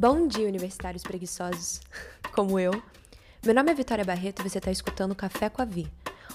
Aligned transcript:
Bom 0.00 0.26
dia, 0.26 0.48
universitários 0.48 1.02
preguiçosos, 1.02 1.82
como 2.32 2.58
eu. 2.58 2.72
Meu 3.44 3.54
nome 3.54 3.70
é 3.70 3.74
Vitória 3.74 4.02
Barreto 4.02 4.40
e 4.40 4.48
você 4.48 4.56
está 4.56 4.70
escutando 4.70 5.14
Café 5.14 5.50
com 5.50 5.60
a 5.60 5.64
Vi, 5.66 5.86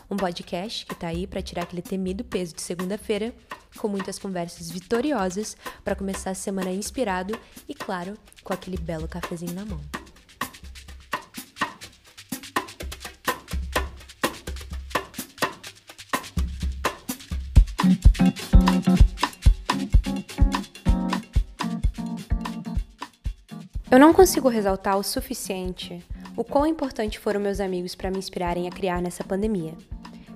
um 0.07 0.15
podcast 0.15 0.85
que 0.85 0.93
está 0.93 1.07
aí 1.07 1.25
para 1.25 1.41
tirar 1.41 1.63
aquele 1.63 1.81
temido 1.81 2.23
peso 2.23 2.53
de 2.53 2.61
segunda-feira, 2.61 3.33
com 3.79 3.87
muitas 3.87 4.19
conversas 4.19 4.69
vitoriosas 4.69 5.57
para 5.83 5.95
começar 5.95 6.29
a 6.29 6.35
semana 6.35 6.69
inspirado 6.69 7.35
e, 7.67 7.73
claro, 7.73 8.13
com 8.43 8.53
aquele 8.53 8.77
belo 8.77 9.07
cafezinho 9.07 9.53
na 9.53 9.65
mão. 9.65 9.81
Eu 23.95 23.99
não 23.99 24.11
consigo 24.11 24.49
ressaltar 24.49 24.97
o 24.97 25.03
suficiente 25.03 26.05
o 26.35 26.43
quão 26.43 26.67
importante 26.67 27.17
foram 27.17 27.39
meus 27.39 27.61
amigos 27.61 27.95
para 27.95 28.11
me 28.11 28.17
inspirarem 28.17 28.67
a 28.67 28.69
criar 28.69 29.01
nessa 29.01 29.23
pandemia. 29.23 29.73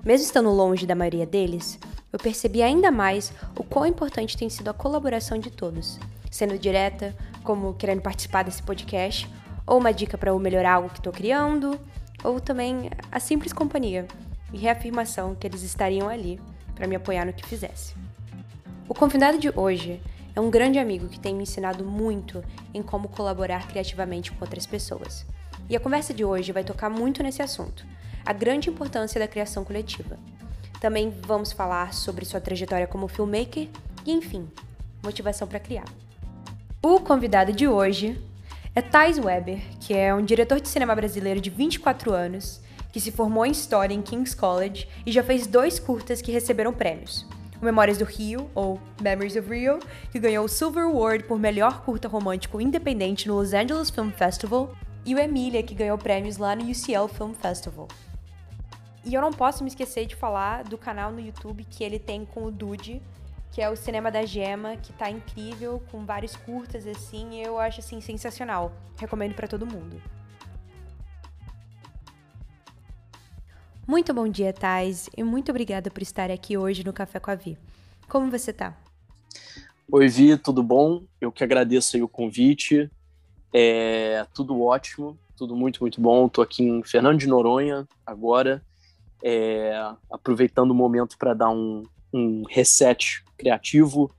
Mesmo 0.02 0.24
estando 0.24 0.48
longe 0.48 0.86
da 0.86 0.94
maioria 0.94 1.26
deles, 1.26 1.78
eu 2.10 2.18
percebi 2.18 2.62
ainda 2.62 2.90
mais 2.90 3.34
o 3.54 3.62
quão 3.62 3.84
importante 3.84 4.34
tem 4.34 4.48
sido 4.48 4.68
a 4.68 4.72
colaboração 4.72 5.38
de 5.38 5.50
todos, 5.50 6.00
sendo 6.30 6.58
direta, 6.58 7.14
como 7.44 7.74
querendo 7.74 8.00
participar 8.00 8.44
desse 8.44 8.62
podcast, 8.62 9.28
ou 9.66 9.76
uma 9.76 9.92
dica 9.92 10.16
para 10.16 10.30
eu 10.30 10.38
melhorar 10.38 10.76
algo 10.76 10.88
que 10.88 10.98
estou 10.98 11.12
criando, 11.12 11.78
ou 12.24 12.40
também 12.40 12.88
a 13.12 13.20
simples 13.20 13.52
companhia 13.52 14.08
e 14.54 14.56
reafirmação 14.56 15.34
que 15.34 15.46
eles 15.46 15.62
estariam 15.62 16.08
ali 16.08 16.40
para 16.74 16.86
me 16.86 16.96
apoiar 16.96 17.26
no 17.26 17.34
que 17.34 17.46
fizesse. 17.46 17.94
O 18.88 18.94
convidado 18.94 19.36
de 19.36 19.52
hoje 19.54 20.00
é 20.34 20.40
um 20.40 20.50
grande 20.50 20.78
amigo 20.78 21.08
que 21.08 21.18
tem 21.18 21.34
me 21.34 21.42
ensinado 21.42 21.84
muito 21.84 22.44
em 22.72 22.82
como 22.82 23.08
colaborar 23.08 23.66
criativamente 23.66 24.30
com 24.30 24.44
outras 24.44 24.66
pessoas. 24.66 25.26
E 25.68 25.76
a 25.76 25.80
conversa 25.80 26.14
de 26.14 26.24
hoje 26.24 26.52
vai 26.52 26.64
tocar 26.64 26.88
muito 26.88 27.22
nesse 27.22 27.42
assunto, 27.42 27.84
a 28.24 28.32
grande 28.32 28.70
importância 28.70 29.18
da 29.18 29.28
criação 29.28 29.64
coletiva. 29.64 30.18
Também 30.80 31.10
vamos 31.26 31.52
falar 31.52 31.92
sobre 31.92 32.24
sua 32.24 32.40
trajetória 32.40 32.86
como 32.86 33.08
filmmaker 33.08 33.68
e, 34.06 34.12
enfim, 34.12 34.48
motivação 35.02 35.46
para 35.46 35.60
criar. 35.60 35.84
O 36.82 37.00
convidado 37.00 37.52
de 37.52 37.68
hoje 37.68 38.20
é 38.74 38.80
Thais 38.80 39.18
Weber, 39.18 39.60
que 39.80 39.92
é 39.92 40.14
um 40.14 40.24
diretor 40.24 40.60
de 40.60 40.68
cinema 40.68 40.94
brasileiro 40.94 41.40
de 41.40 41.50
24 41.50 42.12
anos, 42.12 42.60
que 42.92 43.00
se 43.00 43.12
formou 43.12 43.44
em 43.44 43.50
História 43.50 43.94
em 43.94 44.02
King's 44.02 44.34
College 44.34 44.88
e 45.04 45.12
já 45.12 45.22
fez 45.22 45.46
dois 45.46 45.78
curtas 45.78 46.22
que 46.22 46.32
receberam 46.32 46.72
prêmios 46.72 47.26
o 47.60 47.64
Memórias 47.64 47.98
do 47.98 48.04
Rio, 48.04 48.50
ou 48.54 48.80
Memories 49.00 49.36
of 49.36 49.48
Rio, 49.48 49.78
que 50.10 50.18
ganhou 50.18 50.44
o 50.44 50.48
Silver 50.48 50.84
Award 50.84 51.24
por 51.24 51.38
melhor 51.38 51.82
curta 51.82 52.08
romântico 52.08 52.60
independente 52.60 53.28
no 53.28 53.36
Los 53.36 53.52
Angeles 53.52 53.90
Film 53.90 54.10
Festival, 54.10 54.74
e 55.04 55.14
o 55.14 55.18
Emília, 55.18 55.62
que 55.62 55.74
ganhou 55.74 55.96
prêmios 55.96 56.36
lá 56.36 56.54
no 56.54 56.62
UCL 56.62 57.08
Film 57.08 57.32
Festival. 57.32 57.88
E 59.04 59.14
eu 59.14 59.22
não 59.22 59.32
posso 59.32 59.62
me 59.62 59.68
esquecer 59.68 60.06
de 60.06 60.14
falar 60.14 60.64
do 60.64 60.76
canal 60.76 61.10
no 61.10 61.20
YouTube 61.20 61.64
que 61.64 61.82
ele 61.82 61.98
tem 61.98 62.24
com 62.24 62.44
o 62.44 62.50
Dude, 62.50 63.00
que 63.50 63.62
é 63.62 63.68
o 63.68 63.76
Cinema 63.76 64.10
da 64.10 64.24
Gema, 64.24 64.76
que 64.76 64.92
tá 64.92 65.10
incrível, 65.10 65.82
com 65.90 66.04
vários 66.04 66.36
curtas 66.36 66.86
assim, 66.86 67.42
eu 67.42 67.58
acho 67.58 67.80
assim 67.80 68.00
sensacional. 68.00 68.72
Recomendo 68.98 69.34
para 69.34 69.48
todo 69.48 69.66
mundo. 69.66 70.00
Muito 73.86 74.14
bom 74.14 74.28
dia, 74.28 74.52
Thais, 74.52 75.08
e 75.16 75.22
muito 75.22 75.50
obrigada 75.50 75.90
por 75.90 76.02
estar 76.02 76.30
aqui 76.30 76.56
hoje 76.56 76.84
no 76.84 76.92
Café 76.92 77.18
com 77.18 77.30
a 77.30 77.34
Vi. 77.34 77.58
Como 78.08 78.30
você 78.30 78.52
tá? 78.52 78.76
Oi, 79.90 80.08
Vi, 80.08 80.36
tudo 80.36 80.62
bom? 80.62 81.02
Eu 81.20 81.32
que 81.32 81.42
agradeço 81.42 81.96
aí 81.96 82.02
o 82.02 82.08
convite. 82.08 82.90
É 83.52 84.24
tudo 84.32 84.60
ótimo, 84.62 85.18
tudo 85.36 85.56
muito, 85.56 85.80
muito 85.80 86.00
bom. 86.00 86.26
Estou 86.26 86.44
aqui 86.44 86.62
em 86.62 86.82
Fernando 86.84 87.18
de 87.18 87.26
Noronha 87.26 87.88
agora, 88.06 88.62
é, 89.24 89.72
aproveitando 90.10 90.70
o 90.70 90.74
momento 90.74 91.18
para 91.18 91.34
dar 91.34 91.50
um, 91.50 91.82
um 92.12 92.44
reset 92.48 93.24
criativo, 93.36 94.10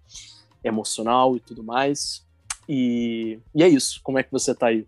emocional 0.63 1.37
e 1.37 1.39
tudo 1.39 1.63
mais. 1.63 2.25
E, 2.67 3.39
e 3.55 3.63
é 3.63 3.67
isso. 3.69 4.01
Como 4.03 4.19
é 4.19 4.23
que 4.23 4.31
você 4.31 4.51
está 4.51 4.67
aí? 4.67 4.85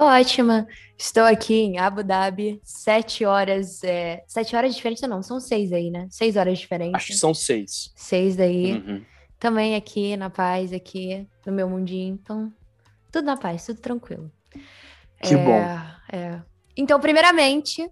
Ótima. 0.00 0.66
Estou 0.96 1.24
aqui 1.24 1.54
em 1.54 1.78
Abu 1.78 2.02
Dhabi, 2.02 2.58
sete 2.64 3.26
horas. 3.26 3.84
É... 3.84 4.24
Sete 4.26 4.56
horas 4.56 4.74
diferentes, 4.74 5.06
não, 5.06 5.22
são 5.22 5.38
seis 5.38 5.74
aí, 5.74 5.90
né? 5.90 6.08
Seis 6.10 6.36
horas 6.36 6.58
diferentes. 6.58 6.94
Acho 6.94 7.06
que 7.08 7.18
são 7.18 7.34
seis. 7.34 7.92
Seis 7.94 8.34
daí. 8.34 8.72
Uhum. 8.72 9.04
Também 9.38 9.76
aqui 9.76 10.16
na 10.16 10.30
paz, 10.30 10.72
aqui 10.72 11.28
no 11.44 11.52
meu 11.52 11.68
mundinho. 11.68 12.14
Então, 12.14 12.50
tudo 13.12 13.26
na 13.26 13.36
paz, 13.36 13.66
tudo 13.66 13.78
tranquilo. 13.78 14.32
Que 15.22 15.34
é, 15.34 15.36
bom. 15.36 15.60
É. 16.10 16.40
Então, 16.74 16.98
primeiramente, 16.98 17.86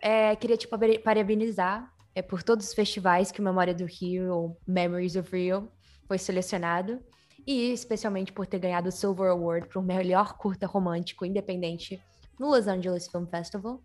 é, 0.00 0.34
queria 0.36 0.56
te 0.56 0.66
parabenizar 1.04 1.86
é, 2.14 2.22
por 2.22 2.42
todos 2.42 2.68
os 2.68 2.72
festivais 2.72 3.30
que 3.30 3.42
o 3.42 3.44
Memória 3.44 3.74
do 3.74 3.84
Rio, 3.84 4.34
ou 4.34 4.60
Memories 4.66 5.16
of 5.16 5.30
Rio, 5.36 5.70
foi 6.08 6.16
selecionado 6.16 6.98
e 7.46 7.72
especialmente 7.72 8.32
por 8.32 8.46
ter 8.46 8.58
ganhado 8.58 8.88
o 8.88 8.92
Silver 8.92 9.30
Award 9.30 9.68
para 9.68 9.80
o 9.80 9.82
melhor 9.82 10.36
curta 10.36 10.66
romântico 10.66 11.24
independente 11.24 12.02
no 12.38 12.48
Los 12.48 12.66
Angeles 12.66 13.08
Film 13.08 13.26
Festival. 13.26 13.82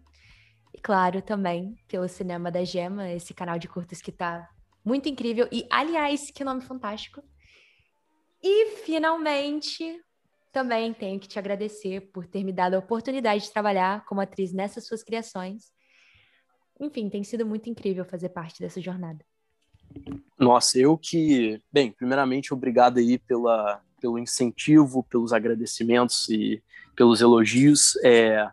E 0.73 0.79
claro, 0.79 1.21
também 1.21 1.75
pelo 1.87 2.07
Cinema 2.07 2.51
da 2.51 2.63
Gema, 2.63 3.09
esse 3.09 3.33
canal 3.33 3.57
de 3.57 3.67
curtas 3.67 4.01
que 4.01 4.11
tá 4.11 4.49
muito 4.83 5.09
incrível. 5.09 5.47
E, 5.51 5.67
aliás, 5.69 6.31
que 6.31 6.43
nome 6.43 6.61
fantástico. 6.61 7.21
E, 8.41 8.77
finalmente, 8.77 9.99
também 10.53 10.93
tenho 10.93 11.19
que 11.19 11.27
te 11.27 11.37
agradecer 11.37 12.11
por 12.11 12.25
ter 12.25 12.43
me 12.43 12.53
dado 12.53 12.75
a 12.75 12.79
oportunidade 12.79 13.43
de 13.43 13.51
trabalhar 13.51 14.05
como 14.05 14.21
atriz 14.21 14.53
nessas 14.53 14.87
suas 14.87 15.03
criações. 15.03 15.71
Enfim, 16.79 17.09
tem 17.09 17.23
sido 17.23 17.45
muito 17.45 17.69
incrível 17.69 18.05
fazer 18.05 18.29
parte 18.29 18.59
dessa 18.59 18.79
jornada. 18.79 19.25
Nossa, 20.37 20.77
eu 20.77 20.97
que, 20.97 21.61
bem, 21.71 21.91
primeiramente 21.91 22.53
obrigado 22.53 22.99
aí 22.99 23.17
pela, 23.17 23.81
pelo 23.99 24.19
incentivo, 24.19 25.03
pelos 25.03 25.33
agradecimentos 25.33 26.29
e 26.29 26.61
pelos 26.95 27.21
elogios. 27.21 27.95
É, 28.03 28.47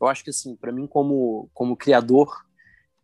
eu 0.00 0.06
acho 0.06 0.24
que 0.24 0.30
assim, 0.30 0.56
para 0.56 0.72
mim 0.72 0.86
como 0.86 1.48
como 1.54 1.76
criador 1.76 2.44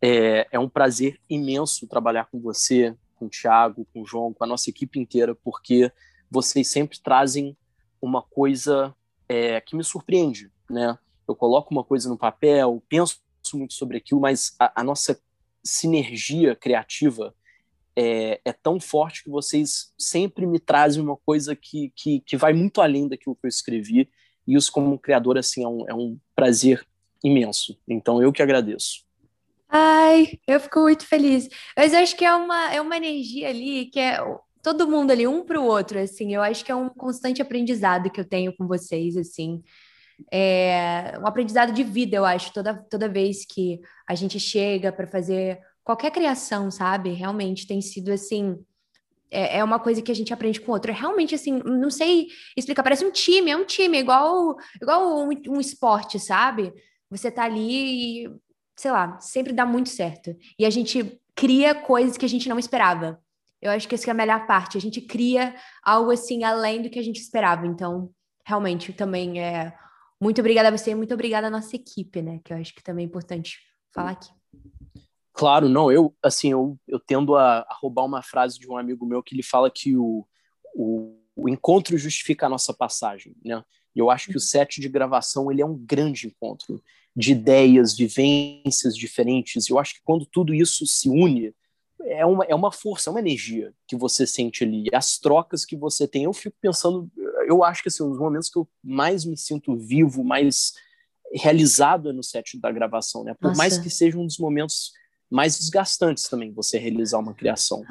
é, 0.00 0.46
é 0.50 0.58
um 0.58 0.68
prazer 0.68 1.20
imenso 1.30 1.86
trabalhar 1.86 2.26
com 2.26 2.40
você, 2.40 2.94
com 3.16 3.26
o 3.26 3.30
Thiago, 3.30 3.86
com 3.92 4.02
o 4.02 4.06
João, 4.06 4.32
com 4.32 4.44
a 4.44 4.46
nossa 4.46 4.68
equipe 4.68 4.98
inteira, 4.98 5.34
porque 5.34 5.90
vocês 6.30 6.68
sempre 6.68 6.98
trazem 7.00 7.56
uma 8.02 8.20
coisa 8.20 8.94
é, 9.28 9.60
que 9.60 9.76
me 9.76 9.84
surpreende, 9.84 10.50
né? 10.68 10.98
Eu 11.26 11.34
coloco 11.34 11.72
uma 11.72 11.82
coisa 11.82 12.08
no 12.08 12.18
papel, 12.18 12.82
penso 12.88 13.18
muito 13.54 13.74
sobre 13.74 13.96
aquilo, 13.96 14.20
mas 14.20 14.54
a, 14.58 14.80
a 14.80 14.84
nossa 14.84 15.18
sinergia 15.62 16.54
criativa 16.54 17.34
é, 17.96 18.40
é, 18.44 18.52
tão 18.52 18.80
forte 18.80 19.22
que 19.22 19.30
vocês 19.30 19.92
sempre 19.98 20.46
me 20.46 20.58
trazem 20.58 21.02
uma 21.02 21.16
coisa 21.16 21.54
que, 21.54 21.92
que, 21.94 22.20
que 22.20 22.36
vai 22.36 22.52
muito 22.52 22.80
além 22.80 23.08
daquilo 23.08 23.36
que 23.36 23.46
eu 23.46 23.48
escrevi. 23.48 24.08
E 24.46 24.54
isso, 24.54 24.72
como 24.72 24.98
criador, 24.98 25.38
assim, 25.38 25.64
é 25.64 25.68
um, 25.68 25.88
é 25.88 25.94
um 25.94 26.18
prazer 26.34 26.84
imenso. 27.22 27.78
Então, 27.88 28.22
eu 28.22 28.32
que 28.32 28.42
agradeço. 28.42 29.04
Ai, 29.68 30.38
eu 30.46 30.60
fico 30.60 30.80
muito 30.80 31.06
feliz. 31.06 31.48
Mas 31.76 31.94
acho 31.94 32.16
que 32.16 32.24
é 32.24 32.34
uma, 32.34 32.72
é 32.72 32.80
uma 32.80 32.96
energia 32.96 33.48
ali 33.48 33.86
que 33.86 33.98
é 33.98 34.18
todo 34.62 34.88
mundo 34.88 35.10
ali, 35.10 35.26
um 35.26 35.44
para 35.44 35.60
o 35.60 35.64
outro, 35.64 35.98
assim. 35.98 36.34
Eu 36.34 36.42
acho 36.42 36.64
que 36.64 36.72
é 36.72 36.74
um 36.74 36.88
constante 36.88 37.42
aprendizado 37.42 38.10
que 38.10 38.20
eu 38.20 38.24
tenho 38.24 38.54
com 38.56 38.66
vocês, 38.66 39.16
assim. 39.16 39.62
É 40.32 41.18
um 41.20 41.26
aprendizado 41.26 41.72
de 41.72 41.82
vida, 41.82 42.16
eu 42.16 42.24
acho, 42.24 42.52
toda, 42.52 42.74
toda 42.88 43.08
vez 43.08 43.44
que 43.44 43.80
a 44.06 44.14
gente 44.14 44.38
chega 44.38 44.92
para 44.92 45.06
fazer 45.06 45.58
qualquer 45.84 46.10
criação, 46.10 46.70
sabe? 46.70 47.10
Realmente 47.10 47.66
tem 47.66 47.80
sido 47.80 48.10
assim. 48.10 48.58
É, 49.30 49.58
é 49.58 49.64
uma 49.64 49.78
coisa 49.78 50.00
que 50.00 50.10
a 50.10 50.14
gente 50.14 50.32
aprende 50.32 50.60
com 50.60 50.72
o 50.72 50.74
outro. 50.74 50.90
É 50.90 50.94
realmente 50.94 51.34
assim, 51.34 51.60
não 51.64 51.90
sei 51.90 52.28
explicar, 52.56 52.82
parece 52.82 53.04
um 53.04 53.10
time, 53.10 53.50
é 53.50 53.56
um 53.56 53.64
time, 53.64 53.98
igual, 53.98 54.56
igual 54.80 55.18
um, 55.18 55.30
um 55.48 55.60
esporte, 55.60 56.18
sabe? 56.18 56.72
Você 57.10 57.30
tá 57.30 57.44
ali 57.44 58.24
e, 58.24 58.30
sei 58.74 58.90
lá, 58.90 59.20
sempre 59.20 59.52
dá 59.52 59.66
muito 59.66 59.90
certo. 59.90 60.34
E 60.58 60.64
a 60.64 60.70
gente 60.70 61.20
cria 61.34 61.74
coisas 61.74 62.16
que 62.16 62.24
a 62.24 62.28
gente 62.28 62.48
não 62.48 62.58
esperava. 62.58 63.20
Eu 63.60 63.70
acho 63.70 63.88
que 63.88 63.94
essa 63.94 64.08
é 64.08 64.12
a 64.12 64.14
melhor 64.14 64.46
parte. 64.46 64.78
A 64.78 64.80
gente 64.80 65.00
cria 65.00 65.54
algo 65.82 66.10
assim 66.10 66.44
além 66.44 66.82
do 66.82 66.90
que 66.90 66.98
a 66.98 67.02
gente 67.02 67.20
esperava. 67.20 67.66
Então, 67.66 68.10
realmente, 68.46 68.92
também 68.92 69.40
é 69.40 69.74
muito 70.20 70.40
obrigada 70.40 70.68
a 70.68 70.70
você, 70.70 70.94
muito 70.94 71.14
obrigada 71.14 71.48
à 71.48 71.50
nossa 71.50 71.74
equipe, 71.74 72.22
né? 72.22 72.40
Que 72.44 72.52
eu 72.52 72.58
acho 72.58 72.74
que 72.74 72.82
também 72.82 73.04
é 73.04 73.08
importante 73.08 73.58
falar 73.92 74.10
aqui. 74.10 74.30
Claro, 75.34 75.68
não, 75.68 75.90
eu, 75.90 76.14
assim, 76.22 76.52
eu, 76.52 76.78
eu 76.86 77.00
tendo 77.00 77.34
a, 77.34 77.58
a, 77.58 77.78
roubar 77.80 78.04
uma 78.04 78.22
frase 78.22 78.56
de 78.56 78.70
um 78.70 78.78
amigo 78.78 79.04
meu 79.04 79.20
que 79.20 79.34
ele 79.34 79.42
fala 79.42 79.68
que 79.68 79.96
o, 79.96 80.24
o, 80.72 81.18
o 81.34 81.48
encontro 81.48 81.98
justifica 81.98 82.46
a 82.46 82.48
nossa 82.48 82.72
passagem, 82.72 83.34
né? 83.44 83.62
E 83.96 83.98
eu 83.98 84.10
acho 84.10 84.28
que 84.28 84.36
o 84.36 84.40
set 84.40 84.80
de 84.80 84.88
gravação, 84.88 85.50
ele 85.50 85.60
é 85.60 85.66
um 85.66 85.76
grande 85.76 86.28
encontro 86.28 86.80
de 87.16 87.32
ideias, 87.32 87.96
vivências 87.96 88.96
diferentes. 88.96 89.68
Eu 89.68 89.78
acho 89.78 89.94
que 89.94 90.02
quando 90.04 90.24
tudo 90.24 90.54
isso 90.54 90.86
se 90.86 91.08
une, 91.08 91.52
é 92.02 92.24
uma, 92.24 92.44
é 92.44 92.54
uma 92.54 92.72
força, 92.72 93.08
é 93.08 93.12
uma 93.12 93.20
energia 93.20 93.72
que 93.86 93.96
você 93.96 94.26
sente 94.26 94.62
ali. 94.62 94.86
As 94.92 95.18
trocas 95.18 95.64
que 95.64 95.76
você 95.76 96.06
tem, 96.06 96.24
eu 96.24 96.32
fico 96.32 96.56
pensando, 96.60 97.10
eu 97.46 97.62
acho 97.64 97.82
que 97.82 97.88
assim, 97.88 98.02
os 98.02 98.18
momentos 98.18 98.48
que 98.48 98.58
eu 98.58 98.68
mais 98.82 99.24
me 99.24 99.36
sinto 99.36 99.76
vivo, 99.76 100.24
mais 100.24 100.74
realizado 101.32 102.10
é 102.10 102.12
no 102.12 102.22
set 102.22 102.58
da 102.58 102.70
gravação, 102.70 103.24
né? 103.24 103.34
Por 103.34 103.48
Nossa. 103.48 103.58
mais 103.58 103.78
que 103.78 103.90
seja 103.90 104.18
um 104.18 104.26
dos 104.26 104.38
momentos 104.38 104.92
mais 105.34 105.58
desgastantes 105.58 106.28
também 106.28 106.52
você 106.52 106.78
realizar 106.78 107.18
uma 107.18 107.34
criação. 107.34 107.82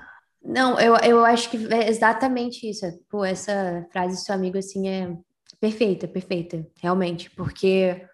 Não, 0.41 0.79
eu, 0.79 0.95
eu 0.97 1.25
acho 1.25 1.49
que 1.49 1.57
é 1.73 1.89
exatamente 1.89 2.69
isso. 2.69 2.85
Pô, 3.09 3.25
essa 3.25 3.85
frase 3.91 4.15
do 4.15 4.21
seu 4.21 4.33
amigo, 4.33 4.57
assim, 4.57 4.87
é 4.87 5.13
perfeita, 5.59 6.07
perfeita, 6.07 6.65
realmente, 6.81 7.29
porque... 7.31 8.07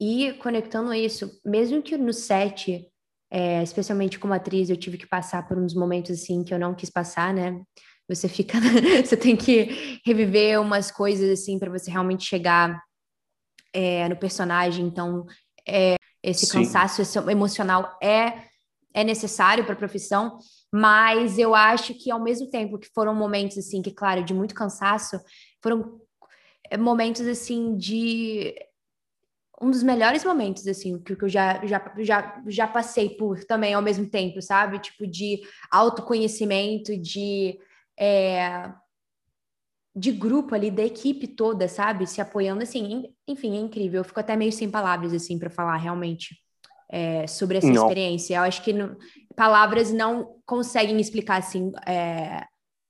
E 0.00 0.32
conectando 0.34 0.92
isso, 0.92 1.40
mesmo 1.44 1.80
que 1.80 1.96
no 1.96 2.12
set, 2.12 2.84
é, 3.30 3.62
especialmente 3.62 4.18
como 4.18 4.34
atriz, 4.34 4.68
eu 4.68 4.76
tive 4.76 4.98
que 4.98 5.06
passar 5.06 5.46
por 5.46 5.56
uns 5.56 5.72
momentos, 5.72 6.10
assim, 6.10 6.42
que 6.42 6.52
eu 6.52 6.58
não 6.58 6.74
quis 6.74 6.90
passar, 6.90 7.32
né? 7.32 7.62
Você 8.08 8.28
fica... 8.28 8.58
você 9.06 9.16
tem 9.16 9.36
que 9.36 10.00
reviver 10.04 10.60
umas 10.60 10.90
coisas, 10.90 11.30
assim, 11.30 11.60
para 11.60 11.70
você 11.70 11.92
realmente 11.92 12.24
chegar 12.24 12.82
é, 13.72 14.08
no 14.08 14.16
personagem, 14.16 14.84
então 14.84 15.24
é, 15.66 15.94
esse 16.22 16.46
Sim. 16.46 16.58
cansaço 16.58 17.02
emocional 17.30 17.98
é, 18.02 18.44
é 18.94 19.02
necessário 19.02 19.64
para 19.64 19.74
a 19.74 19.78
profissão, 19.78 20.38
mas 20.72 21.38
eu 21.38 21.54
acho 21.54 21.94
que 21.94 22.10
ao 22.10 22.22
mesmo 22.22 22.48
tempo 22.48 22.78
que 22.78 22.88
foram 22.94 23.14
momentos 23.14 23.58
assim, 23.58 23.82
que 23.82 23.90
claro, 23.90 24.22
de 24.22 24.32
muito 24.32 24.54
cansaço, 24.54 25.20
foram 25.62 26.00
momentos 26.78 27.26
assim 27.26 27.76
de 27.76 28.54
um 29.60 29.70
dos 29.70 29.82
melhores 29.82 30.24
momentos 30.24 30.66
assim 30.66 30.98
que, 30.98 31.12
eu 31.12 31.28
já, 31.28 31.64
já, 31.64 31.94
já, 31.98 32.42
já 32.48 32.66
passei 32.66 33.10
por 33.10 33.44
também 33.44 33.74
ao 33.74 33.82
mesmo 33.82 34.08
tempo, 34.08 34.42
sabe? 34.42 34.80
Tipo 34.80 35.06
de 35.06 35.40
autoconhecimento, 35.70 36.96
de 36.96 37.58
é, 37.96 38.72
de 39.94 40.10
grupo 40.10 40.54
ali, 40.54 40.70
da 40.70 40.82
equipe 40.82 41.26
toda, 41.26 41.68
sabe? 41.68 42.06
Se 42.06 42.20
apoiando, 42.20 42.62
assim, 42.62 43.12
enfim, 43.28 43.56
é 43.56 43.60
incrível. 43.60 44.00
Eu 44.00 44.04
fico 44.04 44.20
até 44.20 44.34
meio 44.36 44.52
sem 44.52 44.70
palavras, 44.70 45.12
assim, 45.12 45.38
para 45.38 45.50
falar 45.50 45.76
realmente 45.76 46.36
é, 46.90 47.26
sobre 47.26 47.58
essa 47.58 47.66
não. 47.66 47.82
experiência. 47.82 48.36
Eu 48.36 48.42
acho 48.42 48.62
que 48.62 48.72
não, 48.72 48.96
palavras 49.36 49.92
não 49.92 50.36
conseguem 50.46 50.98
explicar, 50.98 51.38
assim, 51.38 51.72
é, 51.86 52.44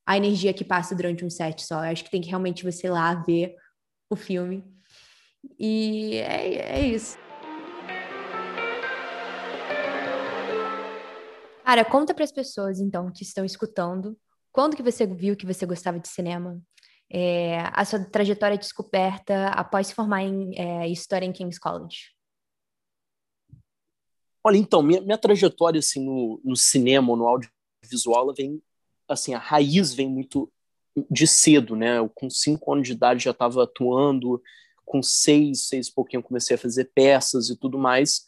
a 0.07 0.17
energia 0.17 0.55
que 0.55 0.65
passa 0.65 0.95
durante 0.95 1.25
um 1.25 1.31
set 1.31 1.63
só. 1.65 1.85
Eu 1.85 1.91
acho 1.91 2.05
que 2.05 2.11
tem 2.11 2.21
que 2.21 2.29
realmente 2.29 2.65
você 2.65 2.87
ir 2.87 2.91
lá 2.91 3.15
ver 3.15 3.57
o 4.09 4.15
filme. 4.15 4.65
E 5.59 6.17
é, 6.17 6.79
é 6.79 6.87
isso. 6.87 7.19
Cara, 11.65 11.85
conta 11.85 12.13
para 12.13 12.25
as 12.25 12.33
pessoas, 12.33 12.79
então, 12.79 13.11
que 13.11 13.23
estão 13.23 13.45
escutando, 13.45 14.17
quando 14.53 14.77
que 14.77 14.83
você 14.83 15.07
viu 15.07 15.35
que 15.35 15.47
você 15.47 15.65
gostava 15.65 15.99
de 15.99 16.09
cinema? 16.09 16.61
É, 17.15 17.59
a 17.73 17.85
sua 17.85 18.03
trajetória 18.03 18.57
de 18.57 18.63
descoberta 18.63 19.49
após 19.49 19.89
se 19.89 19.95
formar 19.95 20.23
em 20.23 20.59
é, 20.59 20.89
História 20.89 21.27
em 21.27 21.33
King's 21.33 21.59
College? 21.59 22.11
Olha, 24.43 24.57
então, 24.57 24.83
minha, 24.83 25.01
minha 25.03 25.19
trajetória 25.19 25.79
assim, 25.79 26.03
no, 26.03 26.41
no 26.43 26.57
cinema, 26.57 27.15
no 27.15 27.29
audiovisual, 27.29 28.33
vem, 28.35 28.63
assim, 29.07 29.35
a 29.35 29.39
raiz 29.39 29.93
vem 29.93 30.09
muito 30.09 30.51
de 31.11 31.27
cedo, 31.27 31.77
né? 31.77 31.99
Eu, 31.99 32.09
com 32.09 32.31
cinco 32.31 32.73
anos 32.73 32.89
de 32.89 32.95
idade 32.95 33.25
já 33.25 33.31
estava 33.31 33.63
atuando, 33.63 34.43
com 34.85 35.03
seis, 35.03 35.67
seis 35.67 35.89
e 35.89 35.95
pouquinho 35.95 36.23
comecei 36.23 36.57
a 36.57 36.59
fazer 36.59 36.91
peças 36.95 37.51
e 37.51 37.57
tudo 37.57 37.79
mais, 37.79 38.27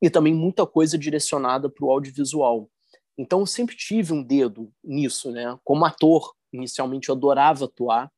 e 0.00 0.08
também 0.08 0.32
muita 0.32 0.66
coisa 0.66 0.96
direcionada 0.96 1.68
para 1.68 1.84
o 1.84 1.90
audiovisual. 1.90 2.70
Então 3.18 3.40
eu 3.40 3.46
sempre 3.46 3.76
tive 3.76 4.12
um 4.12 4.22
dedo 4.22 4.72
nisso, 4.82 5.30
né? 5.30 5.58
Como 5.64 5.84
ator, 5.84 6.32
inicialmente 6.52 7.08
eu 7.08 7.14
adorava 7.14 7.66
atuar, 7.66 8.10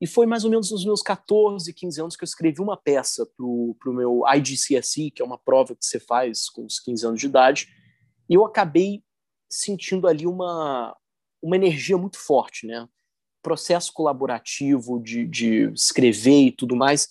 e 0.00 0.06
foi 0.06 0.26
mais 0.26 0.44
ou 0.44 0.50
menos 0.50 0.70
nos 0.70 0.84
meus 0.84 1.02
14, 1.02 1.72
15 1.72 2.00
anos 2.00 2.16
que 2.16 2.22
eu 2.22 2.26
escrevi 2.26 2.60
uma 2.60 2.76
peça 2.76 3.26
para 3.26 3.44
o 3.46 3.94
meu 3.94 4.22
IGCSE, 4.34 5.10
que 5.10 5.22
é 5.22 5.24
uma 5.24 5.38
prova 5.38 5.74
que 5.74 5.84
você 5.84 5.98
faz 5.98 6.50
com 6.50 6.66
os 6.66 6.78
15 6.78 7.06
anos 7.06 7.20
de 7.20 7.26
idade, 7.26 7.68
e 8.28 8.34
eu 8.34 8.44
acabei 8.44 9.02
sentindo 9.50 10.06
ali 10.06 10.26
uma, 10.26 10.94
uma 11.42 11.56
energia 11.56 11.96
muito 11.96 12.18
forte, 12.18 12.66
né? 12.66 12.86
Processo 13.42 13.92
colaborativo 13.92 15.00
de, 15.00 15.26
de 15.26 15.72
escrever 15.72 16.46
e 16.46 16.52
tudo 16.52 16.76
mais. 16.76 17.08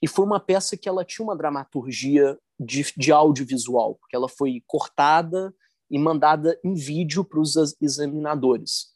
E 0.00 0.06
foi 0.06 0.24
uma 0.24 0.40
peça 0.40 0.76
que 0.76 0.88
ela 0.88 1.04
tinha 1.04 1.24
uma 1.24 1.36
dramaturgia 1.36 2.38
de, 2.58 2.84
de 2.96 3.12
audiovisual, 3.12 3.96
porque 3.96 4.16
ela 4.16 4.28
foi 4.28 4.62
cortada 4.66 5.54
e 5.90 5.98
mandada 5.98 6.58
em 6.64 6.74
vídeo 6.74 7.24
para 7.24 7.40
os 7.40 7.56
examinadores. 7.80 8.95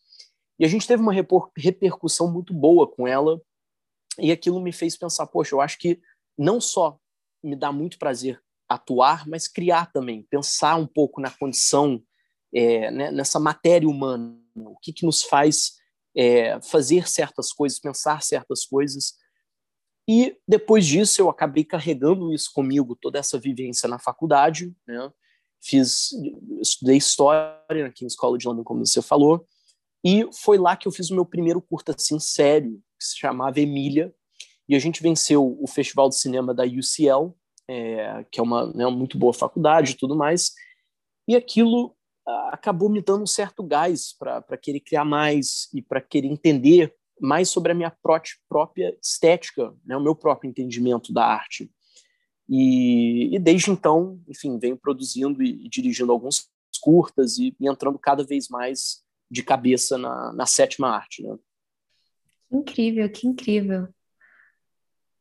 E 0.61 0.65
a 0.67 0.69
gente 0.69 0.87
teve 0.87 1.03
uma 1.03 1.15
repercussão 1.57 2.31
muito 2.31 2.53
boa 2.53 2.87
com 2.87 3.09
ela, 3.09 3.41
e 4.19 4.31
aquilo 4.31 4.61
me 4.61 4.73
fez 4.73 4.95
pensar: 4.95 5.27
poxa, 5.27 5.55
eu 5.55 5.61
acho 5.63 5.79
que 5.79 5.99
não 6.37 6.61
só 6.61 6.99
me 7.43 7.57
dá 7.57 7.73
muito 7.73 7.99
prazer 7.99 8.39
atuar, 8.69 9.27
mas 9.27 9.49
criar 9.49 9.91
também, 9.91 10.23
pensar 10.31 10.77
um 10.77 10.87
pouco 10.87 11.19
na 11.19 11.31
condição, 11.31 12.03
é, 12.55 12.91
né, 12.91 13.11
nessa 13.11 13.41
matéria 13.41 13.89
humana, 13.89 14.39
o 14.55 14.77
que, 14.77 14.93
que 14.93 15.07
nos 15.07 15.23
faz 15.23 15.79
é, 16.15 16.61
fazer 16.61 17.09
certas 17.09 17.53
coisas, 17.53 17.81
pensar 17.81 18.23
certas 18.23 18.67
coisas. 18.67 19.15
E 20.07 20.37
depois 20.47 20.87
disso 20.87 21.23
eu 21.23 21.31
acabei 21.31 21.65
carregando 21.65 22.35
isso 22.35 22.51
comigo, 22.53 22.95
toda 23.01 23.19
essa 23.19 23.39
vivência 23.39 23.89
na 23.89 23.99
faculdade, 23.99 24.75
né? 24.87 25.11
Fiz, 25.63 26.11
estudei 26.61 26.97
história 26.97 27.57
na 27.71 27.91
King's 27.91 28.17
College 28.17 28.47
London, 28.47 28.65
como 28.65 28.85
você 28.85 29.01
falou, 29.03 29.47
e 30.05 30.27
foi 30.33 30.59
lá 30.59 30.77
que 30.77 30.89
eu 30.89 30.93
fiz 30.93 31.11
o 31.11 31.15
meu 31.15 31.27
primeiro 31.27 31.61
curta 31.61 31.95
assim 31.97 32.19
sério, 32.19 32.81
que 32.99 33.05
se 33.05 33.19
chamava 33.19 33.61
Emília. 33.61 34.15
E 34.69 34.75
a 34.75 34.79
gente 34.79 35.03
venceu 35.03 35.59
o 35.61 35.67
Festival 35.67 36.09
de 36.09 36.17
Cinema 36.17 36.55
da 36.55 36.65
UCL, 36.65 37.35
é, 37.69 38.25
que 38.31 38.41
é 38.41 38.43
uma 38.43 38.73
né, 38.73 38.87
muito 38.87 39.19
boa 39.19 39.33
faculdade 39.33 39.93
e 39.93 39.97
tudo 39.97 40.17
mais. 40.17 40.53
E 41.29 41.37
aquilo 41.37 41.95
ah, 42.27 42.51
acabou 42.53 42.89
me 42.89 43.03
dando 43.03 43.25
um 43.25 43.27
certo 43.27 43.63
gás 43.63 44.15
para 44.17 44.57
querer 44.57 44.81
criar 44.81 45.05
mais 45.05 45.69
e 45.75 45.83
para 45.83 46.01
querer 46.01 46.29
entender 46.29 46.95
mais 47.21 47.51
sobre 47.51 47.73
a 47.73 47.75
minha 47.75 47.95
própria 48.49 48.97
estética, 49.03 49.75
né, 49.85 49.97
o 49.97 50.03
meu 50.03 50.15
próprio 50.15 50.49
entendimento 50.49 51.13
da 51.13 51.27
arte. 51.27 51.71
E, 52.49 53.35
e 53.35 53.39
desde 53.39 53.71
então, 53.71 54.21
enfim, 54.29 54.59
venho 54.59 54.77
produzindo 54.77 55.43
e, 55.43 55.67
e 55.67 55.69
dirigindo 55.69 56.11
alguns 56.11 56.49
curtas 56.81 57.39
e, 57.39 57.55
e 57.61 57.69
entrando 57.69 57.99
cada 57.99 58.25
vez 58.25 58.49
mais 58.49 59.03
de 59.31 59.43
cabeça 59.43 59.97
na, 59.97 60.33
na 60.33 60.47
sétima 60.47 60.89
arte, 60.89 61.23
né? 61.23 61.37
Incrível, 62.51 63.09
que 63.11 63.27
incrível. 63.27 63.89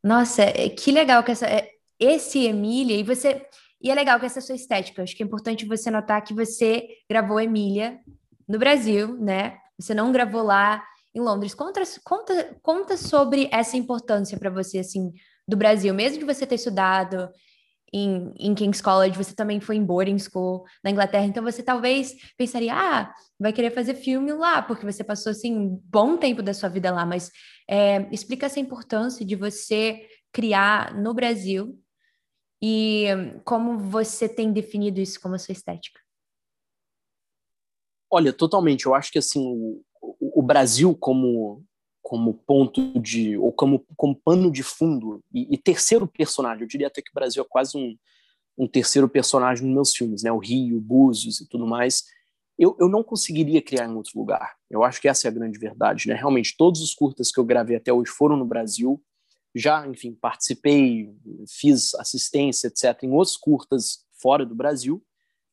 Nossa, 0.03 0.41
é, 0.43 0.69
que 0.69 0.91
legal 0.91 1.23
que 1.23 1.31
essa, 1.31 1.45
é, 1.45 1.69
esse 1.99 2.45
Emília, 2.45 2.97
e 2.97 3.03
você. 3.03 3.45
E 3.81 3.89
é 3.91 3.95
legal 3.95 4.19
que 4.19 4.25
essa 4.25 4.41
sua 4.41 4.55
estética. 4.55 5.03
Acho 5.03 5.15
que 5.15 5.23
é 5.23 5.25
importante 5.25 5.65
você 5.65 5.91
notar 5.91 6.23
que 6.23 6.33
você 6.33 6.87
gravou 7.09 7.39
Emília 7.39 7.99
no 8.47 8.57
Brasil, 8.57 9.15
né? 9.17 9.57
Você 9.77 9.93
não 9.93 10.11
gravou 10.11 10.41
lá 10.43 10.83
em 11.13 11.21
Londres. 11.21 11.53
Conta, 11.53 11.81
conta, 12.03 12.57
conta 12.61 12.97
sobre 12.97 13.47
essa 13.51 13.77
importância 13.77 14.37
para 14.37 14.49
você, 14.49 14.79
assim, 14.79 15.13
do 15.47 15.55
Brasil, 15.55 15.93
mesmo 15.93 16.19
que 16.19 16.25
você 16.25 16.45
ter 16.45 16.55
estudado 16.55 17.29
em, 17.93 18.33
em 18.37 18.53
King's 18.53 18.81
College, 18.81 19.17
você 19.17 19.33
também 19.33 19.59
foi 19.59 19.75
em 19.75 19.83
boarding 19.83 20.17
school 20.17 20.65
na 20.83 20.91
Inglaterra, 20.91 21.25
então 21.25 21.43
você 21.43 21.63
talvez 21.63 22.15
pensaria, 22.37 22.73
ah, 22.73 23.13
vai 23.39 23.53
querer 23.53 23.71
fazer 23.71 23.95
filme 23.95 24.31
lá, 24.33 24.61
porque 24.61 24.85
você 24.85 25.03
passou, 25.03 25.31
assim, 25.31 25.79
bom 25.85 26.17
tempo 26.17 26.41
da 26.41 26.53
sua 26.53 26.69
vida 26.69 26.91
lá, 26.91 27.05
mas 27.05 27.31
é, 27.69 28.07
explica 28.11 28.45
essa 28.45 28.59
importância 28.59 29.25
de 29.25 29.35
você 29.35 30.07
criar 30.31 30.93
no 30.95 31.13
Brasil 31.13 31.79
e 32.61 33.07
como 33.45 33.77
você 33.77 34.27
tem 34.27 34.51
definido 34.51 34.99
isso 34.99 35.19
como 35.19 35.35
a 35.35 35.39
sua 35.39 35.53
estética. 35.53 35.99
Olha, 38.11 38.33
totalmente. 38.33 38.85
Eu 38.85 38.95
acho 38.95 39.11
que 39.11 39.19
assim 39.19 39.39
o, 40.01 40.39
o 40.39 40.41
Brasil 40.41 40.95
como 40.95 41.63
como 42.09 42.33
ponto 42.33 42.99
de 42.99 43.37
ou 43.37 43.53
como, 43.53 43.85
como 43.95 44.15
pano 44.15 44.51
de 44.51 44.63
fundo 44.63 45.23
e, 45.31 45.53
e, 45.53 45.55
terceiro 45.59 46.07
personagem. 46.07 46.63
Eu 46.63 46.67
diria 46.67 46.87
até 46.87 47.03
que 47.03 47.11
o 47.11 47.13
Brasil 47.13 47.43
é 47.43 47.45
quase 47.47 47.77
um, 47.77 47.95
um 48.57 48.67
terceiro 48.67 49.07
personagem 49.07 49.63
nos 49.63 49.75
meus 49.75 49.95
filmes, 49.95 50.23
né? 50.23 50.31
O 50.31 50.39
Rio, 50.39 50.81
Búzios 50.81 51.39
e 51.39 51.47
tudo 51.47 51.67
mais. 51.67 52.05
Eu, 52.57 52.75
eu 52.79 52.89
não 52.89 53.03
conseguiria 53.03 53.61
criar 53.61 53.85
em 53.85 53.93
outro 53.93 54.17
lugar. 54.17 54.55
Eu 54.71 54.83
acho 54.83 54.99
que 54.99 55.07
essa 55.07 55.27
é 55.27 55.29
a 55.29 55.31
grande 55.31 55.59
verdade, 55.59 56.07
né? 56.07 56.15
Realmente 56.15 56.57
todos 56.57 56.81
os 56.81 56.95
curtas 56.95 57.31
que 57.31 57.39
eu 57.39 57.45
gravei 57.45 57.77
até 57.77 57.93
hoje 57.93 58.09
foram 58.09 58.35
no 58.35 58.45
Brasil. 58.45 58.99
Já, 59.53 59.85
enfim, 59.85 60.17
participei, 60.19 61.13
fiz 61.47 61.93
assistência, 61.93 62.69
etc. 62.69 63.03
Em 63.03 63.11
outros 63.11 63.37
curtas 63.37 63.99
fora 64.19 64.43
do 64.43 64.55
Brasil, 64.55 64.99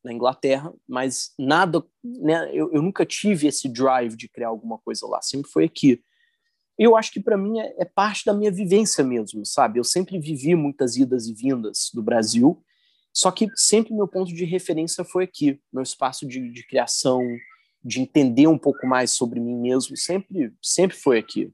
na 0.02 0.10
Inglaterra, 0.10 0.72
mas 0.88 1.34
nada, 1.38 1.84
né? 2.02 2.48
Eu, 2.50 2.72
eu 2.72 2.80
nunca 2.80 3.04
tive 3.04 3.46
esse 3.46 3.68
drive 3.68 4.16
de 4.16 4.26
criar 4.26 4.48
alguma 4.48 4.78
coisa 4.78 5.06
lá. 5.06 5.20
Sempre 5.20 5.50
foi 5.50 5.66
aqui 5.66 6.02
eu 6.78 6.97
acho 6.97 7.11
que 7.11 7.21
para 7.21 7.37
mim 7.37 7.59
é, 7.59 7.75
é, 7.78 7.85
parte 7.85 8.25
da 8.25 8.35
minha 8.35 8.50
vivência 8.50 9.02
mesmo, 9.02 9.45
sabe? 9.45 9.78
Eu 9.78 9.85
sempre 9.85 10.18
vivi 10.18 10.54
muitas 10.54 10.97
idas 10.97 11.26
e 11.26 11.35
vindas 11.35 11.90
do 11.92 12.02
Brasil, 12.02 12.62
só 13.12 13.30
que 13.30 13.49
sempre 13.54 13.95
meu 13.95 14.06
ponto 14.06 14.33
de 14.33 14.45
referência 14.45 15.02
foi 15.04 15.25
aqui, 15.25 15.61
meu 15.73 15.83
espaço 15.83 16.26
de, 16.26 16.50
de 16.52 16.66
criação, 16.66 17.23
de 17.83 18.00
entender 18.00 18.47
um 18.47 18.59
pouco 18.59 18.87
mais 18.87 19.12
sobre 19.12 19.40
mim 19.40 19.56
mesmo, 19.56 19.97
sempre, 19.97 20.52
sempre 20.61 20.97
foi 20.97 21.18
aqui. 21.18 21.50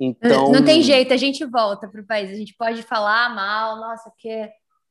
Então... 0.00 0.50
Não, 0.52 0.64
tem 0.64 0.82
jeito, 0.82 1.12
a 1.12 1.16
gente 1.16 1.44
volta 1.44 1.88
para 1.88 2.00
o 2.00 2.06
país, 2.06 2.30
a 2.30 2.36
gente 2.36 2.54
pode 2.56 2.82
falar 2.82 3.34
mal, 3.34 3.76
nossa, 3.76 4.08
porque 4.10 4.48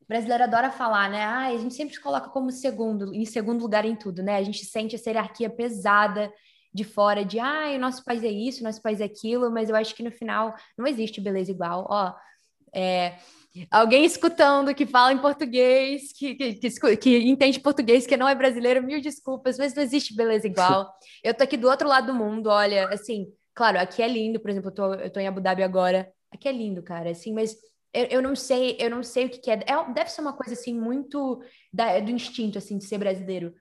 brasileiro 0.07 0.43
adora 0.43 0.71
falar, 0.71 1.09
né? 1.09 1.23
Ah, 1.23 1.47
a 1.47 1.57
gente 1.57 1.73
sempre 1.73 1.95
se 1.95 2.01
coloca 2.01 2.29
como 2.29 2.51
segundo, 2.51 3.13
em 3.13 3.25
segundo 3.25 3.61
lugar 3.61 3.85
em 3.85 3.95
tudo, 3.95 4.21
né? 4.21 4.37
A 4.37 4.43
gente 4.43 4.65
sente 4.65 4.95
essa 4.95 5.09
hierarquia 5.09 5.49
pesada 5.49 6.31
de 6.77 6.83
fora 6.83 7.25
de, 7.25 7.39
ah, 7.39 7.71
o 7.75 7.79
nosso 7.79 8.03
país 8.03 8.23
é 8.23 8.29
isso, 8.29 8.61
o 8.61 8.63
nosso 8.63 8.81
país 8.81 9.01
é 9.01 9.05
aquilo, 9.05 9.51
mas 9.51 9.67
eu 9.67 9.75
acho 9.75 9.95
que 9.95 10.03
no 10.03 10.11
final 10.11 10.53
não 10.77 10.85
existe 10.85 11.19
beleza 11.19 11.49
igual. 11.49 11.87
Ó, 11.89 12.13
é, 12.71 13.17
alguém 13.71 14.05
escutando 14.05 14.75
que 14.75 14.85
fala 14.85 15.11
em 15.11 15.17
português, 15.17 16.13
que, 16.13 16.35
que, 16.35 16.53
que, 16.53 16.97
que, 16.97 17.17
entende 17.17 17.59
português, 17.59 18.05
que 18.05 18.15
não 18.15 18.29
é 18.29 18.35
brasileiro, 18.35 18.83
mil 18.83 19.01
desculpas, 19.01 19.57
mas 19.57 19.73
não 19.73 19.81
existe 19.81 20.15
beleza 20.15 20.45
igual. 20.45 20.93
Eu 21.23 21.33
tô 21.33 21.43
aqui 21.43 21.57
do 21.57 21.67
outro 21.67 21.87
lado 21.87 22.07
do 22.07 22.13
mundo, 22.13 22.47
olha, 22.47 22.87
assim, 22.89 23.25
claro, 23.55 23.79
aqui 23.79 24.03
é 24.03 24.07
lindo, 24.07 24.39
por 24.39 24.51
exemplo, 24.51 24.69
eu 24.69 24.73
tô, 24.75 24.93
eu 24.93 25.09
tô 25.09 25.19
em 25.19 25.27
Abu 25.27 25.41
Dhabi 25.41 25.63
agora, 25.63 26.07
aqui 26.31 26.47
é 26.47 26.51
lindo, 26.51 26.83
cara, 26.83 27.09
assim, 27.09 27.33
mas 27.33 27.57
eu, 27.91 28.05
eu 28.05 28.21
não 28.21 28.35
sei, 28.35 28.77
eu 28.79 28.91
não 28.91 29.01
sei 29.01 29.25
o 29.25 29.29
que, 29.29 29.39
que 29.39 29.49
é. 29.49 29.55
é. 29.65 29.93
Deve 29.93 30.11
ser 30.11 30.21
uma 30.21 30.33
coisa 30.33 30.53
assim 30.53 30.79
muito 30.79 31.41
da, 31.73 31.99
do 31.99 32.11
instinto 32.11 32.59
assim 32.59 32.77
de 32.77 32.85
ser 32.85 32.99
brasileiro. 32.99 33.55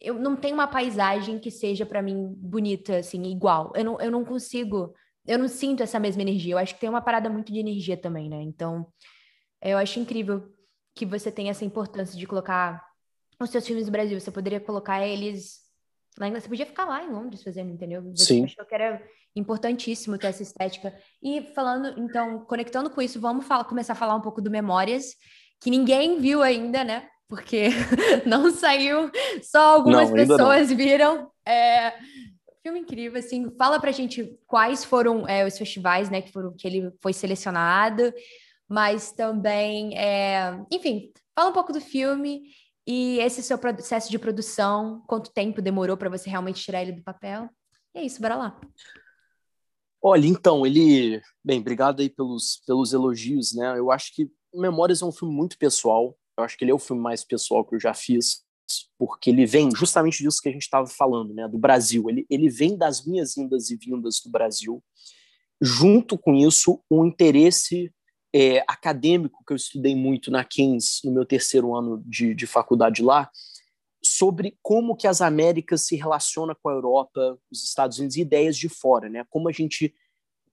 Eu 0.00 0.14
não 0.14 0.36
tenho 0.36 0.54
uma 0.54 0.66
paisagem 0.66 1.38
que 1.38 1.50
seja 1.50 1.84
para 1.84 2.02
mim 2.02 2.32
bonita 2.36 2.98
assim, 2.98 3.22
igual. 3.24 3.72
Eu 3.74 3.84
não, 3.84 4.00
eu 4.00 4.10
não 4.10 4.24
consigo, 4.24 4.94
eu 5.26 5.38
não 5.38 5.48
sinto 5.48 5.82
essa 5.82 5.98
mesma 5.98 6.22
energia. 6.22 6.54
Eu 6.54 6.58
acho 6.58 6.74
que 6.74 6.80
tem 6.80 6.88
uma 6.88 7.02
parada 7.02 7.28
muito 7.28 7.52
de 7.52 7.58
energia 7.58 7.96
também, 7.96 8.28
né? 8.28 8.40
Então, 8.42 8.86
eu 9.62 9.76
acho 9.76 9.98
incrível 9.98 10.48
que 10.94 11.04
você 11.04 11.30
tenha 11.32 11.50
essa 11.50 11.64
importância 11.64 12.18
de 12.18 12.26
colocar 12.26 12.84
os 13.40 13.50
seus 13.50 13.66
filmes 13.66 13.86
do 13.86 13.92
Brasil. 13.92 14.18
Você 14.20 14.30
poderia 14.30 14.60
colocar 14.60 15.06
eles 15.06 15.60
lá 16.18 16.28
em... 16.28 16.32
Você 16.32 16.48
podia 16.48 16.66
ficar 16.66 16.84
lá 16.84 17.02
em 17.02 17.10
Londres 17.10 17.42
fazendo, 17.42 17.72
entendeu? 17.72 18.02
Você 18.02 18.24
Sim. 18.24 18.44
achou 18.44 18.64
que 18.64 18.74
era 18.74 19.02
importantíssimo 19.34 20.18
ter 20.18 20.28
essa 20.28 20.42
estética. 20.42 20.94
E 21.22 21.42
falando, 21.54 21.98
então, 22.00 22.44
conectando 22.44 22.90
com 22.90 23.02
isso, 23.02 23.20
vamos 23.20 23.46
falar, 23.46 23.64
começar 23.64 23.92
a 23.92 23.96
falar 23.96 24.14
um 24.14 24.20
pouco 24.20 24.40
do 24.40 24.50
Memórias, 24.50 25.14
que 25.60 25.70
ninguém 25.70 26.20
viu 26.20 26.42
ainda, 26.42 26.84
né? 26.84 27.08
Porque 27.28 27.68
não 28.26 28.50
saiu, 28.50 29.10
só 29.42 29.76
algumas 29.76 30.08
não, 30.08 30.16
pessoas 30.16 30.70
não. 30.70 30.76
viram. 30.76 31.30
É, 31.46 31.92
filme 32.62 32.80
incrível, 32.80 33.18
assim. 33.18 33.50
Fala 33.56 33.78
pra 33.78 33.92
gente 33.92 34.38
quais 34.46 34.84
foram 34.84 35.28
é, 35.28 35.46
os 35.46 35.56
festivais, 35.56 36.10
né, 36.10 36.22
que 36.22 36.32
foram 36.32 36.54
que 36.56 36.66
ele 36.66 36.90
foi 37.00 37.12
selecionado, 37.12 38.12
mas 38.68 39.12
também, 39.12 39.96
é, 39.96 40.58
enfim, 40.72 41.12
fala 41.34 41.50
um 41.50 41.54
pouco 41.54 41.72
do 41.72 41.80
filme 41.80 42.42
e 42.86 43.18
esse 43.20 43.42
seu 43.42 43.58
processo 43.58 44.10
de 44.10 44.18
produção, 44.18 45.02
quanto 45.06 45.32
tempo 45.32 45.60
demorou 45.60 45.96
para 45.96 46.08
você 46.08 46.30
realmente 46.30 46.62
tirar 46.62 46.82
ele 46.82 46.92
do 46.92 47.02
papel? 47.02 47.48
E 47.94 47.98
é 47.98 48.02
isso, 48.02 48.20
bora 48.20 48.36
lá. 48.36 48.60
Olha, 50.00 50.26
então, 50.26 50.64
ele. 50.64 51.20
Bem, 51.44 51.60
obrigado 51.60 52.00
aí 52.00 52.08
pelos, 52.08 52.62
pelos 52.66 52.92
elogios, 52.92 53.54
né? 53.54 53.78
Eu 53.78 53.90
acho 53.90 54.14
que 54.14 54.30
Memórias 54.54 55.02
é 55.02 55.04
um 55.04 55.12
filme 55.12 55.34
muito 55.34 55.58
pessoal. 55.58 56.16
Eu 56.38 56.44
acho 56.44 56.56
que 56.56 56.64
ele 56.64 56.70
é 56.70 56.74
o 56.74 56.78
filme 56.78 57.02
mais 57.02 57.24
pessoal 57.24 57.64
que 57.64 57.74
eu 57.74 57.80
já 57.80 57.92
fiz, 57.92 58.44
porque 58.96 59.30
ele 59.30 59.44
vem 59.44 59.74
justamente 59.74 60.22
disso 60.22 60.40
que 60.40 60.48
a 60.48 60.52
gente 60.52 60.62
estava 60.62 60.86
falando, 60.86 61.34
né? 61.34 61.48
Do 61.48 61.58
Brasil. 61.58 62.08
Ele, 62.08 62.24
ele 62.30 62.48
vem 62.48 62.76
das 62.76 63.04
minhas 63.04 63.36
indas 63.36 63.70
e 63.70 63.76
vindas 63.76 64.20
do 64.24 64.30
Brasil. 64.30 64.82
Junto 65.60 66.16
com 66.16 66.34
isso, 66.34 66.80
um 66.88 67.04
interesse 67.04 67.92
é, 68.32 68.60
acadêmico 68.68 69.42
que 69.44 69.52
eu 69.52 69.56
estudei 69.56 69.96
muito 69.96 70.30
na 70.30 70.44
Keynes, 70.44 71.00
no 71.02 71.12
meu 71.12 71.26
terceiro 71.26 71.74
ano 71.74 72.02
de, 72.06 72.34
de 72.34 72.46
faculdade 72.46 73.02
lá, 73.02 73.28
sobre 74.00 74.56
como 74.62 74.96
que 74.96 75.08
as 75.08 75.20
Américas 75.20 75.82
se 75.82 75.96
relacionam 75.96 76.54
com 76.62 76.68
a 76.68 76.72
Europa, 76.72 77.36
os 77.50 77.64
Estados 77.64 77.98
Unidos 77.98 78.16
e 78.16 78.20
ideias 78.20 78.56
de 78.56 78.68
fora, 78.68 79.08
né? 79.08 79.24
Como 79.28 79.48
a 79.48 79.52
gente 79.52 79.92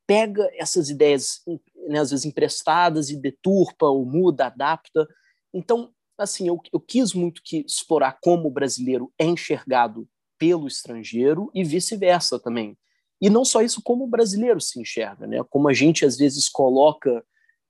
pega 0.07 0.49
essas 0.55 0.89
ideias, 0.89 1.41
né, 1.87 1.99
às 1.99 2.11
vezes 2.11 2.25
emprestadas 2.25 3.09
e 3.09 3.17
deturpa 3.17 3.87
ou 3.87 4.05
muda, 4.05 4.47
adapta. 4.47 5.07
Então, 5.55 5.89
assim, 6.17 6.49
eu, 6.49 6.59
eu 6.73 6.79
quis 6.81 7.13
muito 7.13 7.41
que 7.41 7.63
explorar 7.65 8.19
como 8.21 8.49
o 8.49 8.51
brasileiro 8.51 9.11
é 9.17 9.25
enxergado 9.25 10.07
pelo 10.37 10.67
estrangeiro 10.67 11.49
e 11.53 11.63
vice-versa 11.63 12.37
também. 12.37 12.77
E 13.21 13.29
não 13.29 13.45
só 13.45 13.61
isso, 13.61 13.81
como 13.81 14.03
o 14.03 14.09
brasileiro 14.09 14.59
se 14.59 14.79
enxerga, 14.79 15.25
né? 15.25 15.41
Como 15.49 15.69
a 15.69 15.73
gente 15.73 16.05
às 16.05 16.17
vezes 16.17 16.49
coloca 16.49 17.23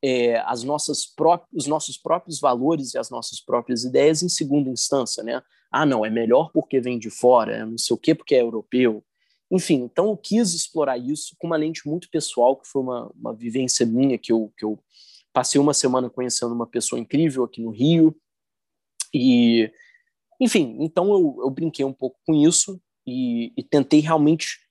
é, 0.03 0.39
as 0.39 0.63
nossas 0.63 1.05
os 1.53 1.67
nossos 1.67 1.97
próprios 1.97 2.39
valores 2.39 2.93
e 2.93 2.97
as 2.97 3.11
nossas 3.11 3.39
próprias 3.39 3.83
ideias 3.83 4.23
em 4.23 4.29
segunda 4.29 4.69
instância, 4.69 5.23
né? 5.23 5.41
Ah, 5.71 5.85
não, 5.85 6.03
é 6.03 6.09
melhor 6.09 6.51
porque 6.51 6.79
vem 6.79 6.97
de 6.97 7.11
fora, 7.11 7.57
é 7.57 7.65
não 7.65 7.77
sei 7.77 7.93
o 7.93 7.99
quê 7.99 8.15
porque 8.15 8.33
é 8.33 8.41
europeu. 8.41 9.03
Enfim, 9.51 9.83
então 9.83 10.09
eu 10.09 10.17
quis 10.17 10.53
explorar 10.53 10.97
isso 10.97 11.35
com 11.37 11.45
uma 11.45 11.55
lente 11.55 11.87
muito 11.87 12.09
pessoal, 12.09 12.57
que 12.57 12.67
foi 12.67 12.81
uma, 12.81 13.11
uma 13.15 13.33
vivência 13.33 13.85
minha, 13.85 14.17
que 14.17 14.31
eu, 14.31 14.51
que 14.57 14.65
eu 14.65 14.79
passei 15.35 15.59
uma 15.59 15.73
semana 15.73 16.09
conhecendo 16.09 16.55
uma 16.55 16.65
pessoa 16.65 16.97
incrível 16.97 17.43
aqui 17.43 17.61
no 17.61 17.69
Rio. 17.69 18.15
E, 19.13 19.69
enfim, 20.39 20.77
então 20.79 21.11
eu, 21.11 21.35
eu 21.41 21.49
brinquei 21.49 21.83
um 21.83 21.91
pouco 21.91 22.17
com 22.25 22.33
isso 22.33 22.81
e, 23.05 23.51
e 23.57 23.61
tentei 23.61 23.99
realmente 23.99 24.61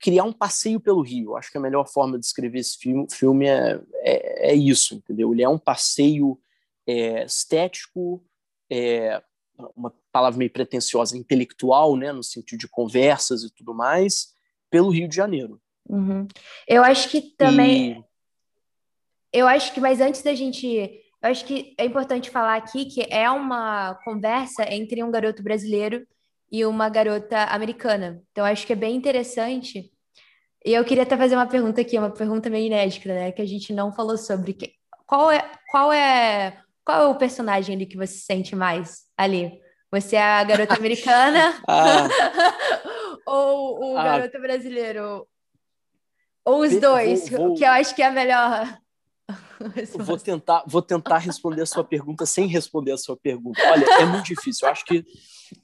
criar 0.00 0.24
um 0.24 0.32
passeio 0.32 0.80
pelo 0.80 1.02
Rio. 1.02 1.36
Acho 1.36 1.52
que 1.52 1.58
a 1.58 1.60
melhor 1.60 1.86
forma 1.86 2.18
de 2.18 2.24
escrever 2.24 2.60
esse 2.60 2.78
filme, 2.78 3.06
filme 3.10 3.46
é, 3.46 3.78
é, 3.96 4.52
é, 4.52 4.54
isso, 4.54 4.94
entendeu? 4.94 5.30
Ele 5.34 5.42
é 5.42 5.48
um 5.48 5.58
passeio 5.58 6.40
é, 6.86 7.26
estético, 7.26 8.24
é, 8.72 9.22
uma 9.76 9.92
palavra 10.10 10.38
meio 10.38 10.50
pretensiosa, 10.50 11.18
intelectual, 11.18 11.96
né, 11.96 12.12
no 12.12 12.22
sentido 12.22 12.60
de 12.60 12.68
conversas 12.68 13.42
e 13.42 13.52
tudo 13.52 13.74
mais, 13.74 14.28
pelo 14.70 14.88
Rio 14.88 15.06
de 15.06 15.16
Janeiro. 15.16 15.60
Uhum. 15.86 16.26
Eu 16.66 16.82
acho 16.82 17.10
que 17.10 17.20
também. 17.20 17.92
E... 17.92 18.07
Eu 19.32 19.46
acho 19.46 19.72
que, 19.72 19.80
mas 19.80 20.00
antes 20.00 20.22
da 20.22 20.34
gente. 20.34 20.66
Eu 21.20 21.30
acho 21.30 21.44
que 21.44 21.74
é 21.76 21.84
importante 21.84 22.30
falar 22.30 22.56
aqui 22.56 22.84
que 22.84 23.06
é 23.10 23.28
uma 23.28 23.96
conversa 24.04 24.62
entre 24.72 25.02
um 25.02 25.10
garoto 25.10 25.42
brasileiro 25.42 26.06
e 26.50 26.64
uma 26.64 26.88
garota 26.88 27.42
americana. 27.44 28.22
Então, 28.30 28.44
acho 28.44 28.66
que 28.66 28.72
é 28.72 28.76
bem 28.76 28.94
interessante. 28.94 29.90
E 30.64 30.72
eu 30.72 30.84
queria 30.84 31.02
até 31.02 31.16
fazer 31.16 31.34
uma 31.34 31.46
pergunta 31.46 31.80
aqui, 31.80 31.98
uma 31.98 32.10
pergunta 32.10 32.50
meio 32.50 32.66
inédita, 32.66 33.08
né? 33.12 33.32
Que 33.32 33.42
a 33.42 33.46
gente 33.46 33.72
não 33.72 33.92
falou 33.92 34.16
sobre. 34.16 34.56
Qual 35.06 35.30
é, 35.30 35.50
qual 35.70 35.92
é, 35.92 36.60
qual 36.84 37.02
é 37.02 37.06
o 37.06 37.14
personagem 37.14 37.74
ali 37.74 37.86
que 37.86 37.96
você 37.96 38.14
sente 38.18 38.54
mais 38.56 39.04
ali? 39.16 39.60
Você 39.90 40.16
é 40.16 40.22
a 40.22 40.44
garota 40.44 40.74
americana 40.76 41.54
ah. 41.66 42.08
ou 43.26 43.92
o 43.92 43.98
ah. 43.98 44.04
garoto 44.04 44.40
brasileiro? 44.40 45.26
Ou 46.44 46.60
os 46.60 46.80
dois, 46.80 47.28
vou, 47.28 47.48
vou... 47.48 47.54
que 47.54 47.64
eu 47.64 47.70
acho 47.70 47.94
que 47.94 48.02
é 48.02 48.06
a 48.06 48.10
melhor. 48.10 48.78
vou 49.98 50.16
tentar, 50.16 50.64
vou 50.66 50.82
tentar 50.82 51.18
responder 51.18 51.62
a 51.62 51.66
sua 51.66 51.84
pergunta 51.84 52.24
sem 52.24 52.46
responder 52.46 52.92
a 52.92 52.98
sua 52.98 53.16
pergunta. 53.16 53.60
Olha, 53.70 53.84
é 54.00 54.04
muito 54.06 54.26
difícil. 54.26 54.66
Eu 54.66 54.72
acho 54.72 54.84
que 54.84 55.04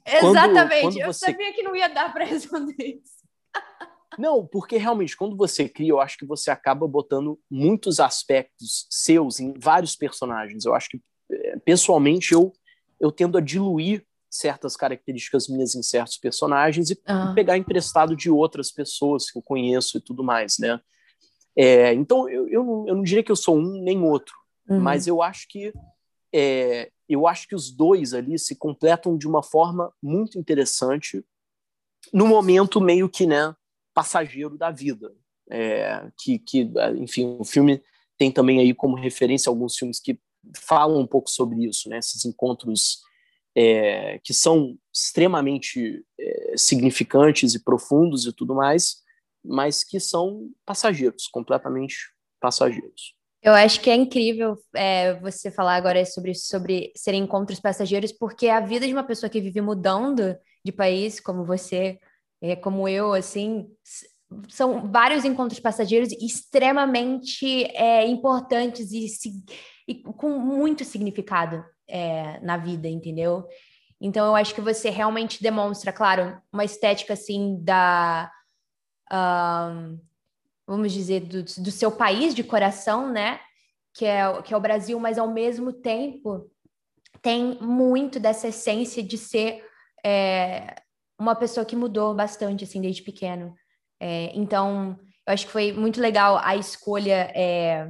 Exatamente. 0.05 0.81
Quando, 0.81 0.93
quando 0.93 0.97
eu 0.99 1.13
você... 1.13 1.25
sabia 1.25 1.53
que 1.53 1.63
não 1.63 1.75
ia 1.75 1.87
dar 1.87 2.11
para 2.13 2.25
responder 2.25 3.01
isso. 3.03 3.15
Não, 4.17 4.47
porque 4.47 4.77
realmente, 4.77 5.17
quando 5.17 5.35
você 5.35 5.67
cria, 5.67 5.89
eu 5.89 5.99
acho 5.99 6.17
que 6.17 6.25
você 6.25 6.49
acaba 6.49 6.87
botando 6.87 7.37
muitos 7.51 7.99
aspectos 7.99 8.87
seus 8.89 9.41
em 9.41 9.53
vários 9.59 9.93
personagens. 9.93 10.63
Eu 10.63 10.73
acho 10.73 10.87
que, 10.89 11.01
eh, 11.29 11.57
pessoalmente, 11.65 12.31
eu, 12.31 12.53
eu 12.97 13.11
tendo 13.11 13.37
a 13.37 13.41
diluir 13.41 14.05
certas 14.29 14.77
características 14.77 15.49
minhas 15.49 15.75
em 15.75 15.83
certos 15.83 16.17
personagens 16.17 16.91
e, 16.91 17.01
uhum. 17.09 17.33
pegar 17.33 17.57
emprestado 17.57 18.15
de 18.15 18.29
outras 18.29 18.71
pessoas 18.71 19.29
que 19.29 19.37
eu 19.37 19.41
conheço 19.41 19.97
e 19.97 20.01
tudo 20.01 20.23
mais, 20.23 20.57
né? 20.59 20.79
É, 21.57 21.93
então, 21.93 22.27
eu, 22.29 22.47
eu, 22.49 22.63
não, 22.63 22.87
eu 22.87 22.95
não 22.95 23.03
diria 23.03 23.23
que 23.23 23.31
eu 23.31 23.35
sou 23.35 23.57
um 23.57 23.81
nem 23.81 24.01
outro, 24.01 24.35
uhum. 24.69 24.79
mas 24.79 25.07
eu 25.07 25.21
acho 25.21 25.47
que 25.47 25.73
é, 26.33 26.91
eu 27.07 27.27
acho 27.27 27.47
que 27.47 27.55
os 27.55 27.71
dois 27.71 28.13
ali 28.13 28.37
se 28.37 28.55
completam 28.55 29.17
de 29.17 29.27
uma 29.27 29.41
forma 29.41 29.93
muito 30.01 30.37
interessante 30.37 31.23
no 32.11 32.27
momento 32.27 32.81
meio 32.81 33.07
que 33.09 33.25
né 33.25 33.55
passageiro 33.93 34.57
da 34.57 34.71
vida 34.71 35.13
é, 35.49 36.09
que, 36.17 36.39
que 36.39 36.69
enfim 36.97 37.37
o 37.39 37.43
filme 37.43 37.81
tem 38.17 38.31
também 38.31 38.59
aí 38.59 38.73
como 38.73 38.95
referência 38.95 39.49
alguns 39.49 39.77
filmes 39.77 39.99
que 39.99 40.19
falam 40.57 40.99
um 40.99 41.07
pouco 41.07 41.29
sobre 41.29 41.65
isso 41.65 41.89
né 41.89 41.99
esses 41.99 42.25
encontros 42.25 43.01
é, 43.55 44.19
que 44.23 44.33
são 44.33 44.77
extremamente 44.93 46.03
é, 46.19 46.53
significantes 46.57 47.53
e 47.53 47.63
profundos 47.63 48.25
e 48.25 48.33
tudo 48.33 48.53
mais 48.53 48.97
mas 49.47 49.83
que 49.83 49.99
são 49.99 50.49
passageiros 50.65 51.27
completamente 51.27 52.13
passageiros 52.39 53.15
eu 53.45 53.53
acho 53.53 53.79
que 53.79 53.91
é 53.91 53.95
incrível 53.95 54.57
é, 54.73 55.13
você 55.19 55.51
falar 55.51 55.75
agora 55.75 56.03
sobre, 56.03 56.33
sobre 56.33 56.91
serem 56.95 57.21
encontros 57.21 57.59
passageiros, 57.59 58.11
porque 58.11 58.49
a 58.49 58.59
vida 58.59 58.87
de 58.87 58.91
uma 58.91 59.03
pessoa 59.03 59.29
que 59.29 59.39
vive 59.39 59.61
mudando 59.61 60.35
de 60.65 60.71
país, 60.71 61.19
como 61.19 61.45
você, 61.45 61.99
é, 62.41 62.55
como 62.55 62.89
eu, 62.89 63.13
assim, 63.13 63.67
são 64.49 64.91
vários 64.91 65.23
encontros 65.23 65.59
passageiros 65.59 66.11
extremamente 66.13 67.65
é, 67.75 68.07
importantes 68.07 68.91
e, 68.91 69.05
e, 69.87 70.01
com 70.01 70.39
muito 70.39 70.83
significado 70.83 71.63
é, 71.87 72.39
na 72.39 72.57
vida, 72.57 72.87
entendeu? 72.87 73.45
Então 74.01 74.25
eu 74.25 74.35
acho 74.35 74.55
que 74.55 74.61
você 74.61 74.89
realmente 74.89 75.43
demonstra, 75.43 75.93
claro, 75.93 76.35
uma 76.51 76.65
estética 76.65 77.13
assim 77.13 77.59
da 77.61 78.31
um, 79.11 79.99
vamos 80.67 80.91
dizer 80.91 81.21
do, 81.21 81.43
do 81.43 81.71
seu 81.71 81.91
país 81.91 82.33
de 82.33 82.43
coração, 82.43 83.11
né? 83.11 83.39
Que 83.93 84.05
é, 84.05 84.41
que 84.41 84.53
é 84.53 84.57
o 84.57 84.61
Brasil, 84.61 84.99
mas 84.99 85.17
ao 85.17 85.31
mesmo 85.31 85.71
tempo 85.71 86.51
tem 87.21 87.57
muito 87.61 88.19
dessa 88.19 88.49
essência 88.49 89.01
de 89.01 89.17
ser 89.17 89.65
é, 90.05 90.75
uma 91.17 91.35
pessoa 91.35 91.65
que 91.65 91.75
mudou 91.75 92.13
bastante 92.13 92.63
assim 92.63 92.81
desde 92.81 93.01
pequeno. 93.01 93.55
É, 93.99 94.31
então 94.35 94.99
eu 95.25 95.33
acho 95.33 95.45
que 95.45 95.51
foi 95.51 95.71
muito 95.71 95.99
legal 95.99 96.37
a 96.43 96.55
escolha 96.55 97.31
é, 97.33 97.89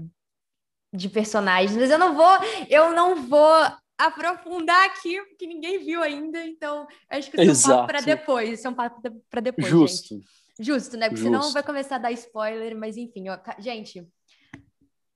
de 0.93 1.09
personagens, 1.09 1.75
mas 1.75 1.89
eu 1.89 1.97
não 1.97 2.15
vou, 2.15 2.37
eu 2.69 2.93
não 2.93 3.27
vou 3.27 3.53
aprofundar 3.97 4.85
aqui, 4.85 5.21
porque 5.25 5.47
ninguém 5.47 5.79
viu 5.79 6.01
ainda, 6.01 6.41
então 6.45 6.87
acho 7.09 7.31
que 7.31 7.41
isso 7.41 7.71
é 7.71 7.73
um 7.73 7.77
papo 7.77 7.87
para 7.87 8.01
depois, 8.01 8.49
isso 8.59 8.67
é 8.67 8.69
um 8.69 8.73
papo 8.73 9.01
para 9.29 9.41
depois, 9.41 9.67
Justo. 9.67 10.15
Gente. 10.15 10.25
Justo, 10.59 10.97
né? 10.97 11.09
Porque 11.09 11.21
Justo. 11.21 11.37
senão 11.37 11.53
vai 11.53 11.63
começar 11.63 11.95
a 11.95 11.99
dar 11.99 12.11
spoiler, 12.11 12.77
mas 12.77 12.97
enfim, 12.97 13.29
ó, 13.29 13.37
gente, 13.59 14.07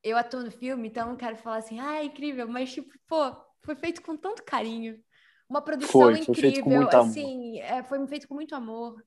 eu 0.03 0.17
atuo 0.17 0.43
no 0.43 0.51
filme, 0.51 0.87
então 0.87 1.07
não 1.07 1.15
quero 1.15 1.37
falar 1.37 1.57
assim, 1.57 1.79
ah, 1.79 1.97
é 1.97 2.05
incrível, 2.05 2.47
mas 2.47 2.73
tipo, 2.73 2.89
pô, 3.07 3.35
foi 3.63 3.75
feito 3.75 4.01
com 4.01 4.17
tanto 4.17 4.43
carinho, 4.43 4.99
uma 5.49 5.61
produção 5.61 6.01
foi, 6.01 6.19
incrível, 6.19 6.89
foi 6.89 6.99
assim, 6.99 7.59
é, 7.59 7.83
foi 7.83 8.05
feito 8.07 8.27
com 8.27 8.35
muito 8.35 8.53
amor. 8.53 9.03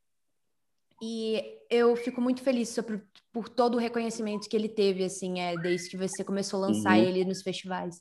E 1.05 1.59
eu 1.69 1.97
fico 1.97 2.21
muito 2.21 2.43
feliz 2.43 2.69
sobre, 2.69 3.03
por 3.33 3.49
todo 3.49 3.75
o 3.75 3.79
reconhecimento 3.79 4.49
que 4.49 4.57
ele 4.57 4.69
teve, 4.69 5.03
assim, 5.03 5.41
é, 5.41 5.57
desde 5.57 5.91
que 5.91 5.97
você 5.97 6.23
começou 6.23 6.63
a 6.63 6.69
lançar 6.69 6.97
uhum. 6.97 7.03
ele 7.03 7.25
nos 7.25 7.43
festivais. 7.43 8.01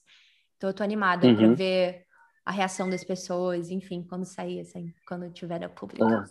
Então 0.56 0.70
eu 0.70 0.74
tô 0.74 0.84
animada 0.84 1.26
uhum. 1.26 1.36
para 1.36 1.54
ver 1.56 2.06
a 2.46 2.52
reação 2.52 2.88
das 2.88 3.04
pessoas, 3.04 3.72
enfim, 3.72 4.04
quando 4.08 4.26
sair, 4.26 4.60
assim, 4.60 4.94
quando 5.08 5.32
tiver 5.32 5.64
a 5.64 5.70
público. 5.70 6.04
Ah, 6.04 6.26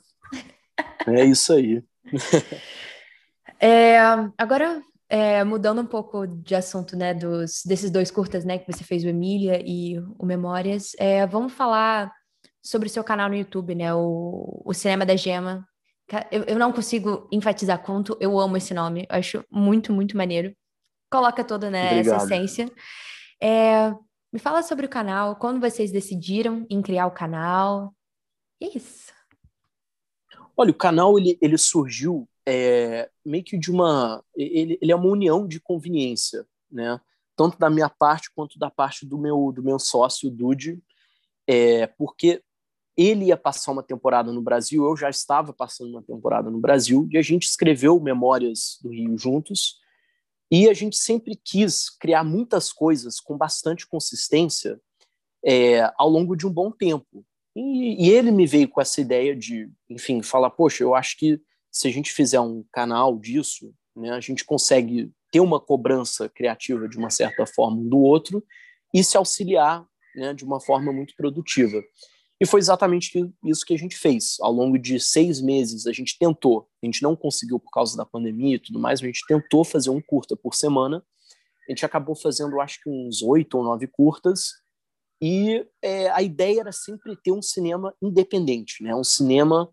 é 1.07 1.25
isso 1.25 1.52
aí. 1.52 1.83
é, 3.61 3.99
agora, 4.37 4.83
é, 5.09 5.42
mudando 5.45 5.80
um 5.80 5.87
pouco 5.87 6.26
de 6.26 6.54
assunto, 6.54 6.97
né, 6.97 7.14
dos, 7.14 7.62
desses 7.64 7.90
dois 7.90 8.11
curtas, 8.11 8.45
né, 8.45 8.59
que 8.59 8.71
você 8.71 8.85
fez, 8.85 9.04
o 9.04 9.09
Emília 9.09 9.62
e 9.64 9.99
o 10.19 10.25
Memórias, 10.25 10.92
é, 10.99 11.26
vamos 11.26 11.52
falar 11.52 12.12
sobre 12.62 12.88
o 12.88 12.90
seu 12.90 13.02
canal 13.02 13.28
no 13.28 13.37
YouTube, 13.37 13.75
né, 13.75 13.95
o, 13.95 14.62
o 14.64 14.75
Cinema 14.75 15.04
da 15.04 15.16
Gema. 15.16 15.66
Eu, 16.30 16.42
eu 16.45 16.59
não 16.59 16.73
consigo 16.73 17.28
enfatizar 17.30 17.80
quanto 17.83 18.16
eu 18.21 18.38
amo 18.38 18.57
esse 18.57 18.75
nome, 18.75 19.07
eu 19.09 19.16
acho 19.16 19.45
muito, 19.50 19.92
muito 19.92 20.16
maneiro. 20.16 20.54
Coloca 21.11 21.42
toda, 21.45 21.71
né, 21.71 21.99
essa 21.99 22.16
essência. 22.16 22.71
É, 23.42 23.92
me 24.33 24.38
fala 24.38 24.62
sobre 24.62 24.87
o 24.87 24.88
canal, 24.88 25.37
quando 25.37 25.61
vocês 25.61 25.90
decidiram 25.90 26.66
em 26.71 26.80
criar 26.80 27.07
o 27.07 27.11
canal. 27.11 27.95
E 28.61 28.66
é 28.66 28.76
isso. 28.76 29.12
Olha, 30.61 30.73
o 30.73 30.75
canal 30.75 31.19
ele, 31.19 31.38
ele 31.40 31.57
surgiu 31.57 32.29
é, 32.47 33.09
meio 33.25 33.43
que 33.43 33.57
de 33.57 33.71
uma. 33.71 34.23
Ele, 34.37 34.79
ele 34.83 34.93
é 34.93 34.95
uma 34.95 35.09
união 35.09 35.49
de 35.49 35.59
conveniência, 35.59 36.47
né? 36.71 37.00
Tanto 37.35 37.59
da 37.59 37.71
minha 37.71 37.88
parte 37.88 38.31
quanto 38.35 38.59
da 38.59 38.71
parte 38.71 39.07
do 39.07 39.17
meu, 39.17 39.50
do 39.52 39.62
meu 39.62 39.79
sócio, 39.79 40.31
Dude, 40.31 40.79
é, 41.47 41.87
porque 41.87 42.43
ele 42.95 43.29
ia 43.29 43.38
passar 43.38 43.73
uma 43.73 43.83
temporada 43.83 44.31
no 44.31 44.43
Brasil, 44.43 44.85
eu 44.85 44.95
já 44.95 45.09
estava 45.09 45.50
passando 45.50 45.93
uma 45.93 46.02
temporada 46.02 46.50
no 46.50 46.61
Brasil, 46.61 47.09
e 47.11 47.17
a 47.17 47.23
gente 47.23 47.45
escreveu 47.45 47.99
Memórias 47.99 48.79
do 48.83 48.90
Rio 48.90 49.17
juntos. 49.17 49.79
E 50.50 50.69
a 50.69 50.75
gente 50.75 50.99
sempre 50.99 51.40
quis 51.43 51.88
criar 51.88 52.23
muitas 52.23 52.71
coisas 52.71 53.19
com 53.19 53.35
bastante 53.38 53.88
consistência 53.88 54.79
é, 55.43 55.90
ao 55.97 56.11
longo 56.11 56.37
de 56.37 56.47
um 56.47 56.52
bom 56.52 56.71
tempo. 56.71 57.25
E, 57.54 58.07
e, 58.07 58.11
ele 58.11 58.30
me 58.30 58.47
veio 58.47 58.69
com 58.69 58.80
essa 58.80 59.00
ideia 59.00 59.35
de, 59.35 59.69
enfim, 59.88 60.23
falar: 60.23 60.50
poxa, 60.50 60.83
eu 60.83 60.95
acho 60.95 61.16
que 61.16 61.40
se 61.71 61.88
a 61.88 61.90
gente 61.90 62.12
fizer 62.12 62.40
um 62.40 62.64
canal 62.73 63.19
disso, 63.19 63.72
né, 63.96 64.11
a 64.11 64.20
gente 64.20 64.44
consegue 64.44 65.11
ter 65.31 65.40
uma 65.40 65.61
cobrança 65.61 66.29
criativa 66.29 66.88
de 66.88 66.96
uma 66.96 67.11
certa 67.11 67.46
forma 67.46 67.77
um 67.77 67.88
do 67.88 67.98
outro 67.98 68.44
e 68.92 69.03
se 69.05 69.16
auxiliar 69.16 69.87
né, 70.14 70.35
de 70.35 70.44
uma 70.44 70.61
forma 70.61 70.92
muito 70.92 71.14
produtiva. 71.16 71.83
E 72.40 72.46
foi 72.46 72.59
exatamente 72.59 73.12
isso 73.44 73.66
que 73.66 73.74
a 73.74 73.79
gente 73.79 73.96
fez. 73.96 74.37
Ao 74.40 74.51
longo 74.51 74.79
de 74.79 74.98
seis 74.98 75.42
meses, 75.42 75.87
a 75.87 75.92
gente 75.92 76.18
tentou, 76.18 76.66
a 76.83 76.87
gente 76.87 77.03
não 77.03 77.14
conseguiu 77.14 77.61
por 77.61 77.70
causa 77.70 77.96
da 77.96 78.07
pandemia 78.07 78.57
e 78.57 78.59
tudo 78.59 78.79
mais, 78.79 79.03
a 79.03 79.07
gente 79.07 79.20
tentou 79.29 79.62
fazer 79.62 79.90
um 79.90 80.01
curta 80.01 80.35
por 80.35 80.55
semana. 80.55 81.05
A 81.68 81.72
gente 81.72 81.85
acabou 81.85 82.16
fazendo, 82.16 82.61
acho 82.61 82.83
que 82.83 82.88
uns 82.88 83.22
oito 83.22 83.59
ou 83.59 83.64
nove 83.64 83.87
curtas. 83.87 84.53
E 85.20 85.66
é, 85.83 86.09
a 86.11 86.22
ideia 86.22 86.61
era 86.61 86.72
sempre 86.72 87.14
ter 87.16 87.33
um 87.33 87.42
cinema 87.42 87.94
independente, 88.00 88.83
né? 88.83 88.94
um 88.94 89.04
cinema 89.04 89.68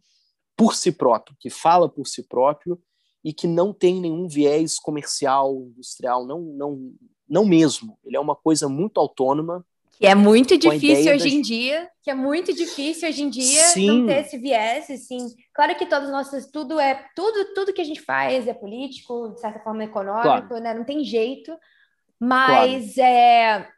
por 0.55 0.75
si 0.75 0.91
próprio, 0.91 1.37
que 1.39 1.49
fala 1.49 1.87
por 1.87 2.05
si 2.07 2.23
próprio 2.27 2.79
e 3.23 3.31
que 3.31 3.47
não 3.47 3.71
tem 3.71 4.01
nenhum 4.01 4.27
viés 4.27 4.79
comercial, 4.79 5.53
industrial, 5.53 6.25
não, 6.25 6.41
não, 6.41 6.93
não 7.29 7.45
mesmo. 7.45 7.97
Ele 8.03 8.17
é 8.17 8.19
uma 8.19 8.35
coisa 8.35 8.67
muito 8.67 8.99
autônoma, 8.99 9.65
que 9.99 10.05
é 10.05 10.13
muito 10.13 10.55
difícil 10.57 11.11
hoje 11.11 11.23
das... 11.23 11.33
em 11.33 11.41
dia, 11.41 11.89
que 12.03 12.11
é 12.11 12.13
muito 12.13 12.53
difícil 12.53 13.09
hoje 13.09 13.23
em 13.23 13.29
dia 13.31 13.63
Sim. 13.69 14.01
não 14.01 14.05
ter 14.05 14.21
esse 14.21 14.37
viés, 14.37 14.91
assim. 14.91 15.17
Claro 15.53 15.75
que 15.75 15.87
todos 15.87 16.09
nossos, 16.09 16.45
tudo 16.51 16.79
é, 16.79 17.03
tudo, 17.15 17.53
tudo 17.55 17.73
que 17.73 17.81
a 17.81 17.83
gente 17.83 18.01
faz 18.01 18.47
é 18.47 18.53
político, 18.53 19.29
de 19.33 19.41
certa 19.41 19.59
forma 19.59 19.83
econômico, 19.83 20.49
claro. 20.49 20.63
né? 20.63 20.73
Não 20.75 20.83
tem 20.83 21.03
jeito. 21.03 21.51
Mas 22.19 22.93
claro. 22.93 23.11
é 23.11 23.69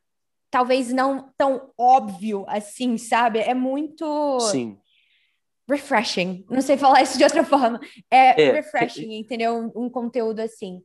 talvez 0.49 0.91
não 0.91 1.31
tão 1.37 1.71
óbvio 1.77 2.45
assim, 2.47 2.97
sabe? 2.97 3.39
É 3.39 3.53
muito 3.53 4.39
Sim. 4.51 4.77
refreshing. 5.69 6.45
Não 6.49 6.61
sei 6.61 6.77
falar 6.77 7.01
isso 7.01 7.17
de 7.17 7.23
outra 7.23 7.43
forma. 7.43 7.79
É, 8.09 8.41
é 8.41 8.51
refreshing, 8.53 9.13
é... 9.13 9.17
entendeu? 9.17 9.55
Um, 9.55 9.85
um 9.85 9.89
conteúdo 9.89 10.39
assim. 10.39 10.83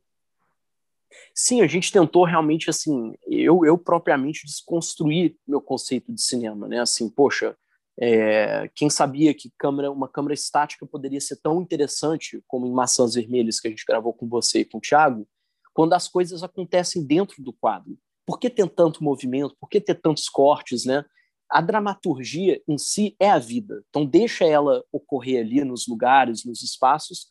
Sim, 1.33 1.61
a 1.61 1.67
gente 1.67 1.91
tentou 1.91 2.25
realmente, 2.25 2.69
assim, 2.69 3.13
eu, 3.27 3.65
eu 3.65 3.77
propriamente 3.77 4.45
desconstruir 4.45 5.37
meu 5.47 5.61
conceito 5.61 6.11
de 6.13 6.21
cinema, 6.21 6.67
né? 6.67 6.79
Assim, 6.79 7.09
poxa, 7.09 7.55
é, 7.97 8.69
quem 8.75 8.89
sabia 8.89 9.33
que 9.33 9.51
câmera, 9.57 9.91
uma 9.91 10.09
câmera 10.09 10.33
estática 10.33 10.85
poderia 10.85 11.21
ser 11.21 11.37
tão 11.37 11.61
interessante 11.61 12.43
como 12.47 12.65
em 12.65 12.71
Maçãs 12.71 13.13
Vermelhas, 13.13 13.59
que 13.59 13.67
a 13.67 13.71
gente 13.71 13.85
gravou 13.85 14.13
com 14.13 14.27
você 14.27 14.59
e 14.59 14.65
com 14.65 14.77
o 14.77 14.81
Thiago, 14.81 15.27
quando 15.73 15.93
as 15.93 16.07
coisas 16.07 16.43
acontecem 16.43 17.05
dentro 17.05 17.41
do 17.41 17.53
quadro. 17.53 17.97
Por 18.25 18.39
que 18.39 18.49
ter 18.49 18.67
tanto 18.69 19.03
movimento? 19.03 19.55
Por 19.59 19.69
que 19.69 19.79
ter 19.79 19.95
tantos 19.95 20.27
cortes, 20.29 20.85
né? 20.85 21.03
A 21.49 21.61
dramaturgia 21.61 22.61
em 22.67 22.77
si 22.77 23.15
é 23.19 23.29
a 23.29 23.37
vida. 23.37 23.83
Então 23.89 24.05
deixa 24.05 24.45
ela 24.45 24.83
ocorrer 24.91 25.45
ali 25.45 25.63
nos 25.63 25.87
lugares, 25.87 26.43
nos 26.43 26.63
espaços, 26.63 27.29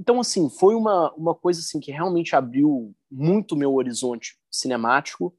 então, 0.00 0.18
assim, 0.18 0.48
foi 0.48 0.74
uma, 0.74 1.12
uma 1.12 1.34
coisa 1.34 1.60
assim 1.60 1.78
que 1.78 1.92
realmente 1.92 2.34
abriu 2.34 2.94
muito 3.10 3.54
meu 3.54 3.74
horizonte 3.74 4.38
cinemático 4.50 5.36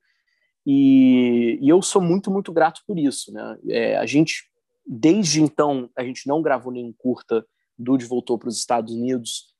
e, 0.63 1.57
e 1.59 1.67
eu 1.67 1.81
sou 1.81 1.99
muito, 1.99 2.29
muito 2.29 2.53
grato 2.53 2.83
por 2.85 2.99
isso, 2.99 3.33
né? 3.33 3.57
É, 3.67 3.97
a 3.97 4.05
gente, 4.05 4.43
desde 4.85 5.41
então, 5.41 5.89
a 5.97 6.03
gente 6.03 6.27
não 6.27 6.43
gravou 6.43 6.71
nenhum 6.71 6.93
curta, 6.95 7.43
Dude 7.75 8.05
voltou 8.05 8.37
para 8.37 8.49
os 8.49 8.57
Estados 8.57 8.93
Unidos 8.93 9.50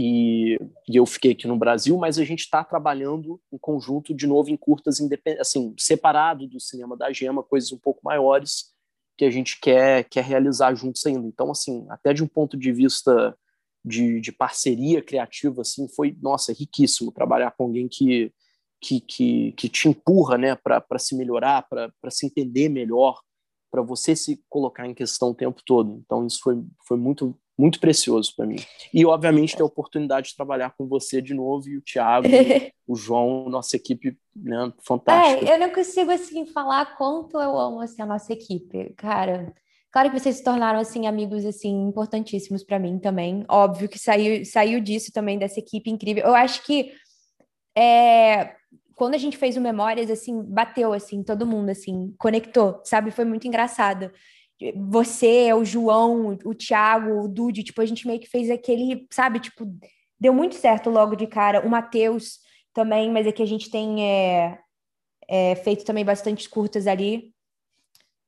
e, 0.00 0.56
e, 0.88 0.94
eu 0.94 1.04
fiquei 1.04 1.32
aqui 1.32 1.48
no 1.48 1.58
Brasil, 1.58 1.98
mas 1.98 2.20
a 2.20 2.24
gente 2.24 2.38
está 2.38 2.62
trabalhando 2.62 3.40
em 3.52 3.58
conjunto 3.58 4.14
de 4.14 4.28
novo 4.28 4.48
em 4.48 4.56
curtas 4.56 5.00
assim, 5.40 5.74
separado 5.76 6.46
do 6.46 6.60
cinema 6.60 6.96
da 6.96 7.12
Gema, 7.12 7.42
coisas 7.42 7.72
um 7.72 7.78
pouco 7.78 8.00
maiores 8.04 8.72
que 9.16 9.24
a 9.24 9.30
gente 9.30 9.58
quer, 9.60 10.04
quer 10.04 10.22
realizar 10.22 10.72
juntos 10.76 11.04
ainda. 11.04 11.26
Então, 11.26 11.50
assim, 11.50 11.84
até 11.90 12.14
de 12.14 12.22
um 12.22 12.28
ponto 12.28 12.56
de 12.56 12.70
vista 12.70 13.36
de, 13.84 14.20
de 14.20 14.30
parceria 14.30 15.02
criativa, 15.02 15.62
assim, 15.62 15.88
foi, 15.88 16.16
nossa, 16.22 16.52
riquíssimo 16.52 17.10
trabalhar 17.10 17.50
com 17.50 17.64
alguém 17.64 17.88
que, 17.88 18.32
que, 18.80 19.00
que, 19.00 19.52
que 19.52 19.68
te 19.68 19.88
empurra, 19.88 20.38
né, 20.38 20.54
para 20.54 20.98
se 21.00 21.16
melhorar, 21.16 21.66
para 21.68 22.10
se 22.10 22.24
entender 22.24 22.68
melhor, 22.68 23.20
para 23.68 23.82
você 23.82 24.14
se 24.14 24.40
colocar 24.48 24.86
em 24.86 24.94
questão 24.94 25.30
o 25.30 25.34
tempo 25.34 25.60
todo. 25.66 26.00
Então, 26.04 26.24
isso 26.24 26.38
foi, 26.40 26.64
foi 26.86 26.96
muito, 26.96 27.36
muito 27.58 27.80
precioso 27.80 28.34
para 28.36 28.46
mim. 28.46 28.56
E, 28.94 29.04
obviamente, 29.04 29.56
ter 29.56 29.62
a 29.62 29.66
oportunidade 29.66 30.28
de 30.28 30.36
trabalhar 30.36 30.74
com 30.78 30.86
você 30.86 31.20
de 31.20 31.34
novo 31.34 31.68
e 31.68 31.76
o 31.76 31.82
Thiago, 31.82 32.28
o 32.86 32.94
João, 32.94 33.48
nossa 33.48 33.74
equipe, 33.74 34.16
né, 34.36 34.72
fantástica. 34.84 35.50
É, 35.50 35.54
eu 35.54 35.58
não 35.58 35.70
consigo, 35.70 36.10
assim, 36.12 36.46
falar 36.46 36.96
quanto 36.96 37.40
eu 37.40 37.58
amo, 37.58 37.80
assim, 37.80 38.00
a 38.00 38.06
nossa 38.06 38.32
equipe, 38.32 38.94
cara. 38.96 39.52
Claro 39.90 40.10
que 40.10 40.20
vocês 40.20 40.36
se 40.36 40.44
tornaram 40.44 40.78
assim 40.78 41.06
amigos 41.06 41.46
assim 41.46 41.88
importantíssimos 41.88 42.62
para 42.62 42.78
mim 42.78 42.98
também. 42.98 43.44
Óbvio 43.48 43.88
que 43.88 43.98
saiu 43.98 44.44
saiu 44.44 44.80
disso 44.80 45.10
também 45.10 45.38
dessa 45.38 45.58
equipe 45.58 45.90
incrível. 45.90 46.24
Eu 46.24 46.34
acho 46.34 46.62
que 46.62 46.92
é, 47.74 48.52
quando 48.94 49.14
a 49.14 49.18
gente 49.18 49.38
fez 49.38 49.56
o 49.56 49.62
Memórias 49.62 50.10
assim, 50.10 50.42
bateu 50.42 50.92
assim, 50.92 51.22
todo 51.22 51.46
mundo 51.46 51.70
assim, 51.70 52.14
conectou, 52.18 52.82
sabe? 52.84 53.10
Foi 53.10 53.24
muito 53.24 53.48
engraçado. 53.48 54.12
Você, 54.88 55.52
o 55.52 55.64
João, 55.64 56.36
o 56.44 56.54
Thiago, 56.54 57.22
o 57.22 57.28
Dude, 57.28 57.62
tipo, 57.62 57.80
a 57.80 57.86
gente 57.86 58.06
meio 58.06 58.18
que 58.18 58.28
fez 58.28 58.50
aquele, 58.50 59.06
sabe, 59.10 59.38
tipo, 59.38 59.64
deu 60.18 60.32
muito 60.32 60.56
certo 60.56 60.90
logo 60.90 61.14
de 61.14 61.26
cara. 61.26 61.64
O 61.64 61.70
Matheus 61.70 62.40
também, 62.74 63.10
mas 63.10 63.26
é 63.26 63.32
que 63.32 63.42
a 63.42 63.46
gente 63.46 63.70
tem 63.70 64.04
é, 64.04 64.58
é, 65.28 65.54
feito 65.56 65.84
também 65.84 66.04
bastante 66.04 66.48
curtas 66.48 66.86
ali. 66.86 67.32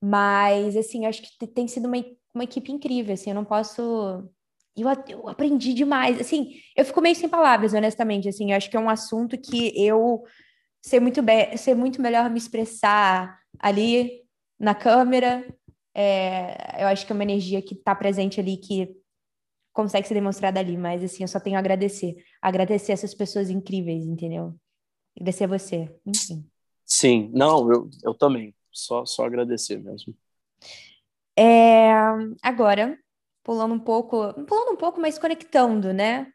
Mas, 0.03 0.77
assim, 0.77 1.05
acho 1.05 1.23
que 1.23 1.47
tem 1.47 1.67
sido 1.67 1.87
uma, 1.87 1.97
uma 2.35 2.45
equipe 2.45 2.73
incrível, 2.73 3.15
assim, 3.15 3.31
eu 3.31 3.35
não 3.35 3.45
posso... 3.45 4.29
Eu, 4.77 4.89
eu 5.09 5.29
aprendi 5.29 5.75
demais, 5.75 6.19
assim, 6.21 6.55
eu 6.77 6.85
fico 6.85 7.01
meio 7.01 7.15
sem 7.15 7.29
palavras, 7.29 7.75
honestamente, 7.75 8.29
assim, 8.29 8.53
eu 8.53 8.57
acho 8.57 8.71
que 8.71 8.77
é 8.77 8.81
um 8.81 8.89
assunto 8.89 9.37
que 9.37 9.73
eu 9.77 10.23
sei 10.81 11.01
muito, 11.01 11.21
bem, 11.21 11.55
sei 11.57 11.75
muito 11.75 12.01
melhor 12.01 12.31
me 12.31 12.39
expressar 12.39 13.39
ali 13.59 14.23
na 14.59 14.75
câmera, 14.75 15.45
é, 15.95 16.83
eu 16.83 16.89
acho 16.89 17.07
que 17.07 17.13
é 17.13 17.15
uma 17.15 17.25
energia 17.25 17.61
que 17.61 17.75
está 17.75 17.95
presente 17.95 18.41
ali, 18.41 18.57
que 18.57 18.97
consegue 19.73 20.07
ser 20.07 20.15
demonstrada 20.15 20.61
ali, 20.61 20.77
mas 20.77 21.03
assim, 21.03 21.23
eu 21.23 21.29
só 21.29 21.41
tenho 21.41 21.57
a 21.57 21.59
agradecer. 21.59 22.17
Agradecer 22.41 22.93
essas 22.93 23.15
pessoas 23.15 23.51
incríveis, 23.51 24.05
entendeu? 24.05 24.55
Agradecer 25.17 25.45
a 25.45 25.49
você, 25.49 26.01
enfim. 26.07 26.49
Sim, 26.85 27.31
não, 27.33 27.71
eu, 27.73 27.91
eu 28.03 28.15
também. 28.15 28.55
Só, 28.73 29.05
só 29.05 29.25
agradecer 29.25 29.79
mesmo. 29.79 30.15
É, 31.37 31.93
agora, 32.43 32.99
pulando 33.43 33.75
um 33.75 33.79
pouco, 33.79 34.33
pulando 34.45 34.73
um 34.73 34.77
pouco, 34.77 35.01
mas 35.01 35.19
conectando, 35.19 35.93
né? 35.93 36.33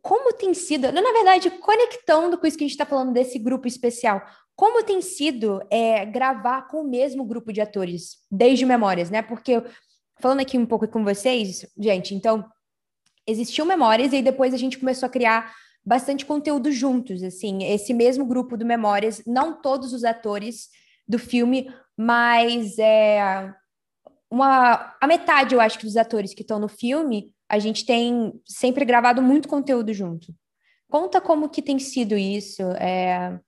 Como 0.00 0.32
tem 0.32 0.52
sido, 0.54 0.90
na 0.90 1.12
verdade, 1.12 1.50
conectando 1.50 2.38
com 2.38 2.46
isso 2.46 2.56
que 2.56 2.64
a 2.64 2.66
gente 2.66 2.74
está 2.74 2.86
falando 2.86 3.12
desse 3.12 3.38
grupo 3.38 3.68
especial, 3.68 4.20
como 4.56 4.84
tem 4.84 5.00
sido 5.00 5.62
é, 5.70 6.04
gravar 6.04 6.62
com 6.62 6.82
o 6.82 6.88
mesmo 6.88 7.24
grupo 7.24 7.52
de 7.52 7.60
atores, 7.60 8.18
desde 8.30 8.66
Memórias, 8.66 9.10
né? 9.10 9.22
Porque, 9.22 9.62
falando 10.20 10.40
aqui 10.40 10.58
um 10.58 10.66
pouco 10.66 10.86
com 10.88 11.02
vocês, 11.02 11.66
gente, 11.78 12.14
então, 12.14 12.44
existiu 13.26 13.64
Memórias 13.64 14.12
e 14.12 14.16
aí 14.16 14.22
depois 14.22 14.52
a 14.52 14.58
gente 14.58 14.78
começou 14.78 15.06
a 15.06 15.10
criar 15.10 15.52
bastante 15.84 16.24
conteúdo 16.24 16.70
juntos, 16.70 17.22
assim, 17.22 17.64
esse 17.64 17.92
mesmo 17.92 18.24
grupo 18.24 18.56
do 18.56 18.64
Memórias, 18.64 19.22
não 19.26 19.60
todos 19.60 19.92
os 19.92 20.04
atores 20.04 20.68
do 21.08 21.18
filme, 21.18 21.72
mas 21.96 22.78
é, 22.78 23.52
uma, 24.30 24.96
a 25.00 25.06
metade, 25.06 25.54
eu 25.54 25.60
acho, 25.60 25.80
dos 25.80 25.96
atores 25.96 26.32
que 26.34 26.42
estão 26.42 26.58
no 26.58 26.68
filme, 26.68 27.34
a 27.48 27.58
gente 27.58 27.84
tem 27.84 28.32
sempre 28.46 28.84
gravado 28.84 29.20
muito 29.20 29.48
conteúdo 29.48 29.92
junto. 29.92 30.32
Conta 30.88 31.20
como 31.20 31.48
que 31.48 31.60
tem 31.60 31.78
sido 31.78 32.16
isso, 32.16 32.62
é, 32.72 33.38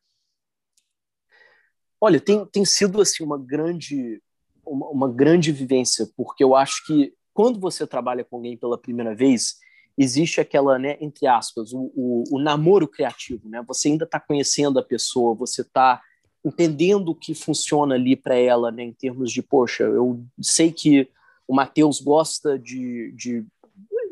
Olha, 2.01 2.21
tem, 2.21 2.45
tem 2.47 2.65
sido 2.65 3.01
assim 3.01 3.25
uma 3.25 3.39
grande 3.39 4.21
uma, 4.67 4.89
uma, 4.89 5.13
grande 5.13 5.53
vivência, 5.53 6.09
porque 6.17 6.43
eu 6.43 6.55
acho 6.55 6.87
que 6.87 7.13
quando 7.35 7.61
você 7.61 7.87
trabalha 7.87 8.25
com 8.25 8.37
alguém 8.37 8.57
pela 8.57 8.79
primeira 8.79 9.15
vez, 9.15 9.57
existe 9.97 10.41
aquela, 10.41 10.79
né, 10.79 10.97
entre 11.01 11.27
aspas, 11.27 11.73
o, 11.73 11.93
o, 11.95 12.25
o 12.33 12.39
namoro 12.39 12.89
criativo, 12.89 13.49
né? 13.49 13.63
Você 13.69 13.89
ainda 13.89 14.05
está 14.05 14.19
conhecendo 14.19 14.79
a 14.79 14.83
pessoa, 14.83 15.35
você 15.35 15.63
está 15.63 16.01
entendendo 16.45 17.11
o 17.11 17.15
que 17.15 17.35
funciona 17.35 17.95
ali 17.95 18.17
para 18.17 18.37
ela, 18.37 18.71
né, 18.71 18.83
em 18.85 18.93
termos 18.93 19.33
de, 19.33 19.43
poxa, 19.43 19.85
eu 19.85 20.23
sei 20.43 20.71
que 20.73 21.09
o 21.49 21.55
Matheus 21.55 22.01
gosta 22.01 22.59
de, 22.59 23.13
de 23.13 23.45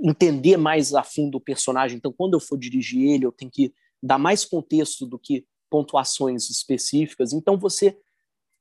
entender 0.02 0.56
mais 0.56 0.94
a 0.94 1.02
fundo 1.02 1.36
o 1.36 1.40
personagem, 1.40 1.96
então 1.96 2.12
quando 2.12 2.34
eu 2.34 2.40
for 2.40 2.58
dirigir 2.58 3.10
ele, 3.10 3.26
eu 3.26 3.32
tenho 3.32 3.50
que 3.50 3.72
dar 4.02 4.18
mais 4.18 4.44
contexto 4.44 5.06
do 5.06 5.18
que 5.18 5.46
pontuações 5.72 6.50
específicas. 6.50 7.32
Então 7.32 7.56
você 7.56 7.96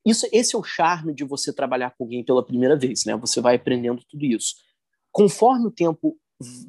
isso 0.04 0.26
esse 0.32 0.56
é 0.56 0.58
o 0.58 0.64
charme 0.64 1.14
de 1.14 1.24
você 1.24 1.52
trabalhar 1.52 1.90
com 1.90 2.04
alguém 2.04 2.24
pela 2.24 2.44
primeira 2.44 2.74
vez, 2.74 3.04
né? 3.04 3.14
Você 3.18 3.38
vai 3.38 3.56
aprendendo 3.56 4.02
tudo 4.08 4.24
isso. 4.24 4.54
Conforme 5.12 5.66
o 5.66 5.70
tempo, 5.70 6.16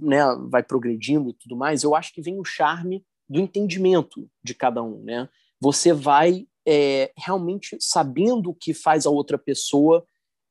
né, 0.02 0.20
vai 0.52 0.62
progredindo 0.62 1.30
e 1.30 1.34
tudo 1.34 1.56
mais, 1.56 1.82
eu 1.82 1.96
acho 1.96 2.14
que 2.14 2.22
vem 2.22 2.38
o 2.40 2.44
charme 2.44 3.04
do 3.28 3.40
entendimento 3.40 4.30
de 4.44 4.54
cada 4.54 4.84
um, 4.84 5.02
né? 5.02 5.30
Você 5.62 5.94
vai 5.94 6.46
é, 6.68 7.12
realmente 7.18 7.78
sabendo 7.80 8.50
o 8.50 8.54
que 8.54 8.74
faz 8.74 9.06
a 9.06 9.10
outra 9.10 9.38
pessoa 9.38 10.06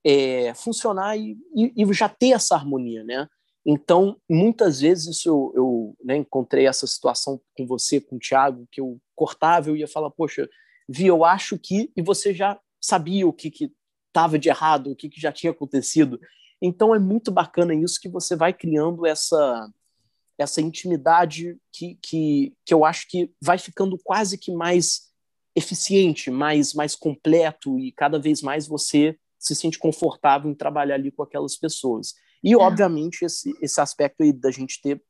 é, 0.05 0.52
funcionar 0.55 1.16
e, 1.16 1.37
e, 1.55 1.72
e, 1.76 1.92
já 1.92 2.09
ter 2.09 2.31
essa 2.31 2.57
harmonia, 2.57 3.05
né? 3.05 3.28
Então, 3.64 4.16
muitas 4.28 4.81
vezes 4.81 5.16
isso 5.16 5.28
eu, 5.28 5.52
eu 5.55 5.96
né, 6.02 6.16
encontrei 6.16 6.66
essa 6.66 6.87
situação 6.87 7.40
com 7.57 7.64
você, 7.64 8.00
com 8.00 8.16
o 8.16 8.18
Thiago, 8.18 8.66
que 8.72 8.81
eu 8.81 8.98
cortava, 9.22 9.68
eu 9.68 9.76
ia 9.76 9.87
falar, 9.87 10.11
poxa, 10.11 10.48
Vi, 10.88 11.06
eu 11.06 11.24
acho 11.24 11.58
que, 11.58 11.90
e 11.96 12.02
você 12.02 12.35
já 12.35 12.58
sabia 12.80 13.26
o 13.26 13.32
que 13.32 13.72
estava 14.08 14.38
de 14.38 14.48
errado, 14.48 14.90
o 14.90 14.96
que, 14.96 15.08
que 15.08 15.20
já 15.20 15.32
tinha 15.32 15.52
acontecido. 15.52 16.20
Então 16.61 16.94
é 16.94 16.98
muito 16.98 17.30
bacana 17.30 17.74
isso 17.74 18.00
que 18.00 18.08
você 18.08 18.37
vai 18.37 18.52
criando 18.52 19.06
essa 19.06 19.70
essa 20.38 20.61
intimidade 20.61 21.56
que, 21.70 21.96
que, 22.02 22.52
que 22.64 22.74
eu 22.74 22.85
acho 22.85 23.06
que 23.08 23.30
vai 23.40 23.58
ficando 23.58 23.96
quase 24.02 24.37
que 24.37 24.50
mais 24.50 25.12
eficiente, 25.54 26.30
mais, 26.30 26.74
mais 26.74 26.96
completo 26.96 27.78
e 27.78 27.92
cada 27.92 28.18
vez 28.18 28.42
mais 28.42 28.66
você 28.66 29.16
se 29.38 29.54
sente 29.54 29.78
confortável 29.78 30.50
em 30.50 30.54
trabalhar 30.54 30.96
ali 30.96 31.12
com 31.12 31.22
aquelas 31.22 31.54
pessoas. 31.56 32.14
E, 32.42 32.54
é. 32.54 32.56
obviamente, 32.56 33.24
esse, 33.24 33.52
esse 33.61 33.80
aspecto 33.80 34.22
aí 34.22 34.32
da 34.32 34.50
gente 34.50 34.80
ter 34.82 35.00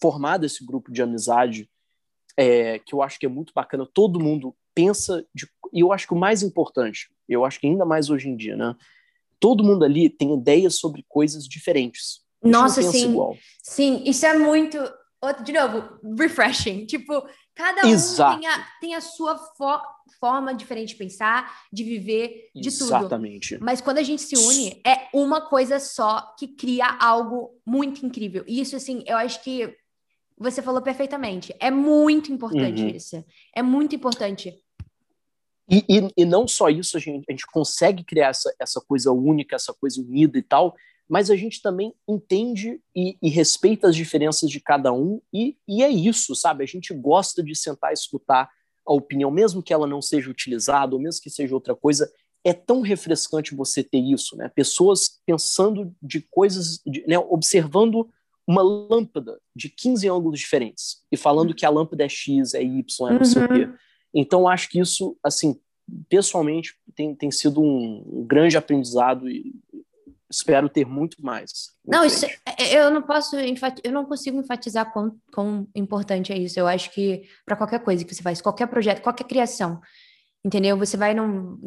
formado 0.00 0.44
esse 0.44 0.64
grupo 0.64 0.92
de 0.92 1.02
amizade, 1.02 1.68
é, 2.36 2.78
que 2.78 2.94
eu 2.94 3.02
acho 3.02 3.18
que 3.18 3.26
é 3.26 3.28
muito 3.28 3.52
bacana, 3.54 3.88
todo 3.92 4.20
mundo 4.20 4.54
pensa, 4.74 5.26
de, 5.34 5.48
e 5.72 5.80
eu 5.80 5.92
acho 5.92 6.06
que 6.06 6.12
o 6.12 6.18
mais 6.18 6.42
importante, 6.42 7.08
eu 7.28 7.44
acho 7.44 7.58
que 7.58 7.66
ainda 7.66 7.84
mais 7.84 8.10
hoje 8.10 8.28
em 8.28 8.36
dia, 8.36 8.56
né? 8.56 8.76
Todo 9.40 9.64
mundo 9.64 9.84
ali 9.84 10.08
tem 10.08 10.34
ideias 10.34 10.78
sobre 10.78 11.04
coisas 11.08 11.46
diferentes. 11.46 12.20
Nossa, 12.42 12.82
sim. 12.82 13.10
Igual. 13.10 13.36
Sim, 13.62 14.02
isso 14.04 14.24
é 14.24 14.38
muito. 14.38 14.78
De 15.44 15.52
novo, 15.52 15.98
refreshing. 16.16 16.86
Tipo, 16.86 17.26
cada 17.54 17.86
um 17.86 18.38
tem 18.38 18.46
a, 18.46 18.66
tem 18.80 18.94
a 18.94 19.00
sua 19.00 19.36
fo 19.36 19.80
forma 20.20 20.54
diferente 20.54 20.90
de 20.90 20.96
pensar, 20.96 21.64
de 21.70 21.84
viver, 21.84 22.48
de 22.54 22.68
Exatamente. 22.68 22.78
tudo. 22.78 22.96
Exatamente. 22.96 23.58
Mas 23.60 23.80
quando 23.80 23.98
a 23.98 24.02
gente 24.02 24.22
se 24.22 24.36
une, 24.36 24.80
é 24.86 25.08
uma 25.12 25.42
coisa 25.42 25.78
só 25.78 26.34
que 26.38 26.48
cria 26.48 26.86
algo 26.98 27.50
muito 27.66 28.06
incrível. 28.06 28.44
E 28.46 28.60
isso, 28.60 28.76
assim, 28.76 29.02
eu 29.06 29.16
acho 29.16 29.42
que 29.42 29.76
você 30.38 30.60
falou 30.60 30.82
perfeitamente. 30.82 31.54
É 31.58 31.70
muito 31.70 32.32
importante 32.32 32.82
uhum. 32.82 32.88
isso. 32.88 33.24
É 33.54 33.62
muito 33.62 33.94
importante. 33.96 34.62
E, 35.68 35.84
e, 35.88 36.10
e, 36.16 36.24
não 36.24 36.46
só 36.46 36.68
isso, 36.68 36.96
a 36.96 37.00
gente, 37.00 37.24
a 37.28 37.32
gente 37.32 37.46
consegue 37.46 38.04
criar 38.04 38.28
essa, 38.28 38.54
essa 38.60 38.80
coisa 38.80 39.10
única, 39.10 39.56
essa 39.56 39.74
coisa 39.74 40.00
unida 40.00 40.38
e 40.38 40.42
tal, 40.42 40.76
mas 41.08 41.30
a 41.30 41.36
gente 41.36 41.60
também 41.60 41.92
entende 42.08 42.80
e, 42.94 43.16
e 43.20 43.28
respeita 43.28 43.88
as 43.88 43.96
diferenças 43.96 44.48
de 44.48 44.60
cada 44.60 44.92
um, 44.92 45.20
e, 45.32 45.56
e 45.66 45.82
é 45.82 45.88
isso, 45.88 46.34
sabe? 46.34 46.62
A 46.62 46.66
gente 46.66 46.94
gosta 46.94 47.42
de 47.42 47.54
sentar 47.56 47.90
e 47.90 47.94
escutar 47.94 48.48
a 48.86 48.92
opinião, 48.92 49.30
mesmo 49.30 49.62
que 49.62 49.72
ela 49.72 49.86
não 49.86 50.00
seja 50.00 50.30
utilizada, 50.30 50.94
ou 50.94 51.00
mesmo 51.00 51.20
que 51.20 51.30
seja 51.30 51.54
outra 51.54 51.74
coisa, 51.74 52.10
é 52.44 52.52
tão 52.52 52.80
refrescante 52.80 53.56
você 53.56 53.82
ter 53.82 53.98
isso, 53.98 54.36
né? 54.36 54.48
Pessoas 54.48 55.20
pensando 55.26 55.92
de 56.00 56.20
coisas, 56.20 56.80
de, 56.86 57.04
né? 57.08 57.18
observando 57.18 58.08
uma 58.46 58.62
lâmpada 58.62 59.40
de 59.54 59.68
15 59.68 60.08
ângulos 60.08 60.38
diferentes 60.38 61.02
e 61.10 61.16
falando 61.16 61.54
que 61.54 61.66
a 61.66 61.70
lâmpada 61.70 62.04
é 62.04 62.08
X, 62.08 62.54
é 62.54 62.62
Y, 62.62 63.08
é 63.08 63.12
não 63.12 63.18
uhum. 63.18 63.24
sei 63.24 63.44
o 63.44 63.48
quê. 63.48 63.64
Uhum. 63.64 63.74
Então, 64.14 64.48
acho 64.48 64.68
que 64.68 64.78
isso, 64.78 65.16
assim, 65.22 65.60
pessoalmente, 66.08 66.74
tem, 66.94 67.14
tem 67.14 67.30
sido 67.30 67.60
um, 67.60 68.24
grande 68.26 68.56
aprendizado 68.56 69.28
e 69.28 69.52
espero 70.30 70.68
ter 70.68 70.86
muito 70.86 71.22
mais. 71.24 71.70
Não, 71.84 72.04
isso, 72.04 72.24
é, 72.24 72.32
é, 72.58 72.80
eu 72.80 72.90
não 72.90 73.02
posso, 73.02 73.36
eu 73.36 73.92
não 73.92 74.04
consigo 74.04 74.38
enfatizar 74.38 74.92
quão, 74.92 75.16
quão 75.32 75.68
importante 75.74 76.32
é 76.32 76.38
isso. 76.38 76.58
Eu 76.58 76.66
acho 76.66 76.90
que 76.92 77.28
para 77.44 77.56
qualquer 77.56 77.80
coisa 77.80 78.04
que 78.04 78.14
você 78.14 78.22
faz, 78.22 78.40
qualquer 78.40 78.66
projeto, 78.66 79.02
qualquer 79.02 79.24
criação, 79.24 79.80
entendeu? 80.44 80.76
Você 80.78 80.96
vai 80.96 81.14
num, 81.14 81.58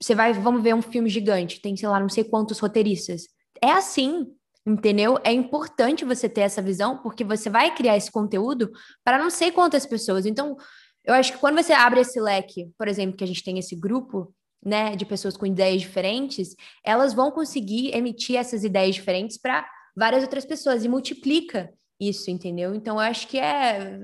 você 0.00 0.14
vai, 0.14 0.32
vamos 0.32 0.62
ver 0.62 0.74
um 0.74 0.82
filme 0.82 1.10
gigante, 1.10 1.60
tem 1.60 1.76
sei 1.76 1.88
lá, 1.88 2.00
não 2.00 2.08
sei 2.08 2.24
quantos 2.24 2.58
roteiristas. 2.58 3.24
É 3.62 3.72
assim, 3.72 4.26
entendeu? 4.66 5.18
É 5.24 5.32
importante 5.32 6.04
você 6.04 6.28
ter 6.28 6.42
essa 6.42 6.62
visão, 6.62 6.98
porque 6.98 7.24
você 7.24 7.48
vai 7.48 7.74
criar 7.74 7.96
esse 7.96 8.10
conteúdo 8.10 8.70
para 9.04 9.18
não 9.18 9.30
sei 9.30 9.50
quantas 9.50 9.86
pessoas. 9.86 10.26
Então, 10.26 10.56
eu 11.04 11.14
acho 11.14 11.32
que 11.32 11.38
quando 11.38 11.62
você 11.62 11.72
abre 11.72 12.00
esse 12.00 12.20
leque, 12.20 12.70
por 12.76 12.88
exemplo, 12.88 13.16
que 13.16 13.24
a 13.24 13.26
gente 13.26 13.42
tem 13.42 13.58
esse 13.58 13.74
grupo, 13.74 14.34
né, 14.64 14.94
de 14.94 15.06
pessoas 15.06 15.36
com 15.36 15.46
ideias 15.46 15.80
diferentes, 15.80 16.54
elas 16.84 17.14
vão 17.14 17.30
conseguir 17.30 17.94
emitir 17.94 18.36
essas 18.36 18.62
ideias 18.62 18.94
diferentes 18.94 19.38
para 19.38 19.66
várias 19.96 20.22
outras 20.22 20.44
pessoas 20.44 20.84
e 20.84 20.88
multiplica 20.88 21.72
isso, 21.98 22.30
entendeu? 22.30 22.74
Então, 22.74 22.96
eu 22.96 23.00
acho 23.00 23.26
que 23.28 23.38
é. 23.38 23.98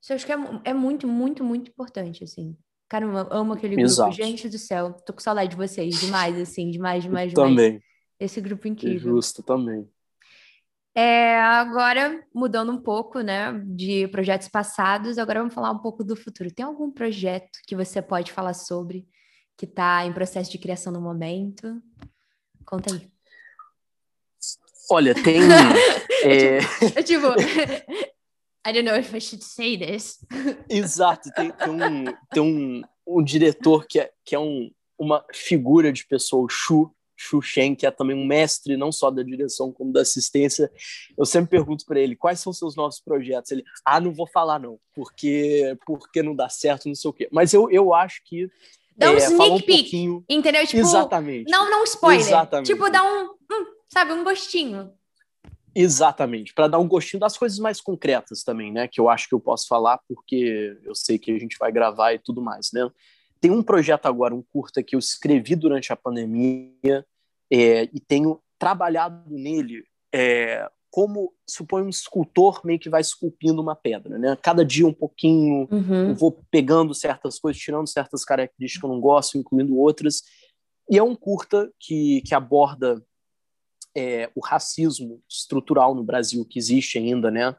Isso 0.00 0.12
eu 0.12 0.16
acho 0.16 0.26
que 0.26 0.32
é, 0.32 0.36
é 0.64 0.74
muito, 0.74 1.08
muito, 1.08 1.42
muito 1.42 1.70
importante, 1.70 2.22
assim. 2.22 2.56
Caramba, 2.88 3.28
amo 3.30 3.52
aquele 3.52 3.80
Exato. 3.80 4.08
grupo. 4.08 4.22
Gente 4.22 4.48
do 4.48 4.58
céu, 4.58 4.94
tô 5.04 5.12
com 5.12 5.20
saudade 5.20 5.50
de 5.50 5.56
vocês, 5.56 6.00
demais, 6.00 6.38
assim, 6.38 6.70
demais, 6.70 7.02
demais, 7.02 7.30
demais. 7.30 7.50
Também. 7.50 7.80
Esse 8.18 8.40
grupo 8.40 8.66
incrível. 8.66 9.14
Justo, 9.14 9.42
também. 9.42 9.88
É, 10.94 11.38
agora, 11.40 12.26
mudando 12.34 12.72
um 12.72 12.80
pouco, 12.80 13.20
né, 13.20 13.52
de 13.66 14.08
projetos 14.08 14.48
passados, 14.48 15.16
agora 15.16 15.38
vamos 15.38 15.54
falar 15.54 15.70
um 15.70 15.78
pouco 15.78 16.02
do 16.02 16.16
futuro. 16.16 16.50
Tem 16.50 16.66
algum 16.66 16.90
projeto 16.90 17.60
que 17.66 17.76
você 17.76 18.02
pode 18.02 18.32
falar 18.32 18.54
sobre, 18.54 19.06
que 19.56 19.64
está 19.64 20.04
em 20.04 20.12
processo 20.12 20.50
de 20.50 20.58
criação 20.58 20.92
no 20.92 21.00
momento? 21.00 21.80
Conta 22.66 22.92
aí. 22.92 23.08
Olha, 24.90 25.14
tem. 25.14 25.40
é... 26.24 26.58
é 26.98 27.02
tipo, 27.04 27.26
I 28.66 28.72
don't 28.72 28.82
know 28.82 28.96
if 28.96 29.14
I 29.14 29.20
should 29.20 29.44
say 29.44 29.78
this. 29.78 30.18
Exato, 30.68 31.30
tem, 31.30 31.52
tem, 31.52 31.70
um, 31.70 32.04
tem 32.32 32.42
um, 32.42 32.82
um 33.06 33.22
diretor 33.22 33.86
que 33.86 34.00
é, 34.00 34.10
que 34.24 34.34
é 34.34 34.38
um, 34.38 34.70
uma 34.98 35.24
figura 35.32 35.92
de 35.92 36.04
pessoa, 36.06 36.44
o 36.44 36.48
Shu, 36.48 36.92
Shen, 37.42 37.74
que 37.74 37.86
é 37.86 37.90
também 37.90 38.16
um 38.16 38.24
mestre 38.24 38.76
não 38.76 38.92
só 38.92 39.10
da 39.10 39.22
direção 39.22 39.72
como 39.72 39.92
da 39.92 40.02
assistência. 40.02 40.70
Eu 41.16 41.26
sempre 41.26 41.50
pergunto 41.50 41.84
para 41.84 41.98
ele 41.98 42.14
quais 42.14 42.40
são 42.40 42.52
seus 42.52 42.76
novos 42.76 43.00
projetos. 43.00 43.50
Ele, 43.50 43.64
ah, 43.84 44.00
não 44.00 44.12
vou 44.12 44.26
falar 44.26 44.58
não, 44.58 44.78
porque 44.94 45.76
porque 45.84 46.22
não 46.22 46.34
dá 46.34 46.48
certo, 46.48 46.86
não 46.86 46.94
sei 46.94 47.10
o 47.10 47.12
quê. 47.12 47.28
Mas 47.32 47.52
eu, 47.52 47.70
eu 47.70 47.92
acho 47.92 48.22
que 48.24 48.48
dá 48.96 49.10
um 49.10 49.14
é, 49.14 49.18
sneak 49.18 49.50
um 49.50 49.60
peek, 49.60 49.82
pouquinho... 49.82 50.24
entendeu? 50.28 50.66
Tipo, 50.66 50.80
Exatamente. 50.80 51.50
Não, 51.50 51.70
não 51.70 51.84
spoiler. 51.84 52.26
Exatamente. 52.26 52.66
Tipo, 52.66 52.90
dá 52.90 53.02
um, 53.02 53.24
hum, 53.26 53.66
sabe, 53.88 54.12
um 54.12 54.22
gostinho. 54.22 54.92
Exatamente, 55.74 56.54
para 56.54 56.66
dar 56.66 56.78
um 56.78 56.88
gostinho 56.88 57.20
das 57.20 57.36
coisas 57.36 57.58
mais 57.58 57.80
concretas 57.80 58.42
também, 58.42 58.72
né? 58.72 58.88
Que 58.88 59.00
eu 59.00 59.08
acho 59.08 59.28
que 59.28 59.34
eu 59.34 59.38
posso 59.38 59.68
falar, 59.68 59.98
porque 60.08 60.76
eu 60.82 60.94
sei 60.94 61.18
que 61.18 61.30
a 61.30 61.38
gente 61.38 61.56
vai 61.58 61.70
gravar 61.70 62.12
e 62.14 62.18
tudo 62.18 62.42
mais, 62.42 62.70
né? 62.72 62.88
Tem 63.40 63.50
um 63.50 63.62
projeto 63.62 64.06
agora, 64.06 64.34
um 64.34 64.42
curta, 64.42 64.82
que 64.82 64.94
eu 64.94 64.98
escrevi 64.98 65.54
durante 65.54 65.92
a 65.92 65.96
pandemia 65.96 67.04
é, 67.50 67.84
e 67.92 68.00
tenho 68.00 68.40
trabalhado 68.58 69.24
nele 69.30 69.84
é, 70.12 70.68
como, 70.90 71.32
supõe, 71.46 71.82
um 71.82 71.88
escultor 71.88 72.60
meio 72.64 72.78
que 72.78 72.88
vai 72.88 73.00
esculpindo 73.00 73.60
uma 73.60 73.76
pedra, 73.76 74.18
né? 74.18 74.36
Cada 74.42 74.64
dia 74.64 74.86
um 74.86 74.92
pouquinho, 74.92 75.68
uhum. 75.70 76.08
eu 76.10 76.14
vou 76.14 76.42
pegando 76.50 76.94
certas 76.94 77.38
coisas, 77.38 77.60
tirando 77.60 77.86
certas 77.86 78.24
características 78.24 78.80
que 78.80 78.86
eu 78.86 78.90
não 78.90 79.00
gosto, 79.00 79.38
incluindo 79.38 79.76
outras. 79.76 80.22
E 80.90 80.96
é 80.98 81.02
um 81.02 81.14
curta 81.14 81.70
que, 81.78 82.22
que 82.22 82.34
aborda 82.34 83.04
é, 83.94 84.30
o 84.34 84.40
racismo 84.40 85.22
estrutural 85.28 85.94
no 85.94 86.02
Brasil 86.02 86.44
que 86.44 86.58
existe 86.58 86.98
ainda, 86.98 87.30
né? 87.30 87.54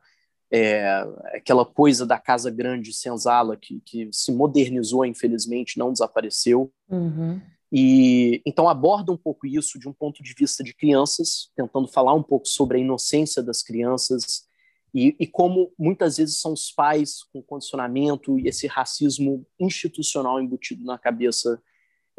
É, 0.52 1.06
aquela 1.36 1.64
coisa 1.64 2.06
da 2.06 2.18
casa 2.18 2.50
grande 2.50 2.92
senzala 2.92 3.56
que, 3.56 3.82
que 3.86 4.10
se 4.12 4.32
modernizou, 4.32 5.06
infelizmente, 5.06 5.78
não 5.78 5.94
desapareceu. 5.94 6.72
Uhum. 6.90 7.40
E 7.72 8.42
então 8.46 8.68
aborda 8.68 9.12
um 9.12 9.18
pouco 9.18 9.46
isso 9.46 9.78
de 9.78 9.88
um 9.88 9.94
ponto 9.94 10.24
de 10.24 10.34
vista 10.34 10.64
de 10.64 10.74
crianças, 10.74 11.52
tentando 11.56 11.88
falar 11.88 12.14
um 12.16 12.24
pouco 12.24 12.48
sobre 12.48 12.78
a 12.78 12.82
inocência 12.82 13.44
das 13.44 13.62
crianças 13.62 14.50
e, 14.94 15.16
e 15.20 15.28
como 15.28 15.72
muitas 15.78 16.18
vezes 16.18 16.40
são 16.40 16.54
os 16.54 16.72
pais 16.72 17.24
com 17.32 17.42
condicionamento 17.42 18.40
e 18.40 18.48
esse 18.48 18.66
racismo 18.66 19.46
institucional 19.60 20.42
embutido 20.42 20.84
na 20.84 20.98
cabeça 20.98 21.62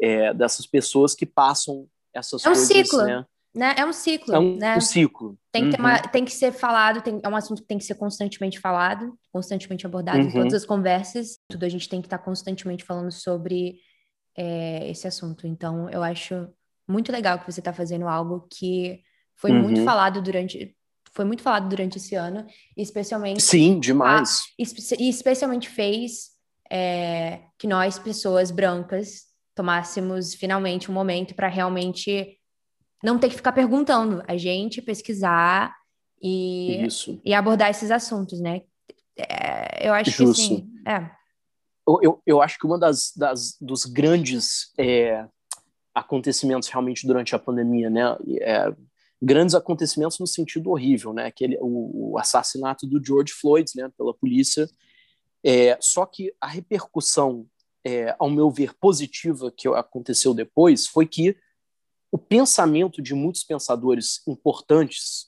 é, 0.01 0.33
dessas 0.33 0.65
pessoas 0.65 1.13
que 1.13 1.25
passam 1.25 1.87
essas 2.13 2.45
é 2.45 2.49
um 2.49 2.53
coisas, 2.53 2.67
ciclo. 2.67 3.03
né? 3.03 3.25
Né? 3.53 3.75
É 3.77 3.85
um 3.85 3.93
ciclo. 3.93 4.33
É 4.33 4.39
um, 4.39 4.55
né? 4.55 4.77
um 4.77 4.81
ciclo. 4.81 5.37
Tem 5.51 5.69
que, 5.69 5.75
uhum. 5.75 5.85
uma, 5.85 5.99
tem 5.99 6.23
que 6.23 6.31
ser 6.31 6.51
falado, 6.51 7.01
tem, 7.01 7.19
é 7.21 7.27
um 7.27 7.35
assunto 7.35 7.61
que 7.61 7.67
tem 7.67 7.77
que 7.77 7.83
ser 7.83 7.95
constantemente 7.95 8.59
falado, 8.59 9.17
constantemente 9.31 9.85
abordado 9.85 10.19
uhum. 10.19 10.27
em 10.27 10.31
todas 10.31 10.53
as 10.53 10.65
conversas. 10.65 11.37
Tudo 11.49 11.65
a 11.65 11.69
gente 11.69 11.89
tem 11.89 12.01
que 12.01 12.07
estar 12.07 12.19
constantemente 12.19 12.83
falando 12.83 13.11
sobre 13.11 13.75
é, 14.37 14.89
esse 14.89 15.07
assunto. 15.07 15.45
Então, 15.45 15.89
eu 15.89 16.01
acho 16.01 16.47
muito 16.87 17.11
legal 17.11 17.39
que 17.39 17.51
você 17.51 17.59
está 17.59 17.73
fazendo 17.73 18.07
algo 18.07 18.47
que 18.49 19.01
foi 19.35 19.51
uhum. 19.51 19.63
muito 19.63 19.83
falado 19.83 20.21
durante. 20.21 20.75
Foi 21.13 21.25
muito 21.25 21.43
falado 21.43 21.67
durante 21.67 21.97
esse 21.97 22.15
ano, 22.15 22.45
especialmente. 22.77 23.41
Sim, 23.41 23.81
demais. 23.81 24.43
A, 24.57 24.63
e 24.97 25.09
especialmente 25.09 25.67
fez 25.67 26.29
é, 26.71 27.41
que 27.59 27.67
nós, 27.67 27.99
pessoas 27.99 28.49
brancas, 28.49 29.23
tomássemos 29.53 30.33
finalmente 30.33 30.89
um 30.89 30.93
momento 30.93 31.35
para 31.35 31.49
realmente 31.49 32.37
não 33.03 33.17
ter 33.17 33.29
que 33.29 33.35
ficar 33.35 33.51
perguntando, 33.51 34.23
a 34.27 34.37
gente 34.37 34.81
pesquisar 34.81 35.75
e, 36.21 36.87
e 37.25 37.33
abordar 37.33 37.69
esses 37.69 37.89
assuntos, 37.89 38.39
né? 38.39 38.61
É, 39.17 39.87
eu 39.87 39.93
acho 39.93 40.11
Justo. 40.11 40.35
que 40.35 40.47
sim. 40.47 40.69
É. 40.87 41.09
Eu, 41.87 41.99
eu, 42.01 42.21
eu, 42.25 42.41
acho 42.41 42.57
que 42.59 42.65
uma 42.65 42.77
das, 42.77 43.11
das 43.15 43.57
dos 43.59 43.85
grandes 43.85 44.71
é, 44.77 45.25
acontecimentos 45.93 46.69
realmente 46.69 47.05
durante 47.07 47.35
a 47.35 47.39
pandemia, 47.39 47.89
né? 47.89 48.15
É, 48.39 48.73
grandes 49.21 49.55
acontecimentos 49.55 50.19
no 50.19 50.27
sentido 50.27 50.69
horrível, 50.69 51.13
né? 51.13 51.25
Aquele, 51.25 51.57
o, 51.59 52.13
o 52.13 52.17
assassinato 52.19 52.87
do 52.87 53.03
George 53.03 53.33
Floyd, 53.33 53.69
né? 53.75 53.91
Pela 53.97 54.13
polícia. 54.13 54.69
É, 55.43 55.77
só 55.81 56.05
que 56.05 56.33
a 56.39 56.47
repercussão, 56.47 57.47
é, 57.83 58.15
ao 58.19 58.29
meu 58.29 58.49
ver, 58.51 58.73
positiva 58.75 59.51
que 59.55 59.67
aconteceu 59.67 60.33
depois 60.33 60.85
foi 60.85 61.07
que 61.07 61.35
o 62.11 62.17
pensamento 62.17 63.01
de 63.01 63.13
muitos 63.13 63.43
pensadores 63.43 64.21
importantes 64.27 65.27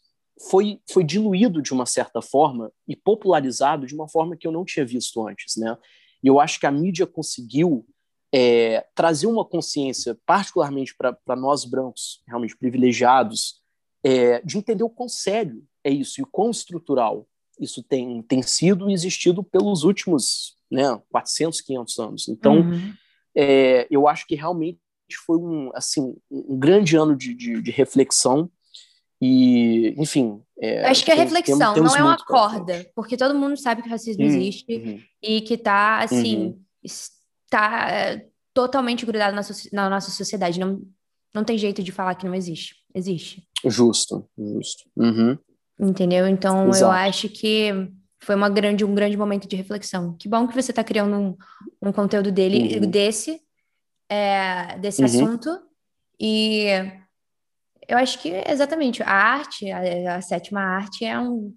foi, 0.50 0.82
foi 0.92 1.04
diluído 1.04 1.62
de 1.62 1.74
uma 1.74 1.86
certa 1.86 2.22
forma 2.22 2.72
e 2.88 2.96
popularizado 2.96 3.88
de 3.88 3.96
uma 3.96 4.10
forma 4.10 4.36
que 4.36 4.46
eu 4.46 4.52
não 4.52 4.66
tinha 4.66 4.86
visto 4.86 5.26
antes, 5.26 5.56
né? 5.56 5.78
E 6.22 6.28
eu 6.28 6.40
acho 6.40 6.60
que 6.60 6.66
a 6.66 6.72
mídia 6.72 7.06
conseguiu 7.06 7.86
é, 8.34 8.86
trazer 8.96 9.28
uma 9.28 9.46
consciência, 9.46 10.18
particularmente 10.26 10.96
para 10.96 11.36
nós 11.36 11.66
brancos, 11.66 12.22
realmente 12.28 12.58
privilegiados, 12.58 13.62
é, 14.04 14.42
de 14.42 14.58
entender 14.58 14.84
o 14.84 14.90
quão 14.90 15.08
sério 15.08 15.64
é 15.84 15.92
isso 15.92 16.20
e 16.20 16.24
o 16.24 16.28
quão 16.28 16.50
estrutural 16.50 17.28
isso 17.60 17.84
tem, 17.84 18.22
tem 18.24 18.42
sido 18.42 18.90
e 18.90 18.94
existido 18.94 19.44
pelos 19.44 19.84
últimos 19.84 20.58
né, 20.72 21.00
400, 21.12 21.62
500 21.62 22.00
anos. 22.00 22.28
Então, 22.28 22.62
uhum. 22.62 22.94
é, 23.36 23.88
eu 23.92 24.08
acho 24.08 24.26
que 24.26 24.36
realmente 24.36 24.80
foi 25.18 25.38
um, 25.38 25.72
assim, 25.74 26.16
um 26.32 26.58
grande 26.58 26.96
ano 26.96 27.16
de, 27.16 27.34
de, 27.34 27.62
de 27.62 27.72
reflexão 27.72 28.50
e, 29.26 29.96
enfim. 29.98 30.42
É, 30.60 30.86
acho 30.86 31.06
que 31.06 31.12
a 31.12 31.16
reflexão 31.16 31.74
tem, 31.74 31.82
não 31.82 31.96
é 31.96 32.04
uma 32.04 32.18
corda, 32.18 32.86
porque 32.94 33.16
todo 33.16 33.34
mundo 33.34 33.56
sabe 33.56 33.82
que 33.82 33.88
o 33.88 33.92
racismo 33.92 34.22
hum, 34.22 34.28
existe 34.28 34.76
uhum. 34.76 35.00
e 35.22 35.40
que 35.40 35.54
está, 35.54 36.00
assim, 36.00 36.48
uhum. 36.48 36.62
está 36.84 37.90
é, 37.90 38.28
totalmente 38.54 39.06
grudado 39.06 39.34
na, 39.34 39.42
na, 39.72 39.90
nossa 39.90 40.12
sociedade. 40.12 40.60
Não, 40.60 40.82
não 41.34 41.46
tem 41.46 41.58
jeito 41.58 41.82
de 41.82 41.92
falar 41.92 42.16
que 42.16 42.26
não 42.26 42.36
existe. 42.36 42.76
Existe. 42.94 43.48
Justo, 43.66 44.30
justo. 44.38 44.84
Uhum. 44.98 45.38
Entendeu? 45.80 46.28
Então, 46.28 46.68
Exato. 46.68 46.84
eu 46.84 46.92
acho 46.92 47.30
que 47.30 47.72
foi 48.20 48.36
uma 48.36 48.50
grande, 48.50 48.84
um 48.84 48.94
grande 48.94 49.16
momento 49.16 49.48
de 49.48 49.56
reflexão. 49.56 50.18
Que 50.18 50.28
bom 50.28 50.48
que 50.48 50.54
você 50.54 50.72
está 50.72 50.84
criando 50.84 51.16
um, 51.16 51.38
um 51.82 51.92
conteúdo 51.94 52.30
dele, 52.30 52.78
uhum. 52.78 52.90
desse, 52.90 53.40
é, 54.10 54.78
desse 54.80 55.02
uhum. 55.02 55.06
assunto. 55.06 55.50
E 56.20 56.68
eu 57.88 57.98
acho 57.98 58.20
que 58.22 58.30
exatamente 58.30 59.02
a 59.04 59.12
arte, 59.12 59.70
a, 59.72 60.16
a, 60.16 60.22
sétima 60.22 60.62
arte 60.62 61.06
é 61.06 61.20
um 61.20 61.54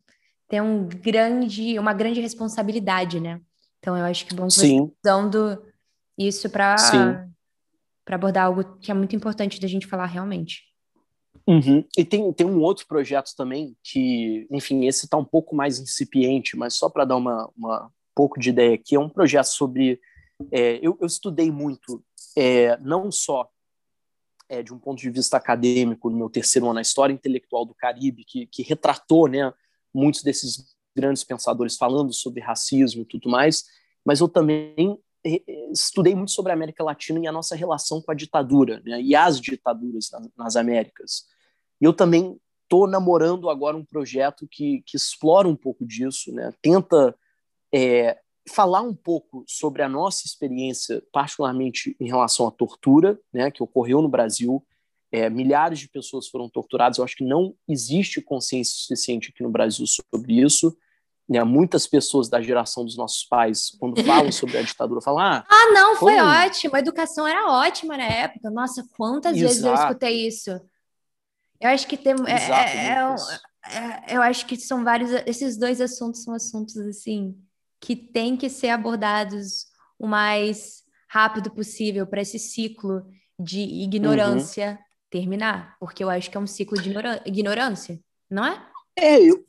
tem 0.49 0.61
um 0.61 0.89
grande, 0.89 1.77
uma 1.79 1.93
grande 1.93 2.21
responsabilidade, 2.21 3.19
né? 3.19 3.41
Então 3.79 3.97
eu 3.97 4.05
acho 4.05 4.25
que 4.25 4.33
é 4.33 4.37
bom 4.37 4.49
você 4.49 4.79
usando 5.05 5.63
isso 6.17 6.49
para 6.49 6.77
para 8.05 8.15
abordar 8.15 8.47
algo 8.47 8.79
que 8.79 8.91
é 8.91 8.95
muito 8.95 9.17
importante 9.17 9.61
da 9.61 9.67
gente 9.67 9.87
falar 9.87 10.07
realmente. 10.07 10.63
Uhum. 11.45 11.85
E 11.97 12.05
tem, 12.05 12.33
tem 12.33 12.47
um 12.47 12.61
outro 12.61 12.87
projeto 12.87 13.33
também 13.37 13.77
que, 13.83 14.47
enfim, 14.51 14.87
esse 14.87 15.07
está 15.07 15.17
um 15.17 15.25
pouco 15.25 15.55
mais 15.55 15.79
incipiente, 15.79 16.57
mas 16.57 16.75
só 16.75 16.89
para 16.89 17.05
dar 17.05 17.17
uma, 17.17 17.51
uma 17.57 17.91
pouco 18.15 18.41
de 18.41 18.51
ideia 18.51 18.75
aqui, 18.75 18.97
é 18.97 18.99
um 19.01 19.09
projeto 19.09 19.47
sobre. 19.47 20.01
É, 20.51 20.79
eu, 20.83 20.97
eu 21.01 21.07
estudei 21.07 21.51
muito 21.51 22.03
é, 22.37 22.77
não 22.79 23.11
só 23.11 23.49
é, 24.49 24.63
de 24.63 24.73
um 24.73 24.79
ponto 24.79 25.01
de 25.01 25.11
vista 25.11 25.37
acadêmico, 25.37 26.11
no 26.11 26.17
meu 26.17 26.31
terceiro 26.31 26.69
ano, 26.69 26.79
a 26.79 26.83
história 26.83 27.13
intelectual 27.13 27.65
do 27.65 27.75
Caribe, 27.75 28.25
que, 28.25 28.47
que 28.47 28.63
retratou 28.63 29.27
né, 29.27 29.53
muitos 29.93 30.23
desses 30.23 30.77
grandes 30.95 31.25
pensadores 31.25 31.77
falando 31.77 32.13
sobre 32.13 32.41
racismo 32.41 33.03
e 33.03 33.07
tudo 33.07 33.29
mais, 33.29 33.65
mas 34.05 34.21
eu 34.21 34.29
também 34.29 34.99
é, 35.25 35.35
é, 35.35 35.71
estudei 35.73 36.15
muito 36.15 36.31
sobre 36.31 36.53
a 36.53 36.55
América 36.55 36.85
Latina 36.85 37.19
e 37.19 37.27
a 37.27 37.33
nossa 37.33 37.57
relação 37.57 38.01
com 38.01 38.13
a 38.13 38.15
ditadura, 38.15 38.81
né, 38.85 39.01
e 39.01 39.15
as 39.15 39.41
ditaduras 39.41 40.11
nas, 40.13 40.29
nas 40.37 40.57
Américas. 40.57 41.27
E 41.81 41.85
eu 41.85 41.93
também 41.93 42.39
estou 42.63 42.87
namorando 42.87 43.51
agora 43.51 43.77
um 43.77 43.85
projeto 43.85 44.47
que, 44.49 44.83
que 44.87 44.97
explora 44.97 45.49
um 45.49 45.57
pouco 45.57 45.85
disso, 45.85 46.33
né, 46.33 46.53
tenta 46.63 47.15
é, 47.75 48.19
falar 48.49 48.81
um 48.83 48.95
pouco 48.95 49.45
sobre 49.47 49.83
a 49.83 49.89
nossa 49.89 50.27
experiência, 50.27 51.03
particularmente 51.13 51.97
em 52.01 52.07
relação 52.07 52.47
à 52.47 52.51
tortura, 52.51 53.19
né, 53.33 53.51
que 53.51 53.63
ocorreu 53.63 54.01
no 54.01 54.09
Brasil. 54.09 54.65
É, 55.11 55.31
milhares 55.31 55.79
de 55.79 55.89
pessoas 55.89 56.29
foram 56.29 56.49
torturadas. 56.49 56.99
Eu 56.99 57.05
acho 57.05 57.17
que 57.17 57.25
não 57.25 57.55
existe 57.69 58.21
consciência 58.21 58.75
suficiente 58.77 59.31
aqui 59.31 59.43
no 59.43 59.51
Brasil 59.51 59.87
sobre 59.87 60.41
isso. 60.41 60.77
Né, 61.29 61.43
muitas 61.43 61.89
pessoas 61.89 62.29
da 62.29 62.41
geração 62.41 62.85
dos 62.85 62.97
nossos 62.97 63.25
pais, 63.25 63.71
quando 63.81 64.03
falam 64.05 64.31
sobre 64.31 64.59
a 64.59 64.63
ditadura, 64.63 65.01
falam: 65.01 65.21
Ah, 65.21 65.45
ah 65.49 65.73
não, 65.73 65.97
foi, 65.97 66.17
ótimo. 66.21 66.77
A 66.77 66.79
educação 66.79 67.27
era 67.27 67.51
ótima 67.51 67.97
na 67.97 68.05
época. 68.05 68.49
Nossa, 68.49 68.87
quantas 68.97 69.37
Exato. 69.37 69.49
vezes 69.49 69.65
eu 69.65 69.75
escutei 69.75 70.27
isso. 70.27 70.51
Eu 71.61 71.71
acho 71.71 71.87
que 71.89 71.97
tem. 71.97 72.15
É, 72.27 72.33
é, 72.33 72.95
é, 72.95 74.13
é, 74.13 74.17
eu 74.17 74.23
acho 74.23 74.47
que 74.47 74.57
são 74.57 74.85
vários. 74.85 75.11
Esses 75.27 75.57
dois 75.57 75.81
assuntos 75.81 76.23
são 76.23 76.33
assuntos 76.33 76.77
assim 76.77 77.35
que 77.87 77.95
têm 77.95 78.37
que 78.37 78.51
ser 78.51 78.71
abordados 78.71 79.67
o 79.97 80.09
mais 80.09 80.83
rápido 81.09 81.53
possível 81.53 82.05
para 82.05 82.21
esse 82.21 82.37
ciclo 82.37 83.07
de 83.39 83.61
ignorância 83.61 84.73
uhum. 84.73 84.85
terminar, 85.09 85.77
porque 85.79 86.03
eu 86.03 86.11
acho 86.11 86.29
que 86.29 86.37
é 86.37 86.41
um 86.41 86.49
ciclo 86.49 86.77
de 86.83 86.91
ignorância, 87.25 88.01
não 88.29 88.45
é? 88.45 88.61
É, 88.99 89.21
eu, 89.21 89.47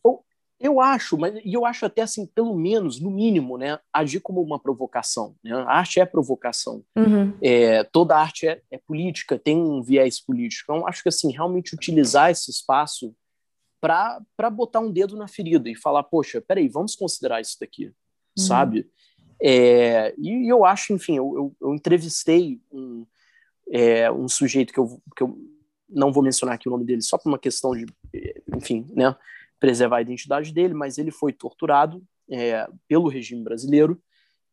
Eu 0.59 0.79
acho, 0.79 1.17
mas 1.17 1.39
eu 1.43 1.65
acho 1.65 1.83
até 1.85 2.03
assim, 2.03 2.27
pelo 2.27 2.55
menos, 2.55 2.99
no 2.99 3.09
mínimo, 3.09 3.57
né, 3.57 3.79
agir 3.91 4.19
como 4.19 4.39
uma 4.39 4.59
provocação. 4.59 5.35
Né? 5.43 5.53
A 5.53 5.79
arte 5.79 5.99
é 5.99 6.05
provocação. 6.05 6.83
Uhum. 6.95 7.35
É, 7.41 7.83
toda 7.85 8.17
arte 8.17 8.47
é, 8.47 8.61
é, 8.69 8.77
política, 8.77 9.39
tem 9.39 9.57
um 9.57 9.81
viés 9.81 10.19
político. 10.19 10.71
Então, 10.71 10.87
acho 10.87 11.01
que 11.01 11.09
assim, 11.09 11.31
realmente 11.31 11.73
utilizar 11.73 12.29
esse 12.29 12.51
espaço 12.51 13.15
para 13.81 14.49
botar 14.51 14.79
um 14.79 14.91
dedo 14.91 15.15
na 15.15 15.27
ferida 15.27 15.69
e 15.69 15.75
falar, 15.75 16.03
poxa, 16.03 16.39
peraí, 16.39 16.67
vamos 16.67 16.95
considerar 16.95 17.41
isso 17.41 17.57
daqui, 17.59 17.91
uhum. 18.37 18.43
sabe? 18.43 18.89
É, 19.41 20.13
e, 20.17 20.51
eu 20.51 20.65
acho, 20.65 20.93
enfim, 20.93 21.17
eu, 21.17 21.33
eu, 21.35 21.55
eu 21.61 21.73
entrevistei 21.73 22.59
um, 22.71 23.05
é, 23.71 24.11
um 24.11 24.27
sujeito 24.27 24.73
que 24.73 24.79
eu, 24.79 25.01
que 25.15 25.23
eu 25.23 25.37
não 25.89 26.11
vou 26.11 26.23
mencionar 26.23 26.55
aqui 26.55 26.67
o 26.67 26.71
nome 26.71 26.85
dele, 26.85 27.01
só 27.01 27.17
por 27.17 27.29
uma 27.29 27.39
questão 27.39 27.71
de, 27.71 27.85
enfim, 28.55 28.85
né? 28.93 29.15
preservar 29.59 29.97
a 29.97 30.01
identidade 30.01 30.53
dele, 30.53 30.73
mas 30.73 30.97
ele 30.97 31.11
foi 31.11 31.33
torturado 31.33 32.03
é, 32.29 32.67
pelo 32.87 33.09
regime 33.09 33.43
brasileiro 33.43 34.01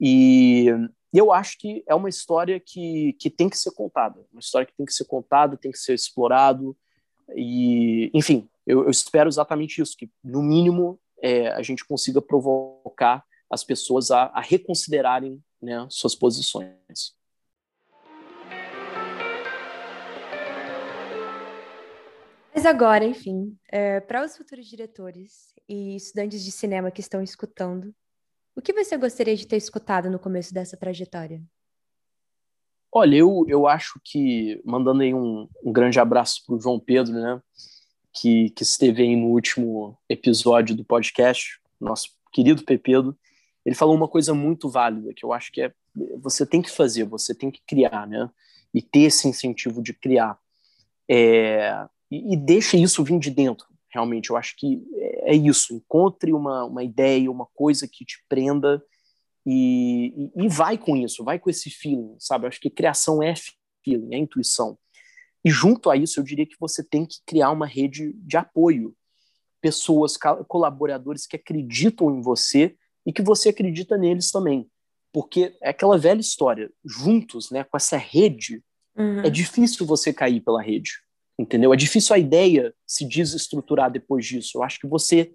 e 0.00 0.66
eu 1.12 1.32
acho 1.32 1.58
que 1.58 1.84
é 1.86 1.94
uma 1.94 2.08
história 2.08 2.58
que, 2.58 3.12
que 3.14 3.30
tem 3.30 3.48
que 3.48 3.58
ser 3.58 3.72
contada, 3.72 4.24
uma 4.32 4.40
história 4.40 4.66
que 4.66 4.74
tem 4.76 4.86
que 4.86 4.92
ser 4.92 5.04
contada, 5.04 5.56
tem 5.56 5.70
que 5.70 5.78
ser 5.78 5.94
explorado 5.94 6.76
e, 7.36 8.10
enfim, 8.14 8.48
eu, 8.66 8.84
eu 8.84 8.90
espero 8.90 9.28
exatamente 9.28 9.80
isso, 9.80 9.96
que 9.96 10.10
no 10.22 10.42
mínimo 10.42 10.98
é, 11.22 11.48
a 11.48 11.62
gente 11.62 11.84
consiga 11.84 12.20
provocar 12.20 13.24
as 13.50 13.64
pessoas 13.64 14.10
a, 14.10 14.24
a 14.26 14.40
reconsiderarem 14.40 15.42
né, 15.60 15.86
suas 15.90 16.14
posições. 16.14 17.14
Mas 22.54 22.66
agora, 22.66 23.04
enfim, 23.04 23.56
é, 23.70 24.00
para 24.00 24.24
os 24.24 24.36
futuros 24.36 24.66
diretores 24.66 25.52
e 25.68 25.96
estudantes 25.96 26.44
de 26.44 26.52
cinema 26.52 26.90
que 26.90 27.00
estão 27.00 27.22
escutando, 27.22 27.94
o 28.56 28.62
que 28.62 28.72
você 28.72 28.96
gostaria 28.96 29.36
de 29.36 29.46
ter 29.46 29.56
escutado 29.56 30.08
no 30.08 30.18
começo 30.18 30.54
dessa 30.54 30.76
trajetória? 30.76 31.42
Olha, 32.92 33.16
eu, 33.16 33.44
eu 33.48 33.66
acho 33.66 34.00
que, 34.04 34.62
mandando 34.64 35.02
aí 35.02 35.12
um, 35.12 35.48
um 35.64 35.72
grande 35.72 35.98
abraço 35.98 36.42
para 36.46 36.54
o 36.54 36.60
João 36.60 36.78
Pedro, 36.78 37.12
né, 37.12 37.42
que, 38.12 38.50
que 38.50 38.62
esteve 38.62 39.02
aí 39.02 39.16
no 39.16 39.26
último 39.26 39.98
episódio 40.08 40.76
do 40.76 40.84
podcast, 40.84 41.60
nosso 41.80 42.10
querido 42.32 42.64
Pepedo, 42.64 43.18
ele 43.64 43.74
falou 43.74 43.94
uma 43.94 44.08
coisa 44.08 44.34
muito 44.34 44.68
válida, 44.68 45.12
que 45.14 45.24
eu 45.24 45.32
acho 45.32 45.50
que 45.50 45.62
é 45.62 45.72
você 46.20 46.44
tem 46.44 46.60
que 46.60 46.70
fazer, 46.70 47.04
você 47.04 47.34
tem 47.34 47.50
que 47.50 47.60
criar, 47.66 48.06
né, 48.06 48.28
e 48.72 48.82
ter 48.82 49.02
esse 49.02 49.28
incentivo 49.28 49.82
de 49.82 49.94
criar. 49.94 50.38
É, 51.08 51.86
e, 52.10 52.34
e 52.34 52.36
deixe 52.36 52.76
isso 52.76 53.04
vir 53.04 53.18
de 53.18 53.30
dentro, 53.30 53.66
realmente. 53.88 54.30
Eu 54.30 54.36
acho 54.36 54.56
que 54.56 54.82
é, 54.96 55.32
é 55.32 55.36
isso. 55.36 55.74
Encontre 55.74 56.32
uma, 56.32 56.64
uma 56.64 56.82
ideia, 56.82 57.30
uma 57.30 57.46
coisa 57.54 57.86
que 57.86 58.04
te 58.04 58.24
prenda 58.28 58.82
e, 59.46 60.30
e, 60.36 60.44
e 60.44 60.48
vai 60.48 60.76
com 60.76 60.96
isso, 60.96 61.22
vai 61.22 61.38
com 61.38 61.48
esse 61.48 61.70
feeling, 61.70 62.16
sabe? 62.18 62.44
Eu 62.44 62.48
acho 62.48 62.60
que 62.60 62.70
criação 62.70 63.22
é 63.22 63.34
feeling, 63.84 64.14
é 64.14 64.18
intuição. 64.18 64.78
E 65.44 65.50
junto 65.50 65.90
a 65.90 65.96
isso, 65.96 66.18
eu 66.18 66.24
diria 66.24 66.46
que 66.46 66.56
você 66.58 66.82
tem 66.82 67.04
que 67.04 67.18
criar 67.26 67.50
uma 67.50 67.66
rede 67.66 68.12
de 68.14 68.36
apoio. 68.36 68.96
Pessoas, 69.60 70.16
colaboradores 70.48 71.26
que 71.26 71.36
acreditam 71.36 72.10
em 72.10 72.20
você 72.20 72.76
e 73.06 73.12
que 73.12 73.22
você 73.22 73.50
acredita 73.50 73.96
neles 73.96 74.30
também. 74.30 74.68
Porque 75.12 75.56
é 75.62 75.70
aquela 75.70 75.96
velha 75.96 76.20
história, 76.20 76.70
juntos, 76.84 77.50
né, 77.50 77.64
com 77.64 77.76
essa 77.76 77.96
rede, 77.96 78.62
uhum. 78.96 79.20
é 79.20 79.30
difícil 79.30 79.86
você 79.86 80.12
cair 80.12 80.40
pela 80.40 80.62
rede 80.62 81.04
entendeu? 81.38 81.72
É 81.72 81.76
difícil 81.76 82.14
a 82.14 82.18
ideia 82.18 82.72
se 82.86 83.06
desestruturar 83.06 83.90
depois 83.90 84.24
disso. 84.24 84.58
Eu 84.58 84.62
acho 84.62 84.78
que 84.78 84.86
você 84.86 85.32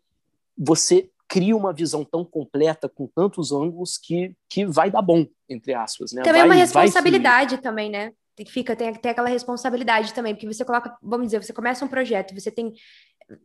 você 0.57 1.09
cria 1.27 1.55
uma 1.55 1.71
visão 1.71 2.03
tão 2.03 2.25
completa 2.25 2.89
com 2.89 3.07
tantos 3.07 3.51
ângulos 3.51 3.97
que, 3.97 4.35
que 4.49 4.65
vai 4.65 4.89
dar 4.89 5.01
bom, 5.01 5.25
entre 5.47 5.73
aspas, 5.73 6.11
né? 6.11 6.23
Também 6.23 6.41
é 6.41 6.47
vai, 6.47 6.57
uma 6.57 6.61
responsabilidade 6.61 7.59
também, 7.59 7.89
né? 7.89 8.11
Fica, 8.47 8.75
tem, 8.75 8.93
tem 8.93 9.11
aquela 9.11 9.29
responsabilidade 9.29 10.13
também, 10.13 10.33
porque 10.33 10.47
você 10.47 10.65
coloca, 10.65 10.97
vamos 11.03 11.27
dizer, 11.27 11.43
você 11.43 11.53
começa 11.53 11.85
um 11.85 11.89
projeto, 11.89 12.33
você 12.33 12.49
tem 12.49 12.73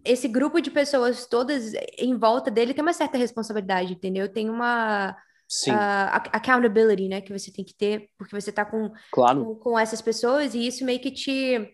esse 0.05 0.29
grupo 0.29 0.61
de 0.61 0.71
pessoas 0.71 1.27
todas 1.27 1.73
em 1.99 2.17
volta 2.17 2.51
dele 2.51 2.75
tem 2.75 2.83
uma 2.83 2.93
certa 2.93 3.19
responsabilidade, 3.19 3.93
entendeu? 3.93 4.33
Tem 4.33 4.49
uma 4.49 5.11
uh, 5.11 6.31
accountability, 6.33 7.09
né, 7.09 7.21
que 7.21 7.33
você 7.33 7.53
tem 7.53 7.65
que 7.65 7.75
ter, 7.75 8.09
porque 8.19 8.39
você 8.39 8.51
tá 8.51 8.65
com, 8.65 8.91
claro. 9.13 9.45
com, 9.45 9.55
com 9.57 9.79
essas 9.79 10.01
pessoas 10.01 10.55
e 10.55 10.67
isso 10.67 10.85
meio 10.85 11.01
que 11.01 11.11
te 11.11 11.71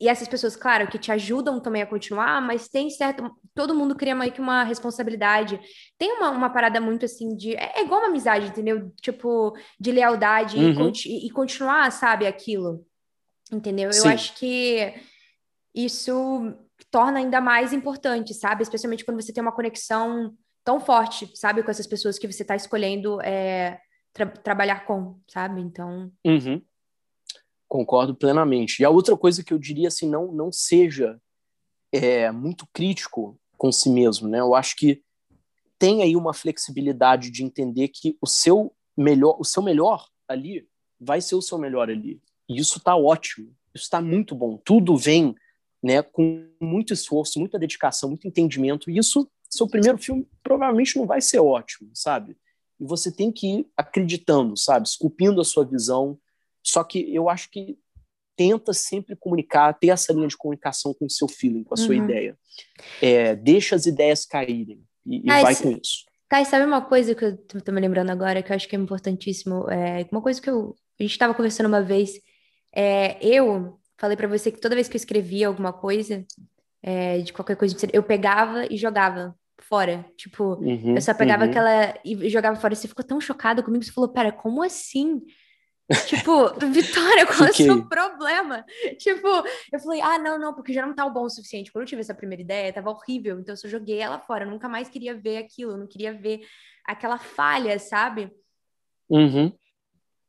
e 0.00 0.08
essas 0.08 0.26
pessoas, 0.26 0.56
claro, 0.56 0.88
que 0.88 0.98
te 0.98 1.12
ajudam 1.12 1.60
também 1.60 1.82
a 1.82 1.86
continuar, 1.86 2.40
mas 2.40 2.68
tem 2.68 2.88
certo. 2.88 3.30
Todo 3.54 3.74
mundo 3.74 3.94
cria 3.94 4.14
meio 4.14 4.32
que 4.32 4.40
uma 4.40 4.64
responsabilidade. 4.64 5.60
Tem 5.98 6.10
uma, 6.12 6.30
uma 6.30 6.48
parada 6.48 6.80
muito 6.80 7.04
assim 7.04 7.36
de. 7.36 7.54
É, 7.54 7.80
é 7.80 7.82
igual 7.84 8.00
uma 8.00 8.08
amizade, 8.08 8.46
entendeu? 8.46 8.90
Tipo, 9.02 9.54
de 9.78 9.92
lealdade 9.92 10.56
uhum. 10.56 10.90
e, 11.04 11.26
e, 11.26 11.30
continuar, 11.30 11.92
sabe, 11.92 12.26
aquilo. 12.26 12.82
Entendeu? 13.52 13.92
Sim. 13.92 14.08
Eu 14.08 14.14
acho 14.14 14.34
que 14.36 14.94
isso 15.74 16.54
torna 16.90 17.18
ainda 17.18 17.40
mais 17.40 17.72
importante, 17.72 18.34
sabe? 18.34 18.62
Especialmente 18.62 19.04
quando 19.04 19.20
você 19.20 19.32
tem 19.32 19.42
uma 19.42 19.52
conexão 19.54 20.34
tão 20.64 20.80
forte, 20.80 21.30
sabe, 21.36 21.62
com 21.62 21.70
essas 21.70 21.86
pessoas 21.86 22.18
que 22.18 22.30
você 22.30 22.42
está 22.42 22.54
escolhendo 22.56 23.20
é, 23.22 23.80
tra 24.12 24.26
trabalhar 24.26 24.84
com, 24.86 25.18
sabe? 25.28 25.60
Então. 25.60 26.12
Uhum. 26.24 26.62
Concordo 27.68 28.14
plenamente. 28.14 28.80
E 28.80 28.84
a 28.84 28.90
outra 28.90 29.16
coisa 29.16 29.44
que 29.44 29.54
eu 29.54 29.58
diria 29.58 29.88
assim, 29.88 30.08
não 30.08 30.32
não 30.32 30.50
seja 30.50 31.20
é, 31.92 32.30
muito 32.30 32.66
crítico 32.72 33.38
com 33.56 33.70
si 33.70 33.90
mesmo, 33.90 34.28
né? 34.28 34.40
Eu 34.40 34.54
acho 34.54 34.76
que 34.76 35.02
tem 35.78 36.02
aí 36.02 36.14
uma 36.14 36.34
flexibilidade 36.34 37.30
de 37.30 37.42
entender 37.42 37.88
que 37.88 38.16
o 38.20 38.26
seu 38.26 38.74
melhor, 38.96 39.36
o 39.38 39.44
seu 39.44 39.62
melhor 39.62 40.06
ali 40.28 40.68
vai 41.00 41.20
ser 41.20 41.34
o 41.34 41.42
seu 41.42 41.56
melhor 41.58 41.88
ali. 41.88 42.20
E 42.48 42.58
isso 42.58 42.78
está 42.78 42.94
ótimo. 42.96 43.54
Isso 43.74 43.84
está 43.84 44.00
muito 44.00 44.34
bom. 44.34 44.58
Tudo 44.64 44.96
vem, 44.96 45.34
né, 45.82 46.02
com 46.02 46.46
muito 46.60 46.92
esforço, 46.92 47.38
muita 47.38 47.58
dedicação, 47.58 48.10
muito 48.10 48.26
entendimento. 48.26 48.90
E 48.90 48.98
isso, 48.98 49.30
seu 49.48 49.66
primeiro 49.66 49.98
filme 49.98 50.26
provavelmente 50.42 50.96
não 50.96 51.06
vai 51.06 51.20
ser 51.20 51.40
ótimo, 51.40 51.90
sabe? 51.94 52.36
E 52.78 52.84
você 52.84 53.10
tem 53.10 53.32
que 53.32 53.46
ir 53.46 53.66
acreditando, 53.76 54.56
sabe? 54.56 54.86
Esculpindo 54.86 55.40
a 55.40 55.44
sua 55.44 55.64
visão, 55.64 56.18
só 56.62 56.84
que 56.84 57.14
eu 57.14 57.28
acho 57.28 57.50
que 57.50 57.78
tenta 58.36 58.72
sempre 58.72 59.16
comunicar, 59.16 59.72
ter 59.74 59.88
essa 59.88 60.12
linha 60.12 60.28
de 60.28 60.36
comunicação 60.36 60.94
com 60.94 61.06
o 61.06 61.10
seu 61.10 61.28
feeling, 61.28 61.62
com 61.62 61.74
a 61.74 61.76
sua 61.76 61.94
uhum. 61.94 62.04
ideia. 62.04 62.38
É, 63.00 63.34
deixa 63.36 63.76
as 63.76 63.86
ideias 63.86 64.24
caírem 64.24 64.82
e, 65.04 65.18
e 65.18 65.26
vai 65.26 65.54
com 65.54 65.70
isso. 65.72 66.04
Tá, 66.28 66.40
e 66.40 66.44
sabe 66.44 66.64
uma 66.64 66.80
coisa 66.80 67.14
que 67.14 67.24
eu 67.24 67.36
tô 67.36 67.72
me 67.72 67.80
lembrando 67.80 68.10
agora, 68.10 68.42
que 68.42 68.52
eu 68.52 68.56
acho 68.56 68.68
que 68.68 68.76
é 68.76 68.78
importantíssimo? 68.78 69.68
É, 69.68 70.06
uma 70.12 70.22
coisa 70.22 70.40
que 70.40 70.48
eu, 70.48 70.76
a 70.98 71.02
gente 71.02 71.12
estava 71.12 71.34
conversando 71.34 71.66
uma 71.66 71.82
vez, 71.82 72.20
é, 72.72 73.18
eu 73.20 73.79
falei 74.00 74.16
para 74.16 74.26
você 74.26 74.50
que 74.50 74.60
toda 74.60 74.74
vez 74.74 74.88
que 74.88 74.96
eu 74.96 75.00
escrevia 75.00 75.46
alguma 75.46 75.72
coisa, 75.72 76.24
é, 76.82 77.18
de 77.18 77.32
qualquer 77.32 77.56
coisa, 77.56 77.76
eu 77.92 78.02
pegava 78.02 78.64
e 78.72 78.76
jogava 78.78 79.36
fora. 79.60 80.04
Tipo, 80.16 80.54
uhum, 80.54 80.94
eu 80.94 81.02
só 81.02 81.12
pegava 81.12 81.44
uhum. 81.44 81.50
aquela 81.50 81.94
e 82.02 82.28
jogava 82.30 82.58
fora. 82.58 82.74
Você 82.74 82.88
ficou 82.88 83.04
tão 83.04 83.20
chocado 83.20 83.62
comigo, 83.62 83.84
você 83.84 83.92
falou, 83.92 84.10
pera, 84.10 84.32
como 84.32 84.62
assim? 84.62 85.22
Tipo, 86.06 86.48
Vitória, 86.70 87.26
qual 87.26 87.48
é 87.48 87.50
o 87.50 87.54
seu 87.54 87.84
problema? 87.88 88.64
Tipo, 88.96 89.26
eu 89.72 89.80
falei, 89.80 90.00
ah, 90.00 90.18
não, 90.18 90.38
não, 90.38 90.54
porque 90.54 90.72
já 90.72 90.86
não 90.86 90.94
tá 90.94 91.08
bom 91.08 91.24
o 91.24 91.28
suficiente. 91.28 91.72
Quando 91.72 91.82
eu 91.82 91.88
tive 91.88 92.00
essa 92.00 92.14
primeira 92.14 92.40
ideia, 92.40 92.72
tava 92.72 92.90
horrível, 92.90 93.40
então 93.40 93.52
eu 93.52 93.56
só 93.56 93.66
joguei 93.66 93.98
ela 93.98 94.20
fora. 94.20 94.44
Eu 94.44 94.50
nunca 94.50 94.68
mais 94.68 94.88
queria 94.88 95.14
ver 95.14 95.38
aquilo, 95.38 95.72
eu 95.72 95.78
não 95.78 95.88
queria 95.88 96.12
ver 96.12 96.42
aquela 96.86 97.18
falha, 97.18 97.76
sabe? 97.80 98.30
Uhum. 99.08 99.52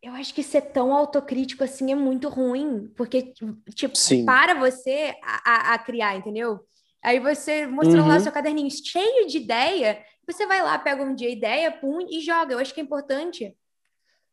Eu 0.01 0.13
acho 0.13 0.33
que 0.33 0.41
ser 0.41 0.61
tão 0.61 0.93
autocrítico 0.93 1.63
assim 1.63 1.91
é 1.91 1.95
muito 1.95 2.27
ruim, 2.27 2.91
porque, 2.95 3.33
tipo, 3.75 3.95
Sim. 3.95 4.25
para 4.25 4.55
você 4.55 5.13
a, 5.21 5.51
a, 5.51 5.73
a, 5.75 5.79
criar, 5.79 6.15
entendeu? 6.15 6.59
Aí 7.03 7.19
você 7.19 7.67
mostrou 7.67 8.01
uhum. 8.01 8.07
lá 8.07 8.19
seu 8.19 8.31
caderninho 8.31 8.69
cheio 8.71 9.27
de 9.27 9.37
ideia, 9.37 10.03
você 10.25 10.47
vai 10.47 10.61
lá, 10.61 10.77
pega 10.79 11.03
um 11.03 11.13
dia 11.13 11.29
ideia, 11.29 11.71
pum, 11.71 11.99
e 12.09 12.19
joga. 12.19 12.53
Eu 12.53 12.59
acho 12.59 12.73
que 12.73 12.79
é 12.79 12.83
importante 12.83 13.55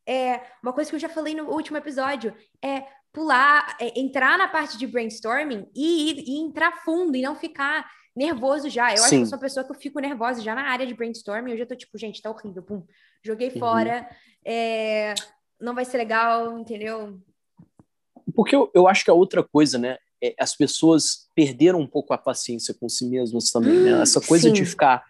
é, 0.08 0.40
uma 0.62 0.72
coisa 0.72 0.88
que 0.88 0.96
eu 0.96 1.00
já 1.00 1.08
falei 1.08 1.34
no 1.34 1.50
último 1.50 1.76
episódio 1.76 2.34
é 2.64 2.82
pular, 3.12 3.76
é, 3.78 4.00
entrar 4.00 4.38
na 4.38 4.48
parte 4.48 4.78
de 4.78 4.86
brainstorming 4.86 5.66
e, 5.76 6.34
e, 6.34 6.40
entrar 6.40 6.82
fundo 6.82 7.14
e 7.14 7.20
não 7.20 7.36
ficar 7.36 7.86
nervoso 8.16 8.70
já. 8.70 8.90
Eu 8.90 8.96
Sim. 8.96 9.02
acho 9.02 9.10
que 9.10 9.16
eu 9.16 9.26
sou 9.26 9.36
uma 9.36 9.42
pessoa 9.42 9.64
que 9.64 9.70
eu 9.70 9.76
fico 9.78 10.00
nervosa 10.00 10.40
já 10.40 10.54
na 10.54 10.62
área 10.62 10.86
de 10.86 10.94
brainstorming. 10.94 11.52
Eu 11.52 11.58
já 11.58 11.66
tô 11.66 11.76
tipo, 11.76 11.98
gente, 11.98 12.22
tá 12.22 12.30
horrível, 12.30 12.62
pum, 12.62 12.86
joguei 13.22 13.50
uhum. 13.50 13.58
fora, 13.58 14.08
é, 14.42 15.12
não 15.60 15.74
vai 15.74 15.84
ser 15.84 15.98
legal, 15.98 16.58
entendeu? 16.58 17.18
Porque 18.34 18.54
eu, 18.54 18.70
eu 18.74 18.86
acho 18.86 19.04
que 19.04 19.10
a 19.10 19.14
outra 19.14 19.42
coisa, 19.42 19.78
né, 19.78 19.98
é, 20.22 20.34
as 20.38 20.54
pessoas 20.54 21.28
perderam 21.34 21.80
um 21.80 21.86
pouco 21.86 22.12
a 22.12 22.18
paciência 22.18 22.74
com 22.74 22.88
si 22.88 23.06
mesmas 23.06 23.50
também, 23.50 23.80
né? 23.80 23.96
Hum, 23.96 24.02
Essa 24.02 24.20
coisa 24.20 24.48
Sim. 24.48 24.54
de 24.54 24.64
ficar 24.64 25.04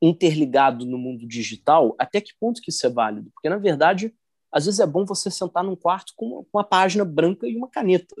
interligado 0.00 0.86
no 0.86 0.96
mundo 0.96 1.26
digital, 1.26 1.94
até 1.98 2.20
que 2.20 2.32
ponto 2.38 2.60
que 2.60 2.70
isso 2.70 2.86
é 2.86 2.90
válido? 2.90 3.30
Porque, 3.34 3.48
na 3.48 3.58
verdade, 3.58 4.14
às 4.50 4.64
vezes 4.64 4.80
é 4.80 4.86
bom 4.86 5.04
você 5.04 5.30
sentar 5.30 5.62
num 5.62 5.76
quarto 5.76 6.12
com 6.16 6.26
uma, 6.26 6.42
com 6.42 6.50
uma 6.54 6.64
página 6.64 7.04
branca 7.04 7.46
e 7.46 7.56
uma 7.56 7.68
caneta. 7.68 8.14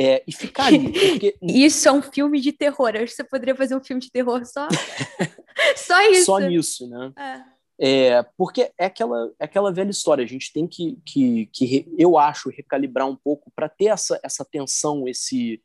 É, 0.00 0.22
e 0.26 0.32
ficar 0.32 0.66
ali. 0.66 0.92
Porque... 0.92 1.36
Isso 1.42 1.88
é 1.88 1.92
um 1.92 2.02
filme 2.02 2.40
de 2.40 2.52
terror. 2.52 2.90
Eu 2.94 3.02
acho 3.02 3.10
que 3.10 3.16
você 3.16 3.24
poderia 3.24 3.56
fazer 3.56 3.74
um 3.74 3.82
filme 3.82 4.00
de 4.00 4.10
terror 4.10 4.44
só. 4.46 4.68
Só 5.74 6.00
isso. 6.10 6.26
Só 6.26 6.38
nisso, 6.38 6.88
né? 6.88 7.12
É. 7.18 7.57
É, 7.80 8.24
porque 8.36 8.72
é 8.76 8.86
aquela, 8.86 9.32
é 9.38 9.44
aquela 9.44 9.72
velha 9.72 9.90
história, 9.90 10.24
a 10.24 10.28
gente 10.28 10.52
tem 10.52 10.66
que, 10.66 10.98
que, 11.04 11.46
que 11.52 11.86
eu 11.96 12.18
acho, 12.18 12.50
recalibrar 12.50 13.08
um 13.08 13.14
pouco 13.14 13.52
para 13.54 13.68
ter 13.68 13.86
essa, 13.86 14.18
essa 14.22 14.44
tensão, 14.44 15.06
esse, 15.06 15.62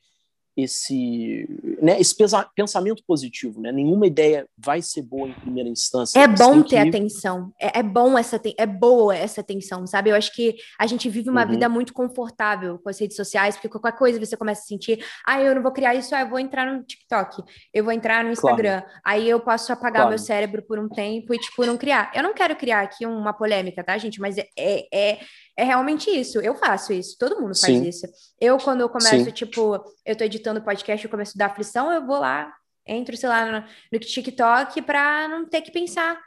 esse, 0.56 1.48
né, 1.82 2.00
esse 2.00 2.16
pensamento 2.56 3.04
positivo, 3.08 3.60
né? 3.60 3.72
Nenhuma 3.72 4.06
ideia 4.06 4.48
vai 4.58 4.82
ser 4.82 5.02
boa 5.02 5.28
em 5.28 5.34
primeira 5.34 5.68
instância. 5.68 6.20
É 6.20 6.28
bom 6.28 6.62
ter 6.62 6.82
que... 6.82 6.90
atenção. 6.90 7.52
É, 7.60 7.80
é, 7.80 7.84
bom 7.84 8.18
essa 8.18 8.40
é 8.58 8.66
boa 8.66 9.16
essa 9.16 9.42
atenção, 9.42 9.86
sabe? 9.88 10.12
Eu 10.12 10.16
acho 10.16 10.34
que 10.34 10.56
a 10.80 10.86
gente 10.86 11.10
vive 11.10 11.30
uma 11.30 11.44
uhum. 11.44 11.50
vida 11.50 11.68
muito 11.68 11.94
confortável 11.94 12.78
com 12.78 12.90
as 12.90 13.00
redes 13.00 13.18
sociais, 13.18 13.56
porque 13.56 13.70
qualquer 13.70 13.98
coisa 13.98 14.20
você 14.20 14.38
começa 14.38 14.62
a 14.62 14.66
sentir, 14.66 15.04
ah, 15.26 15.42
eu 15.42 15.56
não 15.56 15.64
vou 15.64 15.72
criar 15.72 15.96
isso, 15.96 16.14
ah, 16.14 16.22
eu 16.22 16.30
vou 16.30 16.40
entrar 16.40 16.72
no 16.72 16.84
TikTok, 16.84 17.44
eu 17.74 17.84
vou 17.84 17.92
entrar 17.92 18.24
no 18.24 18.32
Instagram, 18.32 18.82
claro. 18.82 19.02
aí 19.04 19.28
eu 19.28 19.40
posso 19.40 19.74
apagar 19.74 20.04
claro. 20.04 20.10
meu 20.10 20.20
cérebro 20.20 20.62
por 20.62 20.78
um 20.78 20.88
tempo 20.88 21.34
e 21.34 21.40
tipo 21.40 21.66
não 21.66 21.78
criar. 21.78 22.12
Eu 22.14 22.22
não 22.22 22.34
quero 22.34 22.56
criar 22.56 22.82
aqui 22.82 23.06
uma 23.06 23.34
polêmica, 23.34 23.84
tá, 23.84 23.98
gente? 23.98 24.20
Mas 24.22 24.38
é, 24.38 24.48
é, 24.58 25.20
é 25.56 25.64
realmente 25.64 26.10
isso. 26.10 26.40
Eu 26.42 26.56
faço 26.56 26.94
isso, 26.94 27.18
todo 27.18 27.40
mundo 27.40 27.58
faz 27.58 27.78
Sim. 27.78 27.88
isso. 27.88 28.08
Eu, 28.40 28.58
quando 28.58 28.82
eu 28.82 28.90
começo, 28.90 29.26
Sim. 29.26 29.32
tipo, 29.32 29.84
eu 30.06 30.16
tô 30.16 30.24
editando 30.24 30.62
podcast, 30.62 31.04
eu 31.04 31.12
começo 31.12 31.34
a 31.36 31.40
dar 31.40 31.46
aflição, 31.48 31.92
eu 31.92 32.06
vou 32.06 32.20
lá, 32.20 32.54
entro, 32.88 33.16
sei 33.16 33.30
lá, 33.30 33.62
no, 33.62 33.68
no 33.92 34.00
TikTok 34.00 34.82
pra 34.82 35.28
não 35.28 35.46
ter 35.48 35.62
que 35.62 35.72
pensar 35.72 36.20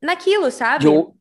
naquilo, 0.00 0.50
sabe? 0.50 0.86
Eu, 0.86 1.16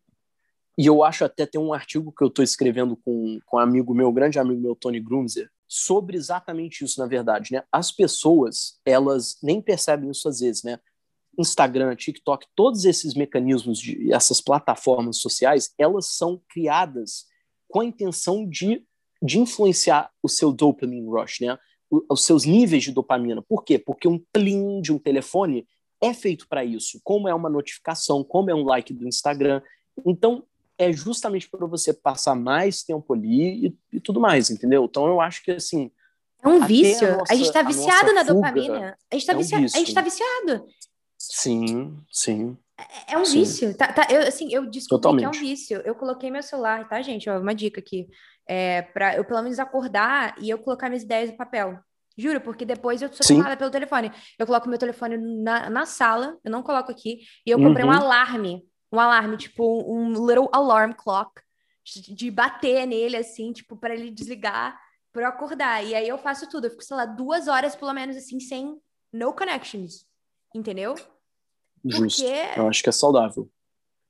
e 0.77 0.85
eu 0.85 1.03
acho 1.03 1.25
até 1.25 1.45
tem 1.45 1.59
um 1.59 1.73
artigo 1.73 2.11
que 2.11 2.23
eu 2.23 2.29
tô 2.29 2.41
escrevendo 2.41 2.95
com, 2.95 3.39
com 3.45 3.57
um 3.57 3.59
amigo 3.59 3.93
meu, 3.93 4.11
grande 4.11 4.39
amigo 4.39 4.61
meu, 4.61 4.75
Tony 4.75 4.99
Grumzer, 4.99 5.49
sobre 5.67 6.15
exatamente 6.15 6.83
isso, 6.83 6.99
na 6.99 7.05
verdade, 7.05 7.51
né? 7.53 7.63
As 7.71 7.91
pessoas, 7.91 8.79
elas 8.85 9.37
nem 9.43 9.61
percebem 9.61 10.09
isso 10.09 10.29
às 10.29 10.39
vezes, 10.39 10.63
né? 10.63 10.79
Instagram, 11.37 11.95
TikTok, 11.95 12.47
todos 12.55 12.85
esses 12.85 13.13
mecanismos, 13.13 13.79
de, 13.79 14.11
essas 14.11 14.41
plataformas 14.41 15.17
sociais, 15.17 15.73
elas 15.77 16.07
são 16.07 16.41
criadas 16.49 17.25
com 17.69 17.79
a 17.79 17.85
intenção 17.85 18.47
de, 18.49 18.83
de 19.21 19.39
influenciar 19.39 20.11
o 20.21 20.27
seu 20.27 20.51
dopamine 20.51 21.07
rush, 21.07 21.39
né? 21.39 21.57
os 22.09 22.23
seus 22.23 22.45
níveis 22.45 22.83
de 22.83 22.91
dopamina. 22.91 23.41
Por 23.41 23.63
quê? 23.63 23.79
Porque 23.79 24.07
um 24.07 24.19
plim 24.31 24.81
de 24.81 24.93
um 24.93 24.99
telefone 24.99 25.67
é 26.01 26.13
feito 26.13 26.47
para 26.47 26.63
isso, 26.63 26.99
como 27.03 27.27
é 27.27 27.33
uma 27.33 27.49
notificação, 27.49 28.23
como 28.23 28.49
é 28.49 28.55
um 28.55 28.63
like 28.63 28.93
do 28.93 29.07
Instagram. 29.07 29.61
Então, 30.05 30.43
é 30.77 30.93
justamente 30.93 31.49
para 31.49 31.65
você 31.65 31.93
passar 31.93 32.35
mais 32.35 32.83
tempo 32.83 33.13
ali 33.13 33.67
e, 33.67 33.77
e, 33.93 33.99
tudo 33.99 34.19
mais, 34.19 34.49
entendeu? 34.49 34.85
Então, 34.85 35.07
eu 35.07 35.19
acho 35.19 35.43
que, 35.43 35.51
assim... 35.51 35.91
É 36.41 36.47
um 36.47 36.65
vício. 36.65 37.05
A, 37.05 37.17
nossa, 37.17 37.33
a 37.33 37.35
gente 37.35 37.47
está 37.47 37.61
viciado 37.61 38.13
na 38.13 38.23
dopamina. 38.23 38.97
A 39.11 39.15
gente 39.15 39.23
está 39.23 39.33
é 39.33 39.35
um 39.35 39.39
viciado. 39.39 39.65
A 39.65 39.67
gente 39.67 39.93
tá 39.93 40.01
viciado. 40.01 40.65
Sim, 41.17 41.97
sim. 42.09 42.57
É, 43.07 43.13
é 43.13 43.17
um 43.17 43.25
Sim. 43.25 43.39
vício. 43.39 43.75
Tá, 43.77 43.91
tá, 43.91 44.07
eu, 44.09 44.21
assim, 44.21 44.53
eu 44.53 44.69
descobri 44.69 45.01
Totalmente. 45.01 45.29
que 45.31 45.37
é 45.37 45.39
um 45.39 45.41
vício. 45.41 45.81
Eu 45.85 45.95
coloquei 45.95 46.31
meu 46.31 46.43
celular, 46.43 46.87
tá, 46.87 47.01
gente? 47.01 47.29
Ó, 47.29 47.39
uma 47.39 47.53
dica 47.53 47.79
aqui. 47.79 48.07
É, 48.47 48.81
para 48.81 49.15
eu 49.15 49.25
pelo 49.25 49.41
menos 49.43 49.59
acordar 49.59 50.35
e 50.39 50.49
eu 50.49 50.57
colocar 50.57 50.89
minhas 50.89 51.03
ideias 51.03 51.29
no 51.29 51.37
papel. 51.37 51.77
Juro, 52.17 52.41
porque 52.41 52.65
depois 52.65 53.01
eu 53.01 53.11
sou 53.13 53.37
tomada 53.37 53.55
pelo 53.55 53.71
telefone. 53.71 54.11
Eu 54.37 54.45
coloco 54.45 54.67
meu 54.67 54.77
telefone 54.77 55.17
na, 55.17 55.69
na 55.69 55.85
sala, 55.85 56.37
eu 56.43 56.51
não 56.51 56.61
coloco 56.61 56.91
aqui, 56.91 57.19
e 57.45 57.51
eu 57.51 57.57
comprei 57.57 57.85
uhum. 57.85 57.91
um 57.91 57.93
alarme. 57.93 58.67
Um 58.91 58.99
alarme, 58.99 59.37
tipo, 59.37 59.83
um 59.89 60.11
little 60.27 60.49
alarm 60.51 60.91
clock, 60.93 61.41
de 61.85 62.29
bater 62.29 62.85
nele, 62.85 63.15
assim, 63.15 63.53
tipo, 63.53 63.77
para 63.77 63.93
ele 63.93 64.11
desligar, 64.11 64.77
para 65.13 65.23
eu 65.23 65.27
acordar. 65.27 65.85
E 65.85 65.95
aí 65.95 66.07
eu 66.07 66.17
faço 66.17 66.49
tudo. 66.49 66.65
Eu 66.65 66.71
fico, 66.71 66.83
sei 66.83 66.97
lá, 66.97 67.05
duas 67.05 67.47
horas, 67.47 67.75
pelo 67.75 67.93
menos, 67.93 68.17
assim, 68.17 68.39
sem 68.39 68.75
no 69.13 69.31
connections. 69.33 70.05
Entendeu? 70.53 70.95
Justo. 71.85 72.23
Porque... 72.23 72.59
Eu 72.59 72.67
acho 72.67 72.83
que 72.83 72.89
é 72.89 72.91
saudável. 72.91 73.49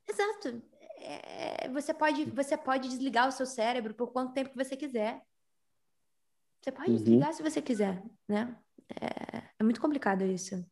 Exato. 0.07 0.61
É, 1.01 1.69
você, 1.69 1.93
pode, 1.93 2.25
você 2.25 2.57
pode 2.57 2.87
desligar 2.89 3.27
o 3.27 3.31
seu 3.31 3.45
cérebro 3.45 3.93
por 3.93 4.11
quanto 4.11 4.33
tempo 4.33 4.49
que 4.51 4.63
você 4.63 4.75
quiser. 4.75 5.21
Você 6.61 6.71
pode 6.71 6.91
uhum. 6.91 6.97
desligar 6.97 7.33
se 7.33 7.41
você 7.41 7.61
quiser, 7.61 8.03
né? 8.27 8.55
É, 8.99 9.43
é, 9.59 9.63
muito 9.63 9.79
complicado 9.79 10.23
isso. 10.23 10.65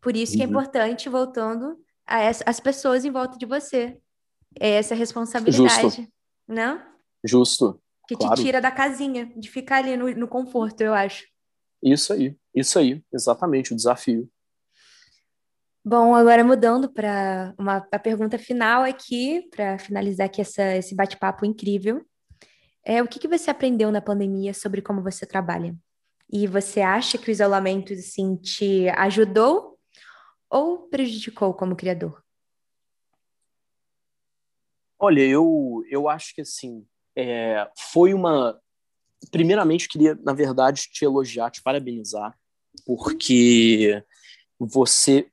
Por 0.00 0.14
isso 0.14 0.36
que 0.36 0.42
é 0.42 0.44
uhum. 0.44 0.50
importante, 0.50 1.08
voltando, 1.08 1.82
a 2.06 2.20
essa, 2.20 2.44
as 2.46 2.60
pessoas 2.60 3.04
em 3.04 3.10
volta 3.10 3.38
de 3.38 3.46
você. 3.46 4.00
É 4.58 4.70
essa 4.70 4.94
responsabilidade, 4.94 5.82
Justo. 5.82 6.08
não? 6.46 6.82
Justo. 7.24 7.80
Que 8.08 8.16
claro. 8.16 8.34
te 8.34 8.42
tira 8.42 8.60
da 8.60 8.70
casinha, 8.70 9.26
de 9.36 9.50
ficar 9.50 9.78
ali 9.78 9.96
no, 9.96 10.10
no 10.14 10.26
conforto, 10.28 10.80
eu 10.80 10.94
acho. 10.94 11.26
Isso 11.82 12.12
aí, 12.12 12.36
isso 12.54 12.78
aí, 12.78 13.04
exatamente, 13.12 13.72
o 13.72 13.76
desafio. 13.76 14.28
Bom, 15.90 16.14
agora 16.14 16.44
mudando 16.44 16.92
para 16.92 17.54
uma 17.58 17.78
a 17.90 17.98
pergunta 17.98 18.38
final 18.38 18.82
aqui, 18.82 19.48
para 19.50 19.78
finalizar 19.78 20.26
aqui 20.26 20.42
essa, 20.42 20.76
esse 20.76 20.94
bate-papo 20.94 21.46
incrível. 21.46 22.04
É, 22.84 23.02
o 23.02 23.08
que, 23.08 23.18
que 23.18 23.26
você 23.26 23.50
aprendeu 23.50 23.90
na 23.90 24.02
pandemia 24.02 24.52
sobre 24.52 24.82
como 24.82 25.02
você 25.02 25.24
trabalha? 25.24 25.74
E 26.30 26.46
você 26.46 26.82
acha 26.82 27.16
que 27.16 27.30
o 27.30 27.32
isolamento 27.32 27.94
assim, 27.94 28.36
te 28.36 28.86
ajudou 28.90 29.78
ou 30.50 30.90
prejudicou 30.90 31.54
como 31.54 31.74
criador? 31.74 32.22
Olha, 34.98 35.22
eu, 35.22 35.82
eu 35.88 36.06
acho 36.06 36.34
que 36.34 36.42
assim, 36.42 36.86
é, 37.16 37.66
foi 37.78 38.12
uma. 38.12 38.60
Primeiramente, 39.30 39.88
queria, 39.88 40.14
na 40.16 40.34
verdade, 40.34 40.86
te 40.92 41.02
elogiar, 41.02 41.50
te 41.50 41.62
parabenizar, 41.62 42.38
porque 42.84 44.04
você 44.58 45.32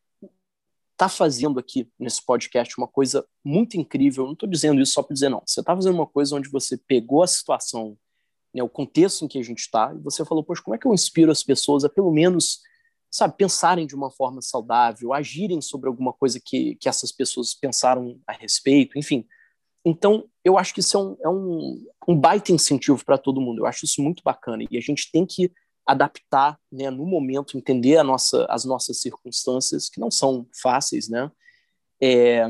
está 0.95 1.09
fazendo 1.09 1.59
aqui 1.59 1.89
nesse 1.99 2.25
podcast 2.25 2.77
uma 2.77 2.87
coisa 2.87 3.25
muito 3.43 3.75
incrível. 3.75 4.25
Não 4.25 4.33
estou 4.33 4.49
dizendo 4.49 4.81
isso 4.81 4.93
só 4.93 5.03
para 5.03 5.13
dizer 5.13 5.29
não. 5.29 5.43
Você 5.45 5.59
está 5.59 5.75
fazendo 5.75 5.93
uma 5.93 6.07
coisa 6.07 6.35
onde 6.35 6.49
você 6.49 6.77
pegou 6.77 7.21
a 7.21 7.27
situação, 7.27 7.97
né, 8.53 8.63
o 8.63 8.69
contexto 8.69 9.23
em 9.23 9.27
que 9.27 9.37
a 9.37 9.43
gente 9.43 9.59
está, 9.59 9.93
e 9.93 10.01
você 10.01 10.23
falou, 10.25 10.43
poxa, 10.43 10.61
como 10.63 10.73
é 10.73 10.79
que 10.79 10.87
eu 10.87 10.93
inspiro 10.93 11.31
as 11.31 11.43
pessoas 11.43 11.83
a 11.83 11.89
pelo 11.89 12.11
menos, 12.11 12.61
sabe, 13.11 13.35
pensarem 13.37 13.85
de 13.85 13.93
uma 13.93 14.09
forma 14.09 14.41
saudável, 14.41 15.13
agirem 15.13 15.61
sobre 15.61 15.89
alguma 15.89 16.13
coisa 16.13 16.39
que, 16.43 16.75
que 16.75 16.87
essas 16.87 17.11
pessoas 17.11 17.53
pensaram 17.53 18.17
a 18.25 18.31
respeito, 18.31 18.97
enfim. 18.97 19.27
Então, 19.85 20.27
eu 20.43 20.57
acho 20.57 20.73
que 20.73 20.79
isso 20.79 20.97
é 20.97 20.99
um, 20.99 21.17
é 21.25 21.29
um, 21.29 21.85
um 22.07 22.19
baita 22.19 22.51
incentivo 22.51 23.03
para 23.05 23.17
todo 23.17 23.41
mundo. 23.41 23.59
Eu 23.59 23.65
acho 23.67 23.85
isso 23.85 24.01
muito 24.01 24.23
bacana. 24.23 24.63
E 24.71 24.77
a 24.77 24.81
gente 24.81 25.11
tem 25.11 25.25
que 25.27 25.51
adaptar, 25.85 26.59
né, 26.71 26.89
no 26.89 27.05
momento, 27.05 27.57
entender 27.57 28.01
nossa, 28.03 28.45
as 28.49 28.65
nossas 28.65 28.99
circunstâncias, 28.99 29.87
que 29.87 29.99
não 29.99 30.09
são 30.09 30.47
fáceis, 30.61 31.07
né? 31.07 31.31
É, 32.01 32.47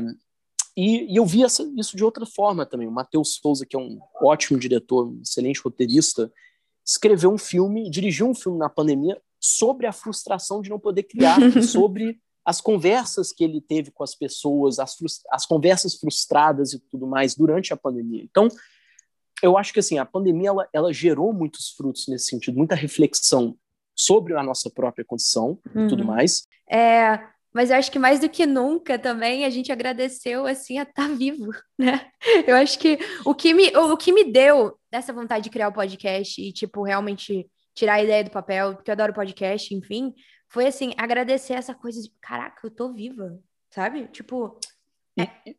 e, 0.76 1.12
e, 1.12 1.16
eu 1.16 1.24
vi 1.24 1.42
essa, 1.44 1.62
isso 1.76 1.96
de 1.96 2.04
outra 2.04 2.26
forma 2.26 2.66
também. 2.66 2.86
O 2.86 2.92
Matheus 2.92 3.38
Souza, 3.40 3.64
que 3.64 3.76
é 3.76 3.78
um 3.78 3.98
ótimo 4.22 4.58
diretor, 4.58 5.08
um 5.08 5.20
excelente 5.22 5.60
roteirista, 5.60 6.32
escreveu 6.84 7.32
um 7.32 7.38
filme, 7.38 7.90
dirigiu 7.90 8.28
um 8.28 8.34
filme 8.34 8.58
na 8.58 8.68
pandemia 8.68 9.20
sobre 9.40 9.86
a 9.86 9.92
frustração 9.92 10.60
de 10.60 10.70
não 10.70 10.78
poder 10.78 11.04
criar, 11.04 11.38
sobre 11.62 12.20
as 12.44 12.60
conversas 12.60 13.32
que 13.32 13.42
ele 13.42 13.60
teve 13.60 13.90
com 13.90 14.04
as 14.04 14.14
pessoas, 14.14 14.78
as, 14.78 14.96
as 15.30 15.44
conversas 15.44 15.94
frustradas 15.96 16.72
e 16.72 16.78
tudo 16.78 17.06
mais 17.06 17.34
durante 17.34 17.72
a 17.72 17.76
pandemia. 17.76 18.22
Então, 18.22 18.48
eu 19.42 19.56
acho 19.56 19.72
que 19.72 19.80
assim 19.80 19.98
a 19.98 20.04
pandemia 20.04 20.48
ela, 20.48 20.68
ela 20.72 20.92
gerou 20.92 21.32
muitos 21.32 21.70
frutos 21.70 22.06
nesse 22.08 22.26
sentido, 22.26 22.56
muita 22.56 22.74
reflexão 22.74 23.56
sobre 23.94 24.34
a 24.36 24.42
nossa 24.42 24.70
própria 24.70 25.04
condição 25.04 25.58
uhum. 25.74 25.86
e 25.86 25.88
tudo 25.88 26.00
uhum. 26.00 26.08
mais. 26.08 26.46
É, 26.70 27.20
mas 27.52 27.70
eu 27.70 27.76
acho 27.76 27.90
que 27.90 27.98
mais 27.98 28.20
do 28.20 28.28
que 28.28 28.44
nunca 28.44 28.98
também 28.98 29.44
a 29.44 29.50
gente 29.50 29.72
agradeceu 29.72 30.46
assim 30.46 30.78
a 30.78 30.82
estar 30.82 31.08
tá 31.08 31.14
vivo, 31.14 31.50
né? 31.78 32.10
Eu 32.46 32.56
acho 32.56 32.78
que 32.78 32.98
o 33.24 33.34
que 33.34 33.54
me 33.54 33.68
o 33.76 33.96
que 33.96 34.12
me 34.12 34.24
deu 34.24 34.78
essa 34.92 35.12
vontade 35.12 35.44
de 35.44 35.50
criar 35.50 35.68
o 35.68 35.72
podcast 35.72 36.40
e 36.40 36.52
tipo 36.52 36.82
realmente 36.82 37.48
tirar 37.74 37.94
a 37.94 38.02
ideia 38.02 38.24
do 38.24 38.30
papel, 38.30 38.74
porque 38.74 38.90
eu 38.90 38.92
adoro 38.92 39.12
podcast, 39.12 39.74
enfim, 39.74 40.14
foi 40.48 40.66
assim, 40.66 40.94
agradecer 40.96 41.52
essa 41.52 41.74
coisa 41.74 42.00
de, 42.00 42.10
caraca, 42.20 42.66
eu 42.66 42.70
tô 42.70 42.92
viva, 42.92 43.38
sabe? 43.70 44.06
Tipo, 44.08 44.58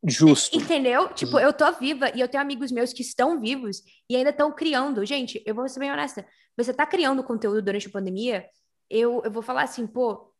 Justo. 0.05 0.55
Entendeu? 0.57 1.09
Tipo, 1.13 1.39
eu 1.39 1.51
tô 1.51 1.71
viva 1.73 2.11
e 2.15 2.21
eu 2.21 2.27
tenho 2.27 2.41
amigos 2.41 2.71
meus 2.71 2.93
que 2.93 3.01
estão 3.01 3.39
vivos 3.39 3.81
e 4.09 4.15
ainda 4.15 4.29
estão 4.29 4.51
criando. 4.51 5.03
Gente, 5.05 5.41
eu 5.45 5.55
vou 5.55 5.67
ser 5.67 5.79
bem 5.79 5.91
honesta. 5.91 6.25
Você 6.55 6.73
tá 6.73 6.85
criando 6.85 7.23
conteúdo 7.23 7.61
durante 7.61 7.87
a 7.87 7.91
pandemia, 7.91 8.45
eu, 8.89 9.21
eu 9.23 9.31
vou 9.31 9.41
falar 9.41 9.63
assim, 9.63 9.87
pô, 9.87 10.31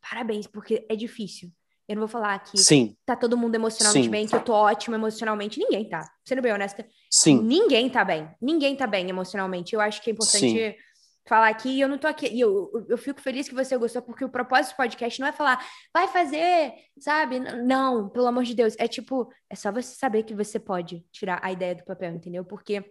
parabéns, 0.00 0.46
porque 0.46 0.86
é 0.88 0.96
difícil. 0.96 1.50
Eu 1.88 1.96
não 1.96 2.00
vou 2.02 2.08
falar 2.08 2.38
que 2.38 2.56
Sim. 2.56 2.96
tá 3.04 3.16
todo 3.16 3.36
mundo 3.36 3.56
emocionalmente 3.56 4.04
Sim. 4.04 4.10
bem, 4.10 4.26
que 4.26 4.34
eu 4.34 4.44
tô 4.44 4.52
ótima 4.52 4.96
emocionalmente. 4.96 5.58
Ninguém 5.58 5.88
tá. 5.88 6.08
Sendo 6.24 6.40
bem 6.40 6.52
honesta. 6.52 6.86
Sim. 7.10 7.42
Ninguém 7.42 7.90
tá 7.90 8.04
bem. 8.04 8.28
Ninguém 8.40 8.76
tá 8.76 8.86
bem 8.86 9.08
emocionalmente. 9.08 9.74
Eu 9.74 9.80
acho 9.80 10.00
que 10.00 10.10
é 10.10 10.12
importante 10.12 10.48
Sim 10.48 10.74
falar 11.26 11.48
aqui 11.48 11.68
e 11.68 11.80
eu 11.80 11.88
não 11.88 11.98
tô 11.98 12.06
aqui. 12.06 12.26
E 12.26 12.40
eu, 12.40 12.70
eu 12.88 12.98
fico 12.98 13.20
feliz 13.20 13.48
que 13.48 13.54
você 13.54 13.76
gostou, 13.76 14.02
porque 14.02 14.24
o 14.24 14.28
propósito 14.28 14.72
do 14.72 14.76
podcast 14.76 15.20
não 15.20 15.28
é 15.28 15.32
falar, 15.32 15.64
vai 15.92 16.08
fazer, 16.08 16.72
sabe? 16.98 17.38
Não, 17.38 18.08
pelo 18.08 18.26
amor 18.26 18.44
de 18.44 18.54
Deus. 18.54 18.74
É 18.78 18.88
tipo, 18.88 19.32
é 19.48 19.54
só 19.54 19.70
você 19.70 19.94
saber 19.94 20.24
que 20.24 20.34
você 20.34 20.58
pode 20.58 21.04
tirar 21.12 21.40
a 21.42 21.52
ideia 21.52 21.74
do 21.74 21.84
papel, 21.84 22.14
entendeu? 22.14 22.44
Porque 22.44 22.84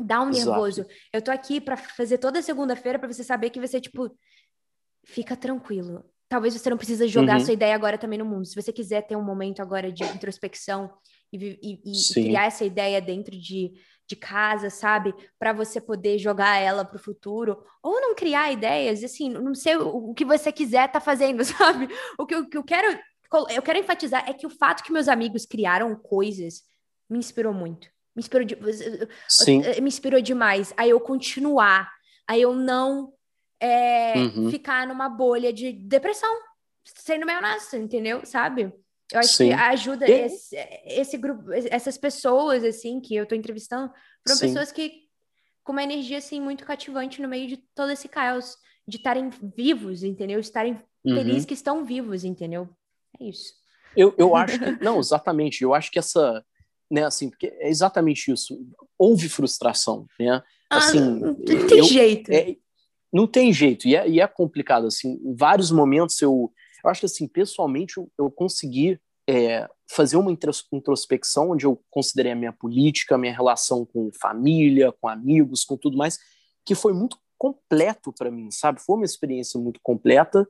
dá 0.00 0.20
um 0.22 0.30
Exato. 0.30 0.50
nervoso. 0.50 0.86
Eu 1.12 1.22
tô 1.22 1.30
aqui 1.30 1.60
para 1.60 1.76
fazer 1.76 2.18
toda 2.18 2.42
segunda-feira 2.42 2.98
para 2.98 3.12
você 3.12 3.24
saber 3.24 3.50
que 3.50 3.60
você, 3.60 3.80
tipo, 3.80 4.16
fica 5.04 5.36
tranquilo. 5.36 6.04
talvez 6.28 6.54
você 6.54 6.68
não 6.68 6.76
precisa 6.76 7.06
jogar 7.06 7.38
uhum. 7.38 7.44
sua 7.44 7.54
ideia 7.54 7.74
agora 7.74 7.98
também 7.98 8.18
no 8.18 8.24
mundo. 8.24 8.44
Se 8.44 8.60
você 8.60 8.72
quiser 8.72 9.02
ter 9.02 9.14
um 9.16 9.22
momento 9.22 9.60
agora 9.60 9.92
de 9.92 10.02
introspecção 10.04 10.90
e, 11.36 11.58
e, 11.62 11.92
e 11.92 12.14
criar 12.14 12.46
essa 12.46 12.64
ideia 12.64 13.00
dentro 13.00 13.36
de, 13.36 13.72
de 14.06 14.16
casa, 14.16 14.70
sabe? 14.70 15.14
Para 15.38 15.52
você 15.52 15.80
poder 15.80 16.18
jogar 16.18 16.58
ela 16.58 16.84
para 16.84 16.96
o 16.96 17.02
futuro. 17.02 17.62
Ou 17.82 18.00
não 18.00 18.14
criar 18.14 18.52
ideias, 18.52 19.02
assim, 19.02 19.28
não 19.28 19.54
sei 19.54 19.76
o, 19.76 20.10
o 20.10 20.14
que 20.14 20.24
você 20.24 20.52
quiser 20.52 20.90
tá 20.90 21.00
fazendo, 21.00 21.44
sabe? 21.44 21.88
O 22.18 22.26
que, 22.26 22.36
o 22.36 22.48
que 22.48 22.58
eu 22.58 22.64
quero 22.64 22.98
eu 23.50 23.62
quero 23.62 23.78
enfatizar 23.78 24.28
é 24.28 24.32
que 24.32 24.46
o 24.46 24.50
fato 24.50 24.84
que 24.84 24.92
meus 24.92 25.08
amigos 25.08 25.44
criaram 25.44 25.96
coisas 25.96 26.62
me 27.10 27.18
inspirou 27.18 27.52
muito. 27.52 27.88
Me 28.14 28.20
inspirou, 28.20 28.46
de, 28.46 28.56
Sim. 29.28 29.58
me 29.80 29.88
inspirou 29.88 30.20
demais. 30.20 30.72
Aí 30.76 30.90
eu 30.90 31.00
continuar, 31.00 31.90
aí 32.28 32.40
eu 32.40 32.54
não 32.54 33.12
é, 33.60 34.14
uhum. 34.16 34.50
ficar 34.50 34.86
numa 34.86 35.08
bolha 35.08 35.52
de 35.52 35.72
depressão, 35.72 36.32
sendo 36.84 37.26
meio 37.26 37.38
honesto, 37.38 37.76
entendeu? 37.76 38.24
Sabe? 38.24 38.72
Eu 39.12 39.20
acho 39.20 39.34
Sim. 39.34 39.48
que 39.48 39.52
ajuda 39.52 40.10
esse, 40.10 40.56
esse, 40.86 41.16
grupo, 41.18 41.52
essas 41.52 41.98
pessoas, 41.98 42.64
assim, 42.64 43.00
que 43.00 43.14
eu 43.14 43.26
tô 43.26 43.34
entrevistando, 43.34 43.92
foram 44.26 44.38
Sim. 44.38 44.46
pessoas 44.46 44.72
que 44.72 45.04
com 45.64 45.72
uma 45.72 45.82
energia, 45.82 46.18
assim, 46.18 46.40
muito 46.40 46.64
cativante 46.64 47.22
no 47.22 47.28
meio 47.28 47.48
de 47.48 47.56
todo 47.74 47.90
esse 47.90 48.06
caos, 48.06 48.56
de 48.86 48.98
estarem 48.98 49.30
vivos, 49.56 50.02
entendeu? 50.04 50.38
Estarem 50.38 50.74
uhum. 51.04 51.14
felizes 51.16 51.46
que 51.46 51.54
estão 51.54 51.84
vivos, 51.84 52.22
entendeu? 52.22 52.68
É 53.18 53.24
isso. 53.24 53.54
Eu, 53.96 54.14
eu 54.18 54.36
acho 54.36 54.58
que, 54.58 54.84
não, 54.84 55.00
exatamente, 55.00 55.62
eu 55.62 55.72
acho 55.72 55.90
que 55.90 55.98
essa, 55.98 56.44
né, 56.90 57.04
assim, 57.04 57.30
porque 57.30 57.46
é 57.46 57.68
exatamente 57.68 58.30
isso, 58.30 58.58
houve 58.98 59.28
frustração, 59.28 60.06
né, 60.20 60.42
ah, 60.68 60.76
assim... 60.76 60.98
Ah, 60.98 61.10
não 61.10 61.34
tem 61.34 61.78
eu, 61.78 61.84
jeito. 61.84 62.30
É, 62.30 62.56
não 63.10 63.26
tem 63.26 63.52
jeito, 63.52 63.88
e 63.88 63.96
é, 63.96 64.08
e 64.08 64.20
é 64.20 64.26
complicado, 64.26 64.86
assim, 64.86 65.18
em 65.24 65.34
vários 65.34 65.70
momentos 65.70 66.20
eu, 66.20 66.52
eu 66.84 66.90
acho 66.90 67.00
que, 67.00 67.06
assim, 67.06 67.26
pessoalmente 67.26 67.96
eu, 67.96 68.10
eu 68.18 68.30
consegui 68.30 69.00
é, 69.28 69.68
fazer 69.90 70.16
uma 70.16 70.30
introspecção 70.72 71.50
onde 71.50 71.64
eu 71.64 71.80
considerei 71.90 72.32
a 72.32 72.36
minha 72.36 72.52
política, 72.52 73.14
a 73.14 73.18
minha 73.18 73.32
relação 73.32 73.86
com 73.86 74.10
família, 74.20 74.92
com 74.92 75.08
amigos, 75.08 75.64
com 75.64 75.76
tudo 75.76 75.96
mais, 75.96 76.18
que 76.64 76.74
foi 76.74 76.92
muito 76.92 77.16
completo 77.38 78.12
para 78.12 78.30
mim, 78.30 78.50
sabe? 78.50 78.80
Foi 78.80 78.96
uma 78.96 79.04
experiência 79.04 79.58
muito 79.58 79.80
completa 79.82 80.46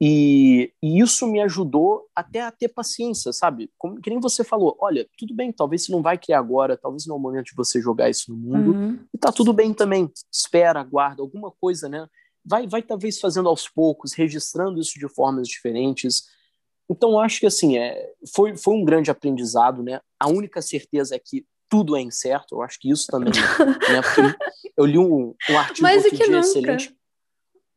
e, 0.00 0.72
e, 0.82 1.00
isso 1.00 1.26
me 1.26 1.40
ajudou 1.40 2.06
até 2.14 2.42
a 2.42 2.50
ter 2.50 2.68
paciência, 2.68 3.32
sabe? 3.32 3.70
Como, 3.78 4.00
que 4.00 4.10
nem 4.10 4.20
você 4.20 4.44
falou, 4.44 4.76
olha, 4.78 5.08
tudo 5.16 5.34
bem, 5.34 5.50
talvez 5.50 5.84
você 5.84 5.92
não 5.92 6.02
vai 6.02 6.18
criar 6.18 6.38
agora, 6.38 6.76
talvez 6.76 7.06
não 7.06 7.16
é 7.16 7.18
o 7.18 7.22
momento 7.22 7.46
de 7.46 7.54
você 7.56 7.80
jogar 7.80 8.10
isso 8.10 8.30
no 8.30 8.36
mundo, 8.36 8.72
uhum. 8.72 8.98
e 9.12 9.18
tá 9.18 9.32
tudo 9.32 9.54
bem 9.54 9.72
também. 9.72 10.10
Espera, 10.30 10.80
aguarda, 10.80 11.22
alguma 11.22 11.50
coisa, 11.50 11.88
né? 11.88 12.06
Vai, 12.46 12.66
vai 12.66 12.82
talvez 12.82 13.18
fazendo 13.18 13.48
aos 13.48 13.68
poucos, 13.68 14.12
registrando 14.12 14.80
isso 14.80 14.98
de 14.98 15.08
formas 15.08 15.48
diferentes. 15.48 16.24
Então, 16.88 17.18
acho 17.18 17.40
que 17.40 17.46
assim, 17.46 17.76
é, 17.76 18.12
foi, 18.32 18.56
foi 18.56 18.74
um 18.74 18.84
grande 18.84 19.10
aprendizado, 19.10 19.82
né? 19.82 20.00
A 20.20 20.28
única 20.28 20.62
certeza 20.62 21.16
é 21.16 21.18
que 21.18 21.44
tudo 21.68 21.96
é 21.96 22.00
incerto, 22.00 22.54
eu 22.54 22.62
acho 22.62 22.78
que 22.78 22.88
isso 22.88 23.08
também, 23.08 23.32
né? 23.32 24.00
Eu 24.76 24.86
li 24.86 24.98
um, 24.98 25.34
um 25.50 25.58
artigo 25.58 25.82
Mais 25.82 26.04
outro 26.04 26.16
dia 26.16 26.26
nunca. 26.26 26.38
excelente 26.38 26.96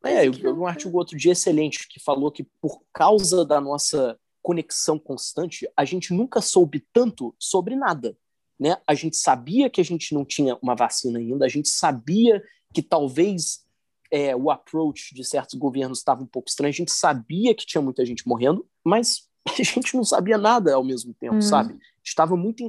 é, 0.03 0.27
eu 0.27 0.31
vi 0.31 0.47
um 0.47 0.65
artigo 0.65 0.97
outro 0.97 1.17
dia 1.17 1.33
excelente 1.33 1.87
que 1.87 1.99
falou 1.99 2.31
que 2.31 2.47
por 2.61 2.81
causa 2.93 3.43
da 3.43 3.59
nossa 3.59 4.17
conexão 4.41 4.97
constante, 4.97 5.69
a 5.75 5.83
gente 5.83 6.13
nunca 6.13 6.41
soube 6.41 6.85
tanto 6.93 7.35
sobre 7.37 7.75
nada. 7.75 8.17
Né? 8.57 8.77
A 8.87 8.93
gente 8.93 9.17
sabia 9.17 9.69
que 9.69 9.81
a 9.81 9.83
gente 9.83 10.13
não 10.13 10.23
tinha 10.23 10.57
uma 10.61 10.75
vacina 10.75 11.19
ainda, 11.19 11.45
a 11.45 11.49
gente 11.49 11.69
sabia 11.69 12.41
que 12.73 12.81
talvez 12.81 13.65
é, 14.11 14.35
o 14.35 14.49
approach 14.49 15.13
de 15.13 15.23
certos 15.23 15.55
governos 15.55 15.99
estava 15.99 16.23
um 16.23 16.27
pouco 16.27 16.49
estranho, 16.49 16.71
a 16.71 16.75
gente 16.75 16.91
sabia 16.91 17.53
que 17.53 17.65
tinha 17.65 17.81
muita 17.81 18.05
gente 18.05 18.27
morrendo, 18.27 18.67
mas 18.83 19.27
a 19.47 19.63
gente 19.63 19.95
não 19.95 20.03
sabia 20.03 20.37
nada 20.37 20.73
ao 20.73 20.83
mesmo 20.83 21.13
tempo, 21.13 21.35
uhum. 21.35 21.41
sabe? 21.41 21.77
Estava 22.03 22.35
muito 22.35 22.63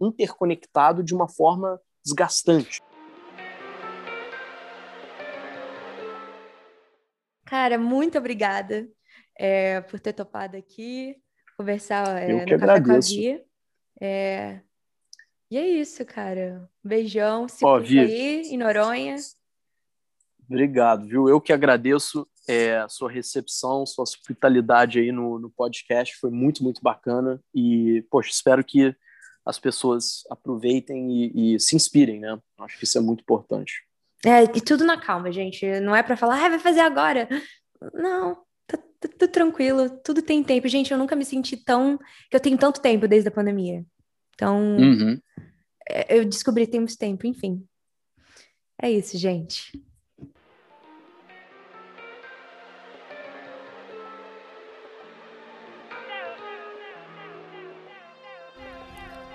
interconectado 0.00 1.02
de 1.02 1.14
uma 1.14 1.28
forma 1.28 1.80
desgastante. 2.04 2.82
Cara, 7.44 7.78
muito 7.78 8.18
obrigada 8.18 8.88
é, 9.38 9.80
por 9.82 10.00
ter 10.00 10.12
topado 10.12 10.56
aqui, 10.56 11.16
conversar 11.56 12.22
é, 12.22 12.32
no 12.32 12.38
Café 12.46 12.80
com 12.80 12.92
a 12.92 12.98
Vi. 12.98 13.40
É... 14.00 14.60
E 15.48 15.56
é 15.56 15.68
isso, 15.68 16.04
cara. 16.04 16.68
beijão. 16.82 17.48
Se 17.48 17.64
Ó, 17.64 17.78
Vi, 17.78 18.00
aí 18.00 18.42
em 18.50 18.56
Noronha. 18.56 19.16
Obrigado, 20.48 21.06
viu? 21.06 21.28
Eu 21.28 21.40
que 21.40 21.52
agradeço 21.52 22.26
é, 22.48 22.78
a 22.78 22.88
sua 22.88 23.10
recepção, 23.10 23.84
sua 23.84 24.04
hospitalidade 24.04 24.98
aí 24.98 25.10
no, 25.10 25.38
no 25.38 25.50
podcast. 25.50 26.16
Foi 26.16 26.30
muito, 26.30 26.62
muito 26.62 26.80
bacana. 26.80 27.40
E, 27.54 28.04
poxa, 28.10 28.30
espero 28.30 28.64
que 28.64 28.94
as 29.44 29.58
pessoas 29.58 30.22
aproveitem 30.30 31.10
e, 31.10 31.54
e 31.54 31.60
se 31.60 31.74
inspirem, 31.74 32.20
né? 32.20 32.38
Acho 32.60 32.78
que 32.78 32.84
isso 32.84 32.98
é 32.98 33.00
muito 33.00 33.20
importante. 33.20 33.82
É, 34.24 34.44
e 34.44 34.60
tudo 34.60 34.84
na 34.84 35.00
calma, 35.00 35.30
gente. 35.30 35.80
Não 35.80 35.94
é 35.94 36.02
para 36.02 36.16
falar, 36.16 36.44
ah, 36.44 36.48
vai 36.48 36.58
fazer 36.58 36.80
agora. 36.80 37.28
Não, 37.92 38.36
tá, 38.66 38.78
tá, 39.00 39.08
tá, 39.18 39.28
tranquilo, 39.28 39.90
tudo 40.02 40.22
tem 40.22 40.42
tempo. 40.42 40.68
Gente, 40.68 40.92
eu 40.92 40.98
nunca 40.98 41.16
me 41.16 41.24
senti 41.24 41.56
tão. 41.56 41.98
que 42.30 42.36
eu 42.36 42.40
tenho 42.40 42.56
tanto 42.56 42.80
tempo 42.80 43.06
desde 43.06 43.28
a 43.28 43.32
pandemia. 43.32 43.84
Então, 44.34 44.76
uhum. 44.76 45.20
É, 45.88 46.18
eu 46.18 46.24
descobri 46.24 46.66
temos 46.66 46.96
tempo, 46.96 47.26
enfim. 47.26 47.64
É 48.80 48.90
isso, 48.90 49.16
gente. 49.16 49.70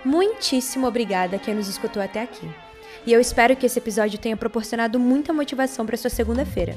Muitíssimo 0.03 0.87
obrigada 0.87 1.37
quem 1.37 1.53
nos 1.53 1.67
escutou 1.67 2.01
até 2.01 2.21
aqui 2.21 2.49
e 3.05 3.11
eu 3.11 3.19
espero 3.19 3.55
que 3.55 3.65
esse 3.65 3.79
episódio 3.79 4.19
tenha 4.19 4.37
proporcionado 4.37 4.99
muita 4.99 5.33
motivação 5.33 5.85
para 5.85 5.97
sua 5.97 6.09
segunda-feira. 6.09 6.75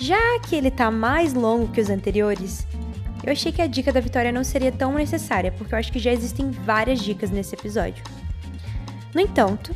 Já 0.00 0.38
que 0.40 0.56
ele 0.56 0.70
tá 0.70 0.90
mais 0.90 1.34
longo 1.34 1.68
que 1.68 1.80
os 1.80 1.90
anteriores, 1.90 2.66
eu 3.22 3.30
achei 3.30 3.52
que 3.52 3.60
a 3.60 3.66
dica 3.66 3.92
da 3.92 4.00
vitória 4.00 4.32
não 4.32 4.42
seria 4.42 4.72
tão 4.72 4.94
necessária, 4.94 5.52
porque 5.52 5.74
eu 5.74 5.78
acho 5.78 5.92
que 5.92 5.98
já 5.98 6.10
existem 6.10 6.50
várias 6.50 7.00
dicas 7.00 7.30
nesse 7.30 7.54
episódio. 7.54 8.02
No 9.14 9.20
entanto, 9.20 9.74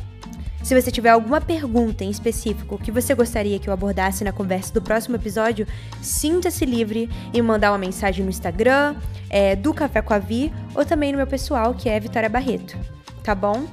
se 0.65 0.73
você 0.73 0.89
tiver 0.89 1.11
alguma 1.11 1.39
pergunta 1.39 2.03
em 2.03 2.09
específico 2.09 2.79
que 2.79 2.89
você 2.89 3.13
gostaria 3.13 3.59
que 3.59 3.69
eu 3.69 3.73
abordasse 3.73 4.23
na 4.23 4.31
conversa 4.31 4.73
do 4.73 4.81
próximo 4.81 5.15
episódio, 5.15 5.67
sinta-se 6.01 6.65
livre 6.65 7.07
em 7.31 7.39
mandar 7.39 7.71
uma 7.71 7.77
mensagem 7.77 8.23
no 8.23 8.31
Instagram, 8.31 8.95
é, 9.29 9.55
do 9.55 9.75
Café 9.75 10.01
com 10.01 10.15
a 10.15 10.17
Vi, 10.17 10.51
ou 10.73 10.83
também 10.83 11.11
no 11.11 11.19
meu 11.19 11.27
pessoal, 11.27 11.75
que 11.75 11.87
é 11.87 11.99
Vitória 11.99 12.27
Barreto. 12.27 12.75
Tá 13.21 13.35
bom? 13.35 13.67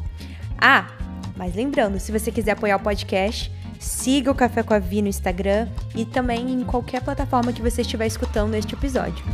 Ah, 0.58 0.86
mas 1.34 1.54
lembrando, 1.54 1.98
se 1.98 2.12
você 2.12 2.30
quiser 2.30 2.50
apoiar 2.50 2.76
o 2.76 2.80
podcast, 2.80 3.50
siga 3.80 4.30
o 4.30 4.34
Café 4.34 4.62
com 4.62 4.74
a 4.74 4.78
Vi 4.78 5.00
no 5.00 5.08
Instagram 5.08 5.68
e 5.94 6.04
também 6.04 6.52
em 6.52 6.62
qualquer 6.62 7.00
plataforma 7.00 7.54
que 7.54 7.62
você 7.62 7.80
estiver 7.80 8.06
escutando 8.06 8.52
este 8.54 8.74
episódio. 8.74 9.24